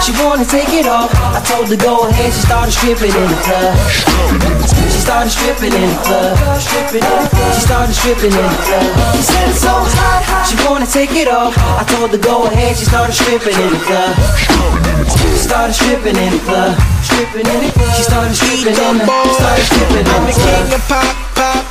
she 0.05 0.13
wanna 0.21 0.45
take 0.45 0.69
it 0.69 0.85
off. 0.85 1.09
I 1.33 1.41
told 1.41 1.65
her 1.73 1.81
go 1.81 2.05
ahead, 2.05 2.29
she 2.29 2.41
started 2.45 2.71
stripping 2.71 3.09
in 3.09 3.25
the 3.25 3.39
club. 3.41 3.73
She 4.93 5.01
started 5.01 5.33
stripping 5.33 5.73
in 5.73 5.89
the 5.89 5.99
club. 6.05 6.37
The 6.93 7.01
club. 7.01 7.25
She 7.57 7.61
started 7.65 7.95
stripping 7.97 8.29
in 8.29 8.45
the 8.45 8.61
club. 8.69 8.85
She 9.17 9.23
said 9.25 9.49
it's 9.49 9.65
so 9.65 9.73
hot, 9.73 10.45
she 10.45 10.55
wanna 10.61 10.85
take 10.85 11.17
it 11.17 11.27
off. 11.27 11.57
I 11.57 11.83
told 11.89 12.13
her 12.13 12.21
go 12.21 12.45
ahead, 12.45 12.77
she 12.77 12.85
started 12.85 13.17
stripping 13.17 13.57
in 13.57 13.69
the 13.73 13.81
club. 13.81 14.13
She 15.09 15.41
started 15.41 15.73
stripping 15.73 16.15
in 16.15 16.37
the 16.37 16.41
club. 16.45 16.77
Stripping 17.01 17.47
in 17.49 17.59
the 17.65 17.71
club. 17.73 17.95
She 17.97 18.03
started 18.05 18.35
stripping 18.37 18.77
in 18.77 18.97
the 19.01 19.05
club. 19.09 19.33
Started 19.33 19.65
stripping 19.65 20.05
in 20.05 20.13
I'm 20.13 20.21
the 20.21 20.33
the 20.33 20.37
king 20.37 20.69
of 20.69 20.83
pop, 20.85 21.24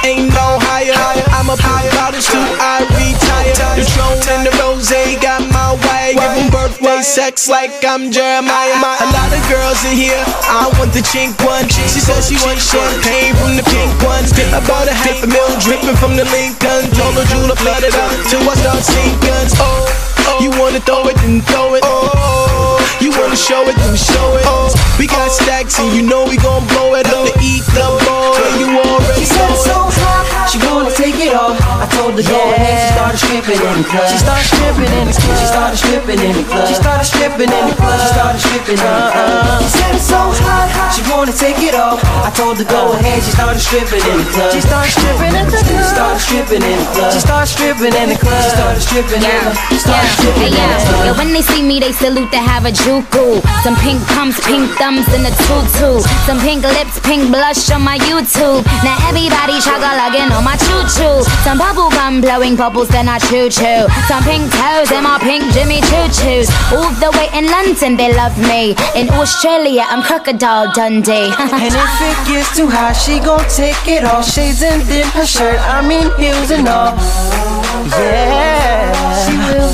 ain't 0.05 0.29
no 0.37 0.61
higher. 0.69 0.93
I'm 1.33 1.49
a 1.49 1.57
pop 1.57 1.85
artist 2.05 2.31
till 2.31 2.45
I 2.61 2.85
retire. 2.93 3.57
The 3.75 3.85
throne 3.89 4.21
and 4.37 4.45
the 4.47 4.53
rose 4.61 4.93
got 5.21 5.41
my 5.51 5.75
way. 5.89 6.15
Give 6.15 6.37
'em 6.37 6.49
birthday 6.53 7.01
sex 7.03 7.49
like 7.49 7.73
I'm 7.85 8.13
Jeremih. 8.13 8.77
A 9.05 9.09
lot 9.17 9.33
of 9.33 9.43
girls 9.49 9.81
in 9.89 9.97
here, 9.97 10.25
I 10.61 10.69
want 10.77 10.93
the 10.93 11.01
chink 11.01 11.35
one. 11.43 11.67
She 11.69 12.01
said 12.07 12.21
she 12.23 12.37
wants 12.45 12.71
champagne 12.71 13.35
from 13.41 13.57
the 13.57 13.65
pink 13.65 13.91
ones. 14.05 14.31
I 14.37 14.61
bought 14.69 14.89
a 14.89 14.95
half 14.95 15.25
a 15.25 15.27
mil 15.27 15.49
dripping 15.65 15.97
from 15.97 16.17
the 16.17 16.27
Lincoln. 16.37 16.85
Told 16.93 17.15
her 17.17 17.27
Jula 17.31 17.57
flood 17.57 17.83
it 17.83 17.97
up 17.97 18.13
till 18.29 18.45
I 18.49 18.55
start 18.61 18.83
seeing 18.85 19.19
guns. 19.27 19.53
Oh, 19.59 19.89
oh, 20.29 20.39
you 20.45 20.51
wanna 20.61 20.81
throw 20.81 21.09
it, 21.09 21.17
then 21.17 21.41
throw 21.49 21.75
it. 21.75 21.83
Oh, 21.85 22.11
oh, 22.15 22.79
oh. 22.79 22.84
You 23.05 23.13
wanna 23.21 23.37
show 23.37 23.61
it, 23.69 23.77
then 23.77 23.93
we 23.93 24.01
show 24.01 24.29
it. 24.41 24.45
Oh, 24.49 24.73
we 24.99 25.07
got 25.07 25.29
stacks 25.31 25.79
and 25.79 25.93
you 25.93 26.03
know 26.03 26.25
we 26.25 26.37
gon' 26.41 26.65
blow 26.73 26.95
it 26.97 27.07
up 27.13 27.29
to 27.29 27.35
eat 27.45 27.65
the 27.77 27.85
boy. 28.09 28.41
And 28.41 28.57
you 28.61 28.69
already 28.81 29.21
She 29.21 29.27
said 29.29 29.45
know 29.45 29.53
it's 29.53 29.65
so 29.69 29.77
it. 29.85 29.95
hot, 30.01 30.49
she 30.49 30.59
told 30.59 32.17
her 32.17 32.23
go 32.25 32.41
ahead, 32.55 32.81
she 32.81 32.89
started 32.97 33.19
stripping 33.21 33.61
in 33.61 33.77
the 33.83 33.85
club. 33.85 34.09
She 34.09 34.19
started 34.19 34.47
stripping 34.49 34.89
in 34.89 35.05
the 35.09 35.15
club. 35.15 35.37
She 35.37 35.45
started 35.45 35.77
stripping 35.77 36.21
in 36.21 36.33
the 36.37 36.45
club. 36.49 36.65
She 36.69 36.75
started 36.81 37.05
stripping 37.05 37.51
in 37.53 37.65
the 37.69 37.75
club. 37.77 37.99
She 38.01 38.09
started 38.15 38.41
stripping 38.41 38.79
in 38.81 38.93
the 38.95 39.07
club. 39.13 39.61
She 39.61 39.69
said 39.77 39.93
it's 39.95 40.09
so 40.09 40.21
hot, 40.45 40.67
she 40.95 41.01
wanna 41.11 41.33
take 41.35 41.61
it 41.61 41.75
off. 41.75 42.01
I 42.25 42.31
told 42.33 42.57
her 42.59 42.65
go 42.69 42.93
ahead, 42.97 43.21
she 43.25 43.31
started 43.37 43.61
stripping 43.61 44.01
in 44.05 44.17
the 44.23 44.29
club. 44.33 44.51
She 44.53 44.61
started 44.65 44.93
stripping 44.97 45.35
in 45.35 45.45
the 45.53 45.61
club. 45.61 45.77
She 45.77 45.85
started 45.93 46.21
stripping 46.25 46.63
in 46.65 46.77
the 46.81 46.87
club. 46.95 47.11
She 47.13 47.21
started 47.21 47.51
stripping 47.53 47.95
in 47.95 48.07
the 48.09 48.17
club. 48.17 48.43
She 48.45 48.51
started 48.57 48.83
stripping 48.83 49.23
in 49.25 49.41
the 49.45 49.53
club. 49.53 49.81
Started 49.85 50.13
stripping 50.17 50.41
in 50.41 50.45
Hey, 50.45 50.51
the 50.51 50.57
yo, 50.57 50.89
club. 50.89 51.07
yo, 51.07 51.13
when 51.21 51.31
they 51.35 51.43
see 51.43 51.63
me, 51.63 51.77
they 51.81 51.93
salute 51.93 52.31
to 52.33 52.39
have 52.41 52.65
a 52.65 52.73
Some 52.95 53.75
pink 53.83 54.01
pumps, 54.15 54.39
pink 54.47 54.71
thumbs 54.79 55.03
in 55.15 55.27
the 55.27 55.35
tutu. 55.51 55.99
Some 56.27 56.39
pink 56.39 56.63
lips, 56.63 57.01
pink 57.01 57.27
blush 57.27 57.69
on 57.73 57.83
my 57.83 57.99
YouTube. 57.99 58.63
Now 58.87 58.95
everybody 59.09 59.59
chugga 59.59 59.99
on 60.31 60.45
my 60.45 60.55
choo 60.55 60.83
choo. 60.95 61.25
Some 61.43 61.59
bubble 61.59 61.91
gum 61.91 62.21
blowing 62.21 62.55
bubbles, 62.55 62.87
then 62.89 63.09
I 63.09 63.19
choo 63.19 63.51
choo. 63.51 63.91
Some 64.07 64.23
pink 64.23 64.47
toes 64.53 64.93
in 64.93 65.03
my 65.03 65.19
pink 65.19 65.43
Jimmy 65.53 65.81
choo 65.91 66.07
choos. 66.15 66.47
All 66.71 66.93
the 67.03 67.11
way 67.19 67.27
in 67.35 67.51
London, 67.51 67.97
they 67.97 68.15
love 68.15 68.39
me. 68.39 68.77
In 68.95 69.11
Australia, 69.11 69.85
I'm 69.89 70.03
Crocodile 70.03 70.71
Dundee. 70.73 71.35
And 71.65 71.75
if 71.75 71.99
it 71.99 72.19
gets 72.29 72.55
too 72.55 72.69
hot, 72.69 72.95
she 72.95 73.19
gon' 73.19 73.43
take 73.49 73.89
it 73.89 74.05
off. 74.05 74.25
Shades 74.25 74.63
and 74.63 74.83
then 74.83 75.07
her 75.19 75.27
shirt, 75.27 75.59
I 75.59 75.83
mean 75.83 76.15
heels 76.17 76.53
and 76.53 76.69
all. 76.69 77.64
Yeah, 77.93 78.93
she 79.25 79.37
will. 79.37 79.71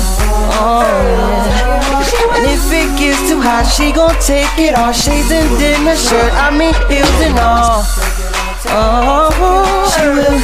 Oh, 0.59 0.83
yeah. 0.83 2.35
And 2.35 2.45
if 2.45 2.71
it 2.71 2.99
gets 2.99 3.29
too 3.29 3.39
hot, 3.41 3.63
she 3.63 3.91
gon' 3.91 4.15
take 4.19 4.57
it 4.59 4.75
off. 4.77 4.95
Shades 4.95 5.31
and 5.31 5.47
her 5.87 5.95
shirt, 5.95 6.33
I 6.33 6.51
mean 6.51 6.73
heels 6.89 7.21
and 7.21 7.39
all. 7.39 7.83
Oh, 8.73 9.31
she 9.95 10.05
will. 10.07 10.39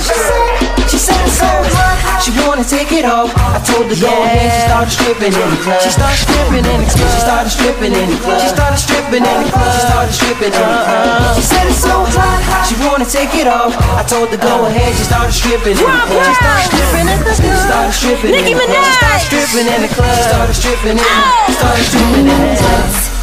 She 0.00 0.14
said, 0.14 0.65
she 0.88 0.98
said 0.98 1.18
it's 1.26 1.38
so 1.38 1.46
hot. 1.46 2.22
She 2.22 2.30
wanna 2.42 2.64
take 2.64 2.90
it 2.94 3.04
off. 3.04 3.30
I 3.34 3.58
told 3.62 3.90
her 3.90 3.98
go 3.98 4.10
ahead. 4.22 4.50
She 4.50 4.60
started 4.66 4.90
stripping 4.90 5.34
in 5.34 5.48
the 5.50 5.58
club. 5.62 5.80
She 5.82 5.90
started 5.90 6.18
stripping 6.18 6.64
in 6.64 6.78
the 6.82 6.88
club. 6.94 7.10
She 7.10 7.20
started 7.20 7.50
stripping 7.50 7.94
in 7.94 8.06
the 8.10 8.18
club. 8.22 8.40
She 8.40 8.48
started 8.50 8.78
stripping 8.78 9.24
in 9.26 9.38
the 9.42 9.50
club. 9.50 9.72
She 9.74 9.80
started 9.86 10.14
stripping 10.14 10.54
in 10.54 10.66
the 10.66 10.80
club. 10.86 11.34
She 11.36 11.42
said 11.42 11.66
it's 11.66 11.82
so 11.82 11.96
hot. 12.06 12.66
She 12.66 12.74
wanna 12.82 13.06
take 13.06 13.34
it 13.34 13.46
off. 13.50 13.74
I 13.74 14.02
told 14.06 14.30
her 14.30 14.40
go 14.40 14.66
ahead. 14.66 14.94
She 14.94 15.04
started 15.04 15.34
stripping 15.34 15.76
in 15.76 15.82
the 15.82 16.06
club. 16.06 16.24
She 16.24 16.34
started 16.38 16.66
stripping 16.70 17.06
in 17.10 17.18
the 17.20 17.34
club. 17.34 17.36
She 17.36 17.62
started 17.66 17.94
stripping 17.94 18.32
in 18.32 18.42
Nicki 18.42 18.54
the 18.54 18.66
club. 18.66 18.84
She 18.86 18.94
started 18.96 19.26
stripping 19.26 19.66
in 19.66 19.80
the 19.82 19.90
club. 19.90 20.14
She 20.16 20.22
started 20.22 20.54
stripping 20.54 20.96
in 20.96 21.02
the 21.02 21.06
club. 21.06 21.56
Started 21.56 21.86
stripping 21.90 22.26
in 22.26 22.40
the 22.40 22.58
club. 22.62 23.16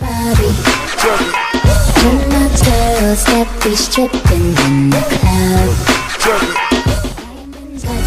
Body. 0.00 0.75
Girls 3.16 3.32
that 3.32 3.48
be 3.64 3.72
stripping 3.74 4.52
in 4.66 4.90
the 4.90 5.00
club. 5.00 5.72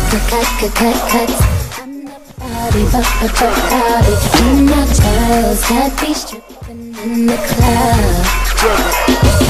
Cut, 0.05 0.21
cut, 0.29 0.49
cut, 0.59 0.73
cut, 0.77 0.99
cut. 1.09 1.31
Body, 2.37 2.83
but, 2.93 3.07
but, 3.17 3.33
but, 3.33 3.57
my 4.69 4.85
girls 4.85 5.61
that 5.65 5.97
be 5.99 6.13
stripping 6.13 6.93
in 7.01 7.25
the 7.25 7.37
club. 7.41 8.21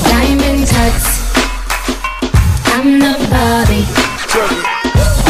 Diamond 0.07 0.63
cuts. 0.63 1.27
I'm 2.71 2.99
the 3.03 3.19
body. 3.27 3.83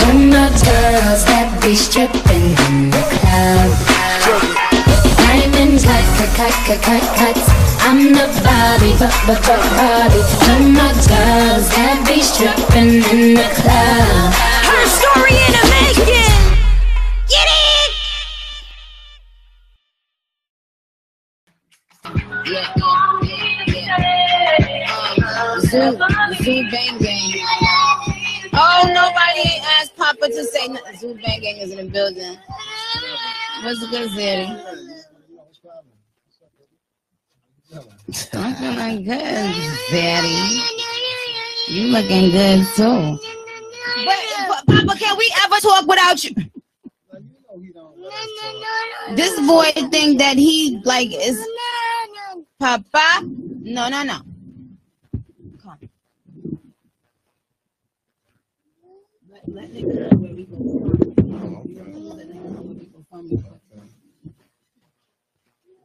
When 0.05 0.29
my 0.29 0.49
girls 0.61 1.25
that 1.25 1.57
be 1.59 1.73
stripping 1.73 2.53
in 2.67 2.91
the 2.91 3.01
club. 3.17 3.98
Diamond 5.89 6.15
cut, 6.17 6.29
cut, 6.37 6.53
cut, 6.67 6.81
cut, 6.83 7.05
cut. 7.17 7.37
I'm 7.81 8.13
the 8.13 8.27
body, 8.45 8.93
but, 8.99 9.09
but, 9.25 9.41
but, 9.41 9.61
body. 9.73 10.21
When 10.45 10.73
my 10.77 10.91
girls 11.09 11.65
that 11.73 11.97
be 12.05 12.21
stripping 12.21 13.01
in 13.09 13.33
the 13.33 13.49
club. 13.57 14.33
Her 14.69 14.85
story 14.85 15.33
in 15.33 15.51
the 15.57 15.65
making. 15.73 16.29
Get 17.25 17.47
it? 17.49 17.89
Zoo, 25.69 25.97
Zoo 26.43 26.61
Bang 26.69 26.95
Bang. 26.99 27.33
Oh, 28.53 28.81
nobody 28.93 29.49
asked 29.79 29.95
Papa 29.97 30.27
to 30.27 30.43
say 30.43 30.67
nothing. 30.67 30.97
Zoo 30.97 31.13
Bang 31.15 31.41
Bang 31.41 31.57
is 31.57 31.71
in 31.71 31.77
the 31.77 31.91
building. 31.91 32.37
What's 33.63 33.79
the 33.79 33.87
good, 33.87 34.11
Zeddy? 34.11 35.08
I'm 37.71 38.55
feeling 38.55 39.03
good, 39.03 39.55
Zeddy. 39.91 40.59
You 41.67 41.87
looking 41.87 42.31
good 42.31 42.65
too. 42.75 43.19
But, 44.05 44.17
but 44.47 44.65
Papa, 44.65 44.97
can 44.97 45.17
we 45.17 45.31
ever 45.43 45.55
talk 45.57 45.85
without 45.85 46.23
you? 46.23 46.35
This 49.15 49.39
boy 49.45 49.69
think 49.91 50.17
that 50.19 50.37
he 50.37 50.81
like 50.83 51.09
is 51.13 51.39
Papa. 52.59 53.21
No, 53.61 53.89
no, 53.89 54.03
no. 54.03 54.21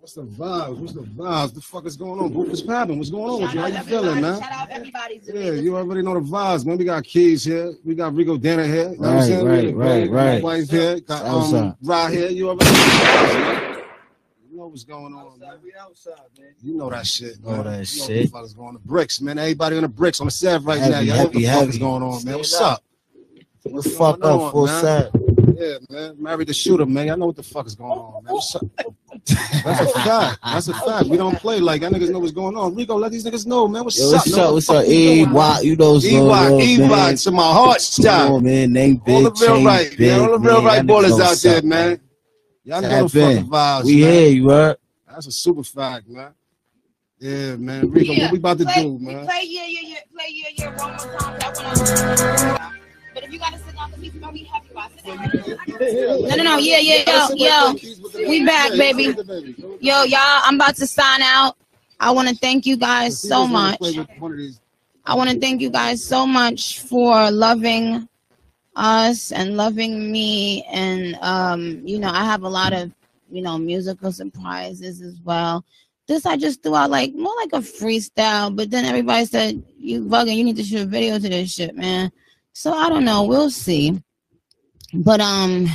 What's 0.05 0.13
the 0.13 0.23
vibes? 0.25 0.77
What's 0.77 0.93
the 0.93 1.01
vibes? 1.01 1.55
The 1.55 1.61
fuck 1.63 1.87
is 1.87 1.97
going 1.97 2.21
on? 2.21 2.35
What's 2.35 2.61
popping? 2.61 2.99
What's 2.99 3.09
going 3.09 3.25
on 3.25 3.41
with 3.41 3.55
you? 3.55 3.61
How 3.61 3.67
you 3.69 3.79
feeling, 3.85 4.21
man? 4.21 4.39
Shout 4.39 4.53
out 4.53 4.69
everybody. 4.69 5.19
Yeah, 5.25 5.53
you 5.53 5.75
already 5.79 6.03
know 6.03 6.13
the 6.13 6.21
vibes, 6.21 6.67
man. 6.67 6.77
We 6.77 6.85
got 6.85 7.05
Keys 7.05 7.43
here. 7.43 7.73
We 7.87 7.95
got 7.95 8.15
Rico 8.15 8.37
Danna 8.37 8.67
here. 8.67 8.91
You 8.91 8.99
know 8.99 9.09
what 9.09 9.09
I'm 9.09 9.15
Right, 9.17 9.25
saying? 9.25 9.47
right, 9.47 9.65
We 9.65 9.73
got 9.73 9.79
right, 9.79 10.11
my 10.11 10.17
right. 10.27 10.43
wife 10.43 10.69
here. 10.69 11.01
Got 11.01 11.25
um, 11.25 11.75
Rod 11.83 12.13
here. 12.13 12.29
You 12.29 12.51
already 12.51 12.71
know. 12.71 13.83
You 14.51 14.57
know 14.59 14.67
what's 14.67 14.85
going 14.85 15.15
on, 15.15 15.41
Outside, 15.81 16.13
man. 16.39 16.49
You 16.61 16.75
know 16.77 16.91
that 16.91 17.07
shit, 17.07 17.43
man. 17.43 17.57
Know 17.57 17.63
that 17.63 17.71
You 17.71 17.79
know 17.79 17.85
shit. 17.85 18.09
what 18.09 18.09
the 18.09 18.27
fuck 18.27 18.45
is 18.45 18.53
going 18.53 18.69
on. 18.69 18.75
The 18.75 18.81
bricks, 18.81 19.21
man. 19.23 19.39
Everybody 19.39 19.77
on 19.77 19.83
the 19.85 19.89
bricks 19.89 20.21
on 20.21 20.27
the 20.27 20.31
set 20.33 20.63
right 20.65 20.81
Heavy, 20.81 20.93
now. 20.93 21.01
Y'all 21.01 21.17
know 21.17 21.23
what 21.25 21.33
the 21.33 21.43
heavy, 21.45 21.61
fuck 21.65 21.69
is 21.71 21.79
going 21.79 22.03
on, 22.03 22.25
man. 22.27 22.37
What's 22.37 22.55
Stand 22.55 22.73
up? 22.73 22.85
The 23.65 23.83
fuck 23.89 24.21
going 24.21 24.35
up, 24.35 24.41
on, 24.43 24.53
full 24.53 24.67
man? 24.67 24.83
set. 24.83 25.24
Yeah, 25.57 25.75
man. 25.91 26.15
Married 26.21 26.49
the 26.49 26.55
shooter, 26.55 26.87
man. 26.87 27.11
I 27.11 27.15
know 27.15 27.27
what 27.27 27.37
the 27.37 27.43
fuck 27.43 27.67
is 27.67 27.75
going 27.75 27.93
on, 27.93 28.25
man. 28.25 28.35
That's 28.35 29.81
a 29.81 29.89
fact. 30.01 30.39
That's 30.45 30.69
a 30.69 30.75
fact. 30.75 31.09
We 31.09 31.17
don't 31.17 31.37
play 31.37 31.61
like 31.61 31.81
that. 31.83 31.93
Niggas 31.93 32.11
know 32.11 32.19
what's 32.19 32.33
going 32.33 32.57
on. 32.57 32.75
Rico, 32.75 32.97
let 32.97 33.13
these 33.13 33.25
niggas 33.25 33.47
know, 33.47 33.69
man. 33.69 33.85
What's 33.85 33.99
Yo, 33.99 34.09
up? 34.09 34.13
what's 34.15 34.31
man? 34.31 34.41
up? 34.41 34.47
What 34.47 34.55
What's 34.55 34.71
up? 34.71 34.87
we 34.87 34.93
E 34.95 35.15
doing, 35.17 35.25
man? 35.27 35.35
Y, 35.35 35.61
you 35.63 35.77
know 35.77 35.93
what's 35.93 36.05
going 36.11 36.31
on, 36.31 36.61
E-Y, 36.61 36.79
man. 36.79 36.91
E-Y, 36.91 37.15
to 37.15 37.31
my 37.31 37.53
heart's 37.53 37.97
Come 38.03 38.33
on, 38.33 38.43
man. 38.45 38.73
Name 38.73 38.97
big, 38.97 39.15
All 39.15 39.23
the 39.23 39.31
real 39.41 39.57
chain 39.57 39.65
right, 39.67 39.91
big, 39.97 40.01
man. 40.11 40.21
All 40.21 40.27
the 40.27 40.39
real 40.39 40.63
man. 40.63 40.65
right 40.65 40.83
ballers 40.87 41.21
out 41.21 41.37
there, 41.37 41.59
up, 41.59 41.65
man. 41.65 42.01
Y'all 42.65 42.83
know 42.83 42.89
the 42.89 42.95
Tap 42.95 43.11
fucking 43.11 43.51
vibes, 43.51 43.85
We 43.85 44.01
man. 44.01 44.13
here, 44.13 44.29
you 44.31 44.49
heard? 44.49 44.77
That's 45.09 45.27
a 45.27 45.33
super 45.33 45.63
fact, 45.63 46.09
man. 46.09 46.33
Yeah, 47.19 47.57
man. 47.57 47.91
Rico, 47.91 48.13
Yeah, 48.13 48.25
what 48.25 48.33
we 48.33 48.39
about 48.39 48.59
to 48.59 48.65
play, 48.65 48.83
do, 48.83 48.99
man? 48.99 49.25
Play 49.27 49.43
yeah, 49.47 49.67
yeah, 49.67 49.81
yeah. 49.83 49.99
Play 50.13 50.27
yeah, 50.31 50.49
yeah. 50.57 50.77
One 50.77 50.91
more 50.91 50.99
time. 50.99 51.39
That 51.39 52.59
one. 52.61 52.81
But 53.39 53.49
if 53.51 53.53
you 53.53 53.59
gotta 53.59 53.65
sit 53.65 53.77
down, 53.77 53.91
because 53.91 54.03
he's 54.03 54.15
gonna 54.15 54.33
be 54.33 54.45
heavy. 54.45 54.69
Why? 54.73 54.89
Sit 54.97 55.07
down. 55.07 55.19
I 55.19 55.65
can 55.65 55.79
sit 55.79 56.07
down. 56.07 56.23
No, 56.23 56.37
no, 56.37 56.43
no. 56.43 56.57
Yeah, 56.59 56.79
yeah, 56.79 57.29
yo, 57.37 57.73
yo. 58.15 58.29
We 58.29 58.45
back, 58.45 58.73
baby. 58.73 59.15
Yo, 59.81 60.03
y'all, 60.05 60.41
I'm 60.45 60.57
about 60.57 60.77
to 60.77 60.87
sign 60.87 61.23
out. 61.23 61.57
I 62.01 62.11
want 62.11 62.29
to 62.29 62.35
thank 62.37 62.67
you 62.67 62.77
guys 62.77 63.21
so 63.21 63.47
much. 63.47 63.81
I 65.07 65.15
want 65.15 65.31
to 65.31 65.39
thank 65.39 65.61
you 65.61 65.71
guys 65.71 66.05
so 66.05 66.27
much 66.27 66.81
for 66.81 67.31
loving 67.31 68.09
us 68.77 69.33
and 69.33 69.57
loving 69.57 70.11
me. 70.11 70.65
And, 70.65 71.17
um, 71.21 71.87
you 71.87 71.99
know, 71.99 72.09
I 72.09 72.25
have 72.25 72.43
a 72.43 72.49
lot 72.49 72.73
of, 72.73 72.91
you 73.31 73.43
know, 73.43 73.59
musical 73.59 74.13
surprises 74.13 75.01
as 75.03 75.21
well. 75.23 75.65
This 76.07 76.27
I 76.27 76.37
just 76.37 76.63
threw 76.63 76.75
out 76.75 76.91
like 76.91 77.15
more 77.15 77.35
like 77.37 77.53
a 77.53 77.59
freestyle, 77.65 78.55
but 78.55 78.71
then 78.71 78.85
everybody 78.85 79.25
said, 79.25 79.63
You 79.79 80.03
bugging, 80.03 80.37
you 80.37 80.45
need 80.45 80.57
to 80.57 80.65
shoot 80.65 80.83
a 80.83 80.87
video 80.87 81.19
to 81.19 81.29
this 81.29 81.53
shit, 81.53 81.75
man. 81.77 82.11
So 82.55 82.73
I 82.73 82.89
don't 82.89 83.05
know. 83.05 83.25
We'll 83.25 83.51
see. 83.51 84.01
But 84.95 85.21
um, 85.21 85.67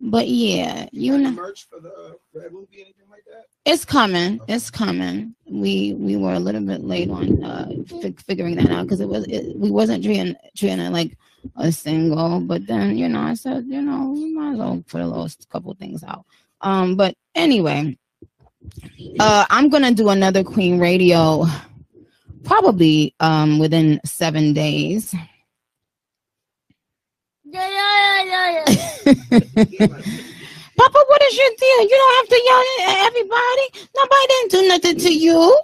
but 0.00 0.28
yeah, 0.28 0.88
you 0.92 1.18
know, 1.18 1.30
merch 1.32 1.68
for 1.68 1.80
the 1.80 2.16
Red 2.32 2.52
movie, 2.52 2.80
anything 2.80 3.04
like 3.10 3.24
that? 3.26 3.44
it's 3.64 3.84
coming. 3.84 4.40
It's 4.48 4.70
coming. 4.70 5.34
We 5.50 5.94
we 5.94 6.16
were 6.16 6.34
a 6.34 6.38
little 6.38 6.60
bit 6.62 6.82
late 6.84 7.10
on 7.10 7.42
uh 7.44 7.68
fi- 7.86 8.14
figuring 8.26 8.54
that 8.56 8.70
out 8.70 8.84
because 8.84 9.00
it 9.00 9.08
was 9.08 9.26
it, 9.26 9.56
we 9.56 9.70
wasn't 9.70 10.04
treating 10.04 10.36
treating 10.56 10.78
it 10.78 10.90
like 10.92 11.18
a 11.56 11.72
single. 11.72 12.40
But 12.40 12.66
then 12.68 12.96
you 12.96 13.08
know 13.08 13.20
I 13.20 13.34
said 13.34 13.64
you 13.66 13.82
know 13.82 14.12
we 14.12 14.32
might 14.32 14.52
as 14.52 14.58
well 14.58 14.84
put 14.88 15.00
a 15.02 15.06
little 15.06 15.28
couple 15.50 15.74
things 15.74 16.04
out. 16.04 16.24
Um, 16.60 16.94
but 16.94 17.16
anyway, 17.34 17.98
uh, 19.18 19.46
I'm 19.50 19.68
gonna 19.68 19.92
do 19.92 20.10
another 20.10 20.44
Queen 20.44 20.78
Radio 20.78 21.44
probably 22.44 23.14
um 23.18 23.58
within 23.58 24.00
seven 24.04 24.52
days. 24.52 25.12
Papa, 30.76 30.98
what 31.08 31.22
is 31.22 31.36
your 31.36 31.50
deal? 31.58 31.82
You 31.82 31.96
don't 31.96 32.16
have 32.16 32.28
to 32.28 32.40
yell 32.44 32.62
at 32.80 33.06
everybody. 33.06 33.66
Nobody 33.96 34.26
didn't 34.28 34.50
do 34.50 34.68
nothing 34.68 34.96
to 34.98 35.12
you. 35.12 35.56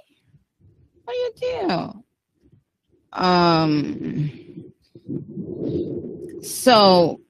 What 1.04 1.16
your 1.16 1.30
deal? 1.68 2.04
Um, 3.12 4.30
so 6.42 7.20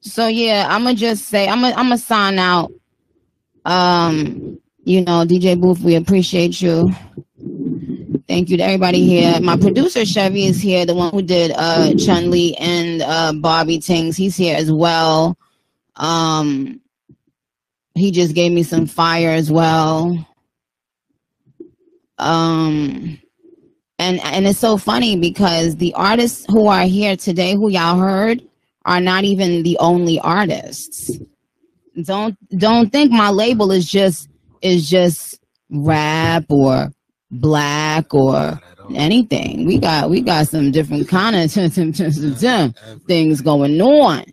so 0.00 0.26
yeah, 0.26 0.66
I'm 0.68 0.82
gonna 0.84 0.94
just 0.94 1.26
say 1.26 1.48
I'm 1.48 1.60
gonna 1.60 1.74
I'm 1.76 1.86
gonna 1.86 1.98
sign 1.98 2.38
out. 2.38 2.72
Um, 3.64 4.60
you 4.84 5.00
know, 5.02 5.24
DJ 5.24 5.60
Booth, 5.60 5.80
we 5.80 5.94
appreciate 5.96 6.60
you. 6.60 6.92
Thank 8.28 8.50
you 8.50 8.56
to 8.56 8.62
everybody 8.62 9.04
here. 9.04 9.40
My 9.40 9.56
producer 9.56 10.04
Chevy 10.04 10.46
is 10.46 10.60
here, 10.60 10.86
the 10.86 10.94
one 10.94 11.12
who 11.12 11.22
did 11.22 11.52
uh 11.56 11.94
Chun 11.94 12.30
Li 12.30 12.56
and 12.56 13.02
uh 13.02 13.32
Barbie 13.32 13.80
Tings. 13.80 14.16
He's 14.16 14.36
here 14.36 14.56
as 14.56 14.70
well. 14.70 15.36
Um, 15.96 16.80
he 17.94 18.10
just 18.10 18.34
gave 18.34 18.52
me 18.52 18.62
some 18.62 18.86
fire 18.86 19.30
as 19.30 19.50
well. 19.50 20.26
Um, 22.18 23.18
and 23.98 24.20
and 24.20 24.46
it's 24.46 24.58
so 24.58 24.76
funny 24.76 25.16
because 25.16 25.76
the 25.76 25.92
artists 25.94 26.46
who 26.48 26.68
are 26.68 26.84
here 26.84 27.16
today, 27.16 27.54
who 27.54 27.70
y'all 27.70 27.98
heard, 27.98 28.42
are 28.84 29.00
not 29.00 29.24
even 29.24 29.62
the 29.62 29.78
only 29.78 30.18
artists. 30.20 31.18
Don't 32.02 32.36
don't 32.58 32.90
think 32.90 33.12
my 33.12 33.30
label 33.30 33.70
is 33.72 33.86
just 33.90 34.28
is 34.62 34.88
just 34.88 35.40
rap 35.70 36.44
or 36.48 36.90
black 37.32 38.12
or 38.14 38.60
anything. 38.94 39.66
We 39.66 39.78
got 39.78 40.10
we 40.10 40.20
got 40.20 40.48
some 40.48 40.70
different 40.70 41.08
kind 41.08 41.36
of 41.36 41.52
things 43.06 43.40
going 43.40 43.80
on. 43.80 44.24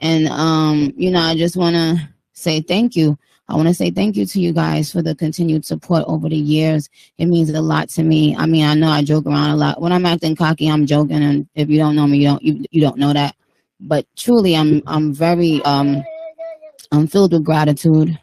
And 0.00 0.28
um, 0.28 0.92
you 0.96 1.10
know, 1.10 1.20
I 1.20 1.36
just 1.36 1.56
wanna 1.56 2.10
say 2.32 2.60
thank 2.60 2.96
you. 2.96 3.18
I 3.48 3.56
want 3.56 3.66
to 3.66 3.74
say 3.74 3.90
thank 3.90 4.16
you 4.16 4.24
to 4.26 4.40
you 4.40 4.52
guys 4.52 4.92
for 4.92 5.02
the 5.02 5.12
continued 5.16 5.64
support 5.64 6.04
over 6.06 6.28
the 6.28 6.36
years. 6.36 6.88
It 7.18 7.26
means 7.26 7.50
a 7.50 7.60
lot 7.60 7.88
to 7.90 8.04
me. 8.04 8.36
I 8.36 8.46
mean, 8.46 8.64
I 8.64 8.74
know 8.74 8.88
I 8.88 9.02
joke 9.02 9.26
around 9.26 9.50
a 9.50 9.56
lot. 9.56 9.80
When 9.80 9.90
I'm 9.90 10.06
acting 10.06 10.36
cocky, 10.36 10.68
I'm 10.68 10.86
joking, 10.86 11.20
and 11.24 11.48
if 11.56 11.68
you 11.68 11.76
don't 11.76 11.96
know 11.96 12.06
me, 12.06 12.18
you 12.18 12.28
don't 12.28 12.42
you, 12.42 12.64
you 12.70 12.80
don't 12.80 12.96
know 12.96 13.12
that. 13.12 13.34
But 13.80 14.06
truly, 14.16 14.54
I'm 14.54 14.82
I'm 14.86 15.12
very 15.12 15.60
um 15.64 16.00
I'm 16.92 17.08
filled 17.08 17.32
with 17.32 17.44
gratitude, 17.44 18.16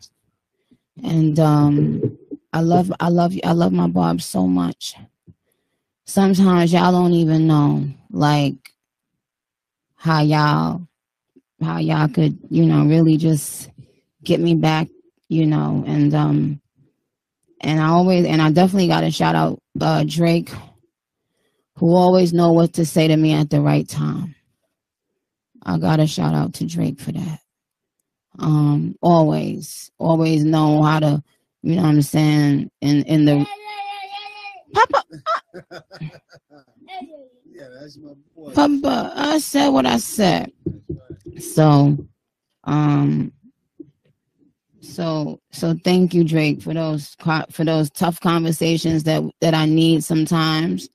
and 1.04 1.38
um 1.42 2.18
I 2.54 2.62
love 2.62 2.92
I 3.00 3.10
love 3.10 3.34
I 3.44 3.52
love 3.52 3.72
my 3.72 3.88
Bob 3.88 4.22
so 4.22 4.48
much. 4.48 4.96
Sometimes 6.06 6.72
y'all 6.72 6.92
don't 6.92 7.14
even 7.14 7.48
know 7.48 7.88
like 8.12 8.72
how 9.96 10.22
y'all 10.22 10.88
how 11.62 11.80
y'all 11.80 12.08
could 12.08 12.38
you 12.50 12.66
know 12.66 12.86
really 12.86 13.18
just 13.18 13.70
get 14.24 14.40
me 14.40 14.56
back 14.56 14.88
you 15.28 15.46
know 15.46 15.84
and 15.88 16.14
um 16.14 16.62
and 17.62 17.80
i 17.80 17.88
always 17.88 18.26
and 18.26 18.42
i 18.42 18.52
definitely 18.52 18.88
got 18.88 19.02
to 19.02 19.12
shout 19.12 19.36
out 19.36 19.60
uh 19.82 20.04
drake 20.08 20.52
who 21.76 21.96
always 21.96 22.34
know 22.34 22.52
what 22.52 22.74
to 22.74 22.86
say 22.86 23.08
to 23.08 23.18
me 23.18 23.34
at 23.34 23.50
the 23.50 23.60
right 23.60 23.88
time 23.90 24.36
i 25.64 25.78
got 25.78 25.98
to 25.98 26.08
shout 26.08 26.36
out 26.36 26.54
to 26.54 26.66
drake 26.66 27.00
for 27.00 27.12
that 27.12 27.40
um 28.40 28.96
always 29.02 29.92
always 29.98 30.44
know 30.44 30.84
how 30.84 31.00
to 31.00 31.24
you 31.68 31.76
know 31.76 31.84
what 31.84 31.90
i'm 31.90 32.02
saying 32.04 32.72
in 32.82 33.04
in 33.04 33.26
the 33.26 33.48
papa 34.74 35.04
Yeah, 37.58 37.70
that's 37.80 37.98
my 37.98 38.14
boy. 38.36 38.54
Papa, 38.54 39.14
I 39.16 39.40
said 39.40 39.70
what 39.70 39.86
I 39.88 39.98
said. 39.98 40.52
So, 41.40 41.98
um, 42.66 43.34
so 44.82 45.40
so 45.52 45.76
thank 45.84 46.14
you, 46.14 46.24
Drake, 46.24 46.62
for 46.62 46.74
those 46.74 47.16
for 47.52 47.66
those 47.66 47.90
tough 47.92 48.20
conversations 48.22 49.04
that 49.06 49.24
that 49.42 49.54
I 49.56 49.66
need 49.66 50.04
sometimes. 50.04 50.90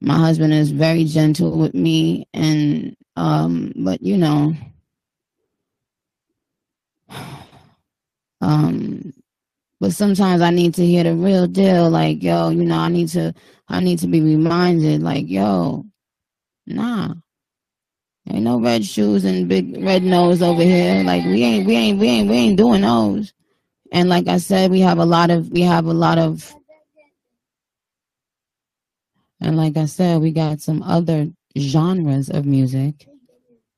My 0.00 0.18
husband 0.18 0.52
is 0.54 0.70
very 0.72 1.04
gentle 1.04 1.58
with 1.58 1.74
me, 1.74 2.26
and 2.34 2.96
um, 3.16 3.72
but 3.76 4.02
you 4.02 4.18
know, 4.18 4.54
um, 8.40 9.12
but 9.80 9.92
sometimes 9.92 10.42
I 10.42 10.50
need 10.50 10.74
to 10.74 10.86
hear 10.86 11.04
the 11.04 11.14
real 11.14 11.46
deal. 11.46 11.90
Like, 11.90 12.22
yo, 12.22 12.50
you 12.50 12.64
know, 12.64 12.78
I 12.78 12.88
need 12.88 13.08
to 13.10 13.34
I 13.68 13.80
need 13.80 13.98
to 14.00 14.06
be 14.06 14.20
reminded. 14.20 15.02
Like, 15.02 15.28
yo, 15.28 15.84
nah. 16.66 17.14
Ain't 18.28 18.42
no 18.42 18.60
red 18.60 18.84
shoes 18.84 19.24
and 19.24 19.48
big 19.48 19.76
red 19.84 20.02
nose 20.02 20.42
over 20.42 20.62
here. 20.62 21.04
Like 21.04 21.24
we 21.24 21.44
ain't 21.44 21.66
we 21.66 21.76
ain't 21.76 21.98
we 22.00 22.08
ain't 22.08 22.28
we 22.28 22.34
ain't 22.36 22.56
doing 22.58 22.80
those. 22.80 23.32
And 23.92 24.08
like 24.08 24.26
I 24.26 24.38
said, 24.38 24.70
we 24.72 24.80
have 24.80 24.98
a 24.98 25.04
lot 25.04 25.30
of 25.30 25.48
we 25.50 25.62
have 25.62 25.86
a 25.86 25.92
lot 25.92 26.18
of 26.18 26.52
and 29.40 29.56
like 29.56 29.76
I 29.76 29.84
said, 29.84 30.20
we 30.20 30.32
got 30.32 30.60
some 30.60 30.82
other 30.82 31.28
genres 31.56 32.28
of 32.28 32.46
music. 32.46 33.06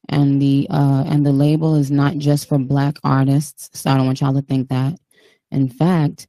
And 0.08 0.40
the 0.40 0.66
uh 0.70 1.04
and 1.06 1.26
the 1.26 1.32
label 1.32 1.74
is 1.74 1.90
not 1.90 2.16
just 2.16 2.48
for 2.48 2.56
black 2.56 2.96
artists. 3.04 3.68
So 3.78 3.90
I 3.90 3.96
don't 3.98 4.06
want 4.06 4.22
y'all 4.22 4.32
to 4.32 4.40
think 4.40 4.70
that. 4.70 4.98
In 5.50 5.68
fact, 5.68 6.26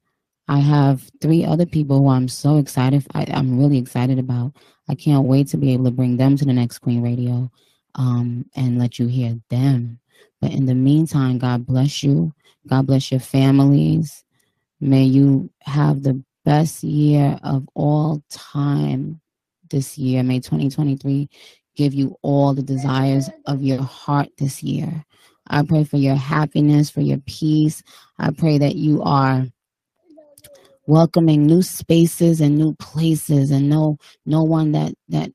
I 0.48 0.58
have 0.58 1.10
three 1.20 1.44
other 1.44 1.66
people 1.66 1.98
who 1.98 2.08
I'm 2.08 2.28
so 2.28 2.58
excited. 2.58 3.06
I, 3.14 3.26
I'm 3.32 3.58
really 3.58 3.78
excited 3.78 4.18
about. 4.18 4.52
I 4.88 4.94
can't 4.94 5.26
wait 5.26 5.46
to 5.48 5.56
be 5.56 5.72
able 5.72 5.84
to 5.84 5.90
bring 5.92 6.16
them 6.16 6.36
to 6.36 6.44
the 6.44 6.52
next 6.52 6.78
Queen 6.78 7.02
Radio 7.02 7.50
um, 7.94 8.46
and 8.56 8.78
let 8.78 8.98
you 8.98 9.06
hear 9.06 9.38
them. 9.48 10.00
But 10.40 10.52
in 10.52 10.66
the 10.66 10.74
meantime, 10.74 11.38
God 11.38 11.66
bless 11.66 12.02
you. 12.02 12.34
God 12.66 12.86
bless 12.86 13.10
your 13.10 13.20
families. 13.20 14.24
May 14.80 15.04
you 15.04 15.50
have 15.60 16.02
the 16.02 16.22
best 16.44 16.82
year 16.82 17.38
of 17.42 17.68
all 17.74 18.22
time 18.30 19.20
this 19.70 19.98
year. 19.98 20.22
May 20.22 20.40
2023 20.40 21.28
give 21.76 21.94
you 21.94 22.16
all 22.22 22.54
the 22.54 22.62
desires 22.62 23.30
of 23.46 23.62
your 23.62 23.82
heart 23.82 24.28
this 24.38 24.62
year. 24.62 25.04
I 25.50 25.62
pray 25.64 25.84
for 25.84 25.96
your 25.96 26.14
happiness, 26.14 26.90
for 26.90 27.00
your 27.00 27.18
peace. 27.26 27.82
I 28.18 28.30
pray 28.30 28.58
that 28.58 28.76
you 28.76 29.02
are 29.02 29.46
welcoming 30.86 31.46
new 31.46 31.62
spaces 31.62 32.40
and 32.40 32.56
new 32.56 32.74
places 32.74 33.50
and 33.50 33.68
no 33.68 33.96
no 34.26 34.42
one 34.42 34.72
that 34.72 34.94
that 35.08 35.30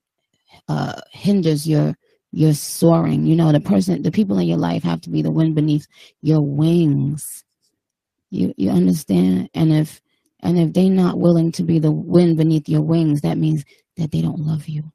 uh 0.67 0.99
hinders 1.11 1.67
your 1.67 1.95
your 2.31 2.53
soaring. 2.53 3.25
You 3.25 3.35
know 3.35 3.51
the 3.51 3.59
person 3.59 4.01
the 4.01 4.11
people 4.11 4.39
in 4.39 4.47
your 4.47 4.57
life 4.57 4.83
have 4.83 5.01
to 5.01 5.09
be 5.09 5.21
the 5.21 5.31
wind 5.31 5.55
beneath 5.55 5.87
your 6.21 6.41
wings. 6.41 7.43
You 8.31 8.53
you 8.57 8.71
understand? 8.71 9.49
And 9.53 9.73
if 9.73 10.01
and 10.41 10.57
if 10.57 10.73
they're 10.73 10.89
not 10.89 11.19
willing 11.19 11.51
to 11.53 11.63
be 11.63 11.79
the 11.79 11.91
wind 11.91 12.37
beneath 12.37 12.69
your 12.69 12.81
wings 12.81 13.21
that 13.21 13.37
means 13.37 13.65
that 13.97 14.11
they 14.11 14.21
don't 14.21 14.39
love 14.39 14.67
you. 14.67 14.91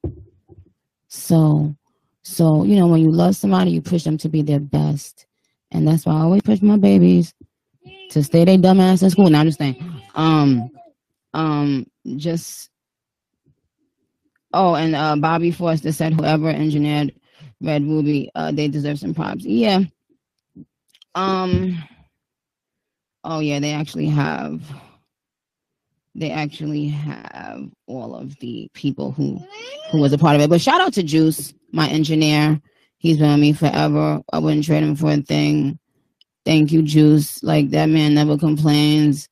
So 1.09 1.77
so 2.23 2.65
you 2.65 2.77
know 2.77 2.87
when 2.87 3.01
you 3.01 3.11
love 3.11 3.37
somebody 3.37 3.71
you 3.71 3.81
push 3.83 4.05
them 4.05 4.19
to 4.19 4.29
be 4.29 4.43
their 4.43 4.61
best. 4.61 5.27
And 5.73 5.87
that's 5.87 6.05
why 6.05 6.15
i 6.15 6.21
always 6.21 6.43
push 6.43 6.61
my 6.63 6.77
babies 6.77 7.33
to 8.11 8.23
stay 8.25 8.45
their 8.45 8.59
dumb 8.59 8.81
ass 8.81 9.03
in 9.03 9.11
school. 9.11 9.31
Now 9.31 9.41
i'm 9.41 9.47
just 9.47 9.59
saying 9.59 9.77
um 10.15 10.71
um 11.35 11.87
just 12.17 12.71
oh 14.53 14.75
and 14.75 14.95
uh 14.97 15.17
bobby 15.17 15.51
forster 15.51 15.93
said 15.93 16.13
whoever 16.13 16.49
engineered 16.49 17.15
red 17.61 17.85
ruby 17.85 18.31
uh 18.35 18.51
they 18.51 18.69
deserve 18.69 18.99
some 18.99 19.15
props. 19.15 19.45
Yeah. 19.45 19.81
Um 21.15 21.83
oh 23.25 23.41
yeah 23.41 23.61
they 23.61 23.73
actually 23.73 24.07
have 24.07 24.61
they 26.15 26.31
actually 26.31 26.89
have 26.89 27.69
all 27.87 28.15
of 28.15 28.39
the 28.41 28.69
people 28.75 29.13
who 29.13 29.41
who 29.91 30.01
was 30.01 30.13
a 30.13 30.19
part 30.19 30.37
of 30.37 30.43
it. 30.43 30.51
But 30.51 30.61
shout 30.61 30.81
out 30.81 30.93
to 30.95 31.03
juice 31.03 31.55
my 31.73 31.89
engineer. 31.89 32.61
He's 32.99 33.19
been 33.19 33.31
with 33.31 33.41
me 33.41 33.53
forever. 33.53 34.21
I 34.33 34.39
wouldn't 34.39 34.65
trade 34.65 34.83
him 34.83 34.97
for 34.97 35.13
a 35.13 35.19
thing. 35.19 35.79
Thank 36.45 36.73
you 36.73 36.83
juice. 36.83 37.43
Like 37.43 37.71
that 37.71 37.87
man 37.87 38.15
never 38.15 38.37
complains 38.37 39.29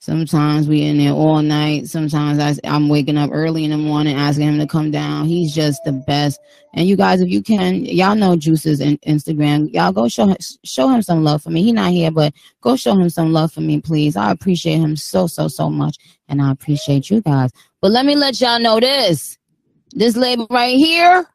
Sometimes 0.00 0.68
we 0.68 0.82
in 0.82 0.98
there 0.98 1.12
all 1.12 1.42
night. 1.42 1.88
Sometimes 1.88 2.38
I, 2.38 2.54
I'm 2.62 2.88
waking 2.88 3.18
up 3.18 3.30
early 3.32 3.64
in 3.64 3.72
the 3.72 3.76
morning 3.76 4.16
asking 4.16 4.46
him 4.46 4.58
to 4.60 4.66
come 4.66 4.92
down. 4.92 5.26
He's 5.26 5.52
just 5.52 5.82
the 5.84 5.90
best. 5.90 6.40
And 6.72 6.86
you 6.86 6.96
guys, 6.96 7.20
if 7.20 7.28
you 7.28 7.42
can, 7.42 7.84
y'all 7.84 8.14
know 8.14 8.36
Juice's 8.36 8.80
in, 8.80 8.98
Instagram. 8.98 9.72
Y'all 9.72 9.90
go 9.90 10.08
show 10.08 10.36
show 10.64 10.88
him 10.88 11.02
some 11.02 11.24
love 11.24 11.42
for 11.42 11.50
me. 11.50 11.64
He 11.64 11.72
not 11.72 11.90
here, 11.90 12.12
but 12.12 12.32
go 12.60 12.76
show 12.76 12.92
him 12.92 13.10
some 13.10 13.32
love 13.32 13.52
for 13.52 13.60
me, 13.60 13.80
please. 13.80 14.16
I 14.16 14.30
appreciate 14.30 14.78
him 14.78 14.94
so 14.94 15.26
so 15.26 15.48
so 15.48 15.68
much, 15.68 15.96
and 16.28 16.40
I 16.40 16.52
appreciate 16.52 17.10
you 17.10 17.20
guys. 17.20 17.50
But 17.80 17.90
let 17.90 18.06
me 18.06 18.14
let 18.14 18.40
y'all 18.40 18.60
know 18.60 18.78
this. 18.78 19.36
This 19.90 20.16
label 20.16 20.46
right 20.48 20.76
here. 20.76 21.26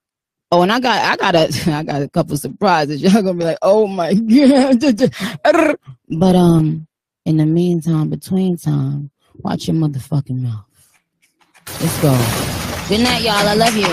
Oh, 0.52 0.62
and 0.62 0.72
I 0.72 0.80
got 0.80 1.02
I 1.12 1.16
got 1.18 1.36
a 1.36 1.72
I 1.76 1.84
got 1.84 2.02
a 2.02 2.08
couple 2.08 2.38
surprises. 2.38 3.02
Y'all 3.02 3.22
gonna 3.22 3.34
be 3.34 3.44
like, 3.44 3.58
oh 3.62 3.88
my 3.88 4.14
god. 5.44 5.78
But 6.08 6.36
um. 6.38 6.88
In 7.26 7.38
the 7.38 7.46
meantime, 7.46 8.10
between 8.10 8.58
time, 8.58 9.10
watch 9.36 9.70
your 9.70 9.78
motherfucking 9.78 10.42
mouth. 10.42 10.66
Let's 11.80 12.02
go. 12.02 12.12
Good 12.90 13.02
night, 13.02 13.22
y'all. 13.22 13.48
I 13.48 13.54
love 13.54 13.78
you. 13.78 13.86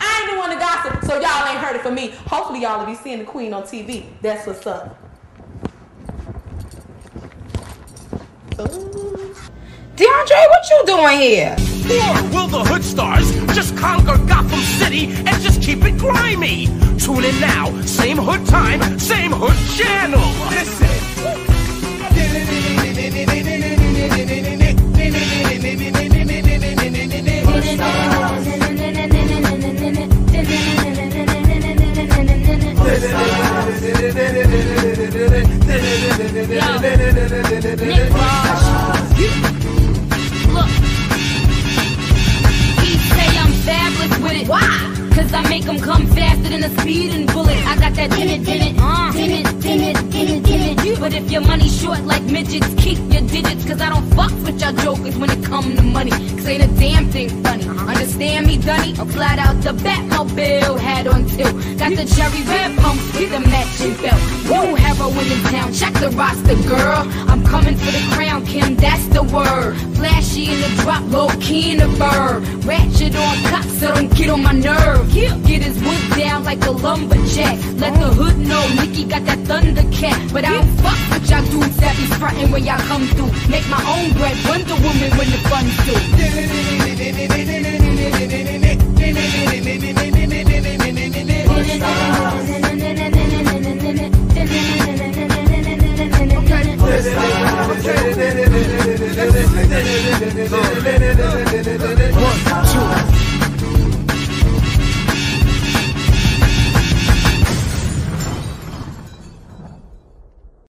I 0.00 0.18
ain't 0.18 0.32
the 0.32 0.36
one 0.36 0.50
to 0.50 0.56
gossip, 0.56 1.04
so 1.04 1.20
y'all 1.20 1.46
ain't 1.46 1.58
heard 1.58 1.76
it 1.76 1.82
from 1.82 1.94
me. 1.94 2.10
Hopefully, 2.26 2.62
y'all 2.62 2.80
will 2.80 2.86
be 2.86 2.96
seeing 2.96 3.20
the 3.20 3.24
queen 3.24 3.54
on 3.54 3.62
TV. 3.62 4.06
That's 4.20 4.44
what's 4.44 4.66
up. 4.66 4.98
DeAndre, 9.94 10.48
what 10.48 10.68
you 10.68 10.82
doing 10.84 11.18
here? 11.20 11.56
Or 11.90 12.22
will 12.34 12.48
the 12.48 12.64
hood 12.64 12.82
stars 12.82 13.30
just 13.54 13.76
conquer 13.76 14.18
Gotham 14.26 14.58
City 14.58 15.06
and 15.06 15.40
just 15.42 15.62
keep 15.62 15.84
it 15.84 15.96
grimy? 15.96 16.66
Tune 16.98 17.24
in 17.24 17.40
now, 17.40 17.70
same 17.82 18.18
hood 18.18 18.44
time, 18.48 18.98
same 18.98 19.30
hood 19.30 19.56
channel. 19.78 20.50
Nick 20.50 20.80
Raj. 20.80 20.89
Look. 40.52 40.68
He 42.80 42.96
say 42.98 43.28
I'm 43.38 43.52
fabulous 43.64 44.18
with 44.18 44.42
it. 44.42 44.48
Why? 44.48 45.09
Cause 45.14 45.32
I 45.32 45.42
make 45.48 45.66
'em 45.66 45.78
come 45.80 46.06
faster 46.08 46.48
than 46.48 46.62
a 46.64 46.70
speeding 46.80 47.26
bullet. 47.26 47.58
I 47.66 47.76
got 47.76 47.94
that 47.94 48.10
in 48.18 48.28
it, 48.28 48.48
in 48.48 48.60
it, 48.68 48.74
uh, 48.80 49.12
in 49.14 49.30
it, 49.30 49.46
in 49.64 49.80
it, 49.80 49.96
in 50.14 50.28
it, 50.36 50.50
in 50.50 50.88
it. 50.88 51.00
But 51.00 51.12
if 51.14 51.30
your 51.30 51.42
money's 51.42 51.74
short 51.80 52.04
like 52.04 52.22
midgets, 52.22 52.68
keep 52.76 52.98
your 53.12 53.22
digits. 53.22 53.64
Cause 53.64 53.80
I 53.80 53.88
don't 53.90 54.08
fuck 54.14 54.32
with 54.44 54.60
y'all 54.60 54.72
jokers 54.72 55.16
when 55.16 55.30
it 55.30 55.42
come 55.44 55.76
to 55.76 55.82
money. 55.82 56.10
Cause 56.10 56.46
ain't 56.46 56.64
a 56.64 56.68
damn 56.78 57.06
thing 57.10 57.28
funny. 57.42 57.66
Understand 57.66 58.46
me, 58.46 58.56
Dunny? 58.56 58.94
Flat 58.94 59.38
out 59.38 59.60
the 59.62 59.72
Batmobile 59.84 60.78
hat 60.78 61.06
on 61.06 61.24
tilt. 61.26 61.54
Got 61.78 61.96
the 61.96 62.04
cherry 62.14 62.42
red 62.52 62.76
pumps 62.78 63.04
with 63.14 63.30
the 63.30 63.40
matching 63.40 63.94
belt. 64.02 64.20
New 64.50 64.74
heroin 64.76 65.26
in 65.34 65.40
town, 65.52 65.72
check 65.72 65.92
the 65.94 66.10
roster, 66.10 66.56
girl. 66.68 67.02
I'm 67.30 67.42
coming 67.44 67.76
for 67.76 67.90
the 67.90 68.02
crown, 68.14 68.44
Kim, 68.46 68.76
that's 68.76 69.06
the 69.08 69.22
word. 69.22 69.76
Flashy 69.96 70.50
in 70.52 70.60
the 70.60 70.82
drop, 70.82 71.02
low 71.10 71.28
key 71.40 71.72
in 71.72 71.78
the 71.78 71.88
bird. 71.98 72.40
Ratchet 72.64 73.14
on 73.16 73.36
cock, 73.50 73.64
so 73.64 73.94
don't 73.94 74.14
get 74.14 74.30
on 74.30 74.42
my 74.42 74.52
Get 75.08 75.62
his 75.62 75.80
wood 75.82 76.18
down 76.18 76.44
like 76.44 76.64
a 76.66 76.70
lumberjack. 76.70 77.58
Let 77.76 77.94
the 77.94 78.12
hood 78.12 78.36
know 78.38 78.62
Nicki 78.76 79.04
got 79.04 79.24
that 79.24 79.38
thundercat. 79.38 80.32
But 80.32 80.44
I 80.44 80.52
don't 80.52 80.68
fuck 80.78 80.98
with 81.10 81.30
y'all 81.30 81.42
dudes 81.50 81.76
that 81.78 81.96
be 81.96 82.04
frontin' 82.20 82.50
when 82.52 82.64
y'all 82.64 82.78
come 82.80 83.06
through. 83.08 83.32
Make 83.48 83.66
my 83.68 83.82
own 83.88 84.12
bread, 84.12 84.36
Wonder 84.46 84.74
Woman 84.74 85.10
when 85.16 85.30
the 85.30 85.38
fun's 85.48 85.74
through. 85.84 86.00
One, 102.20 103.06
two. 103.06 103.09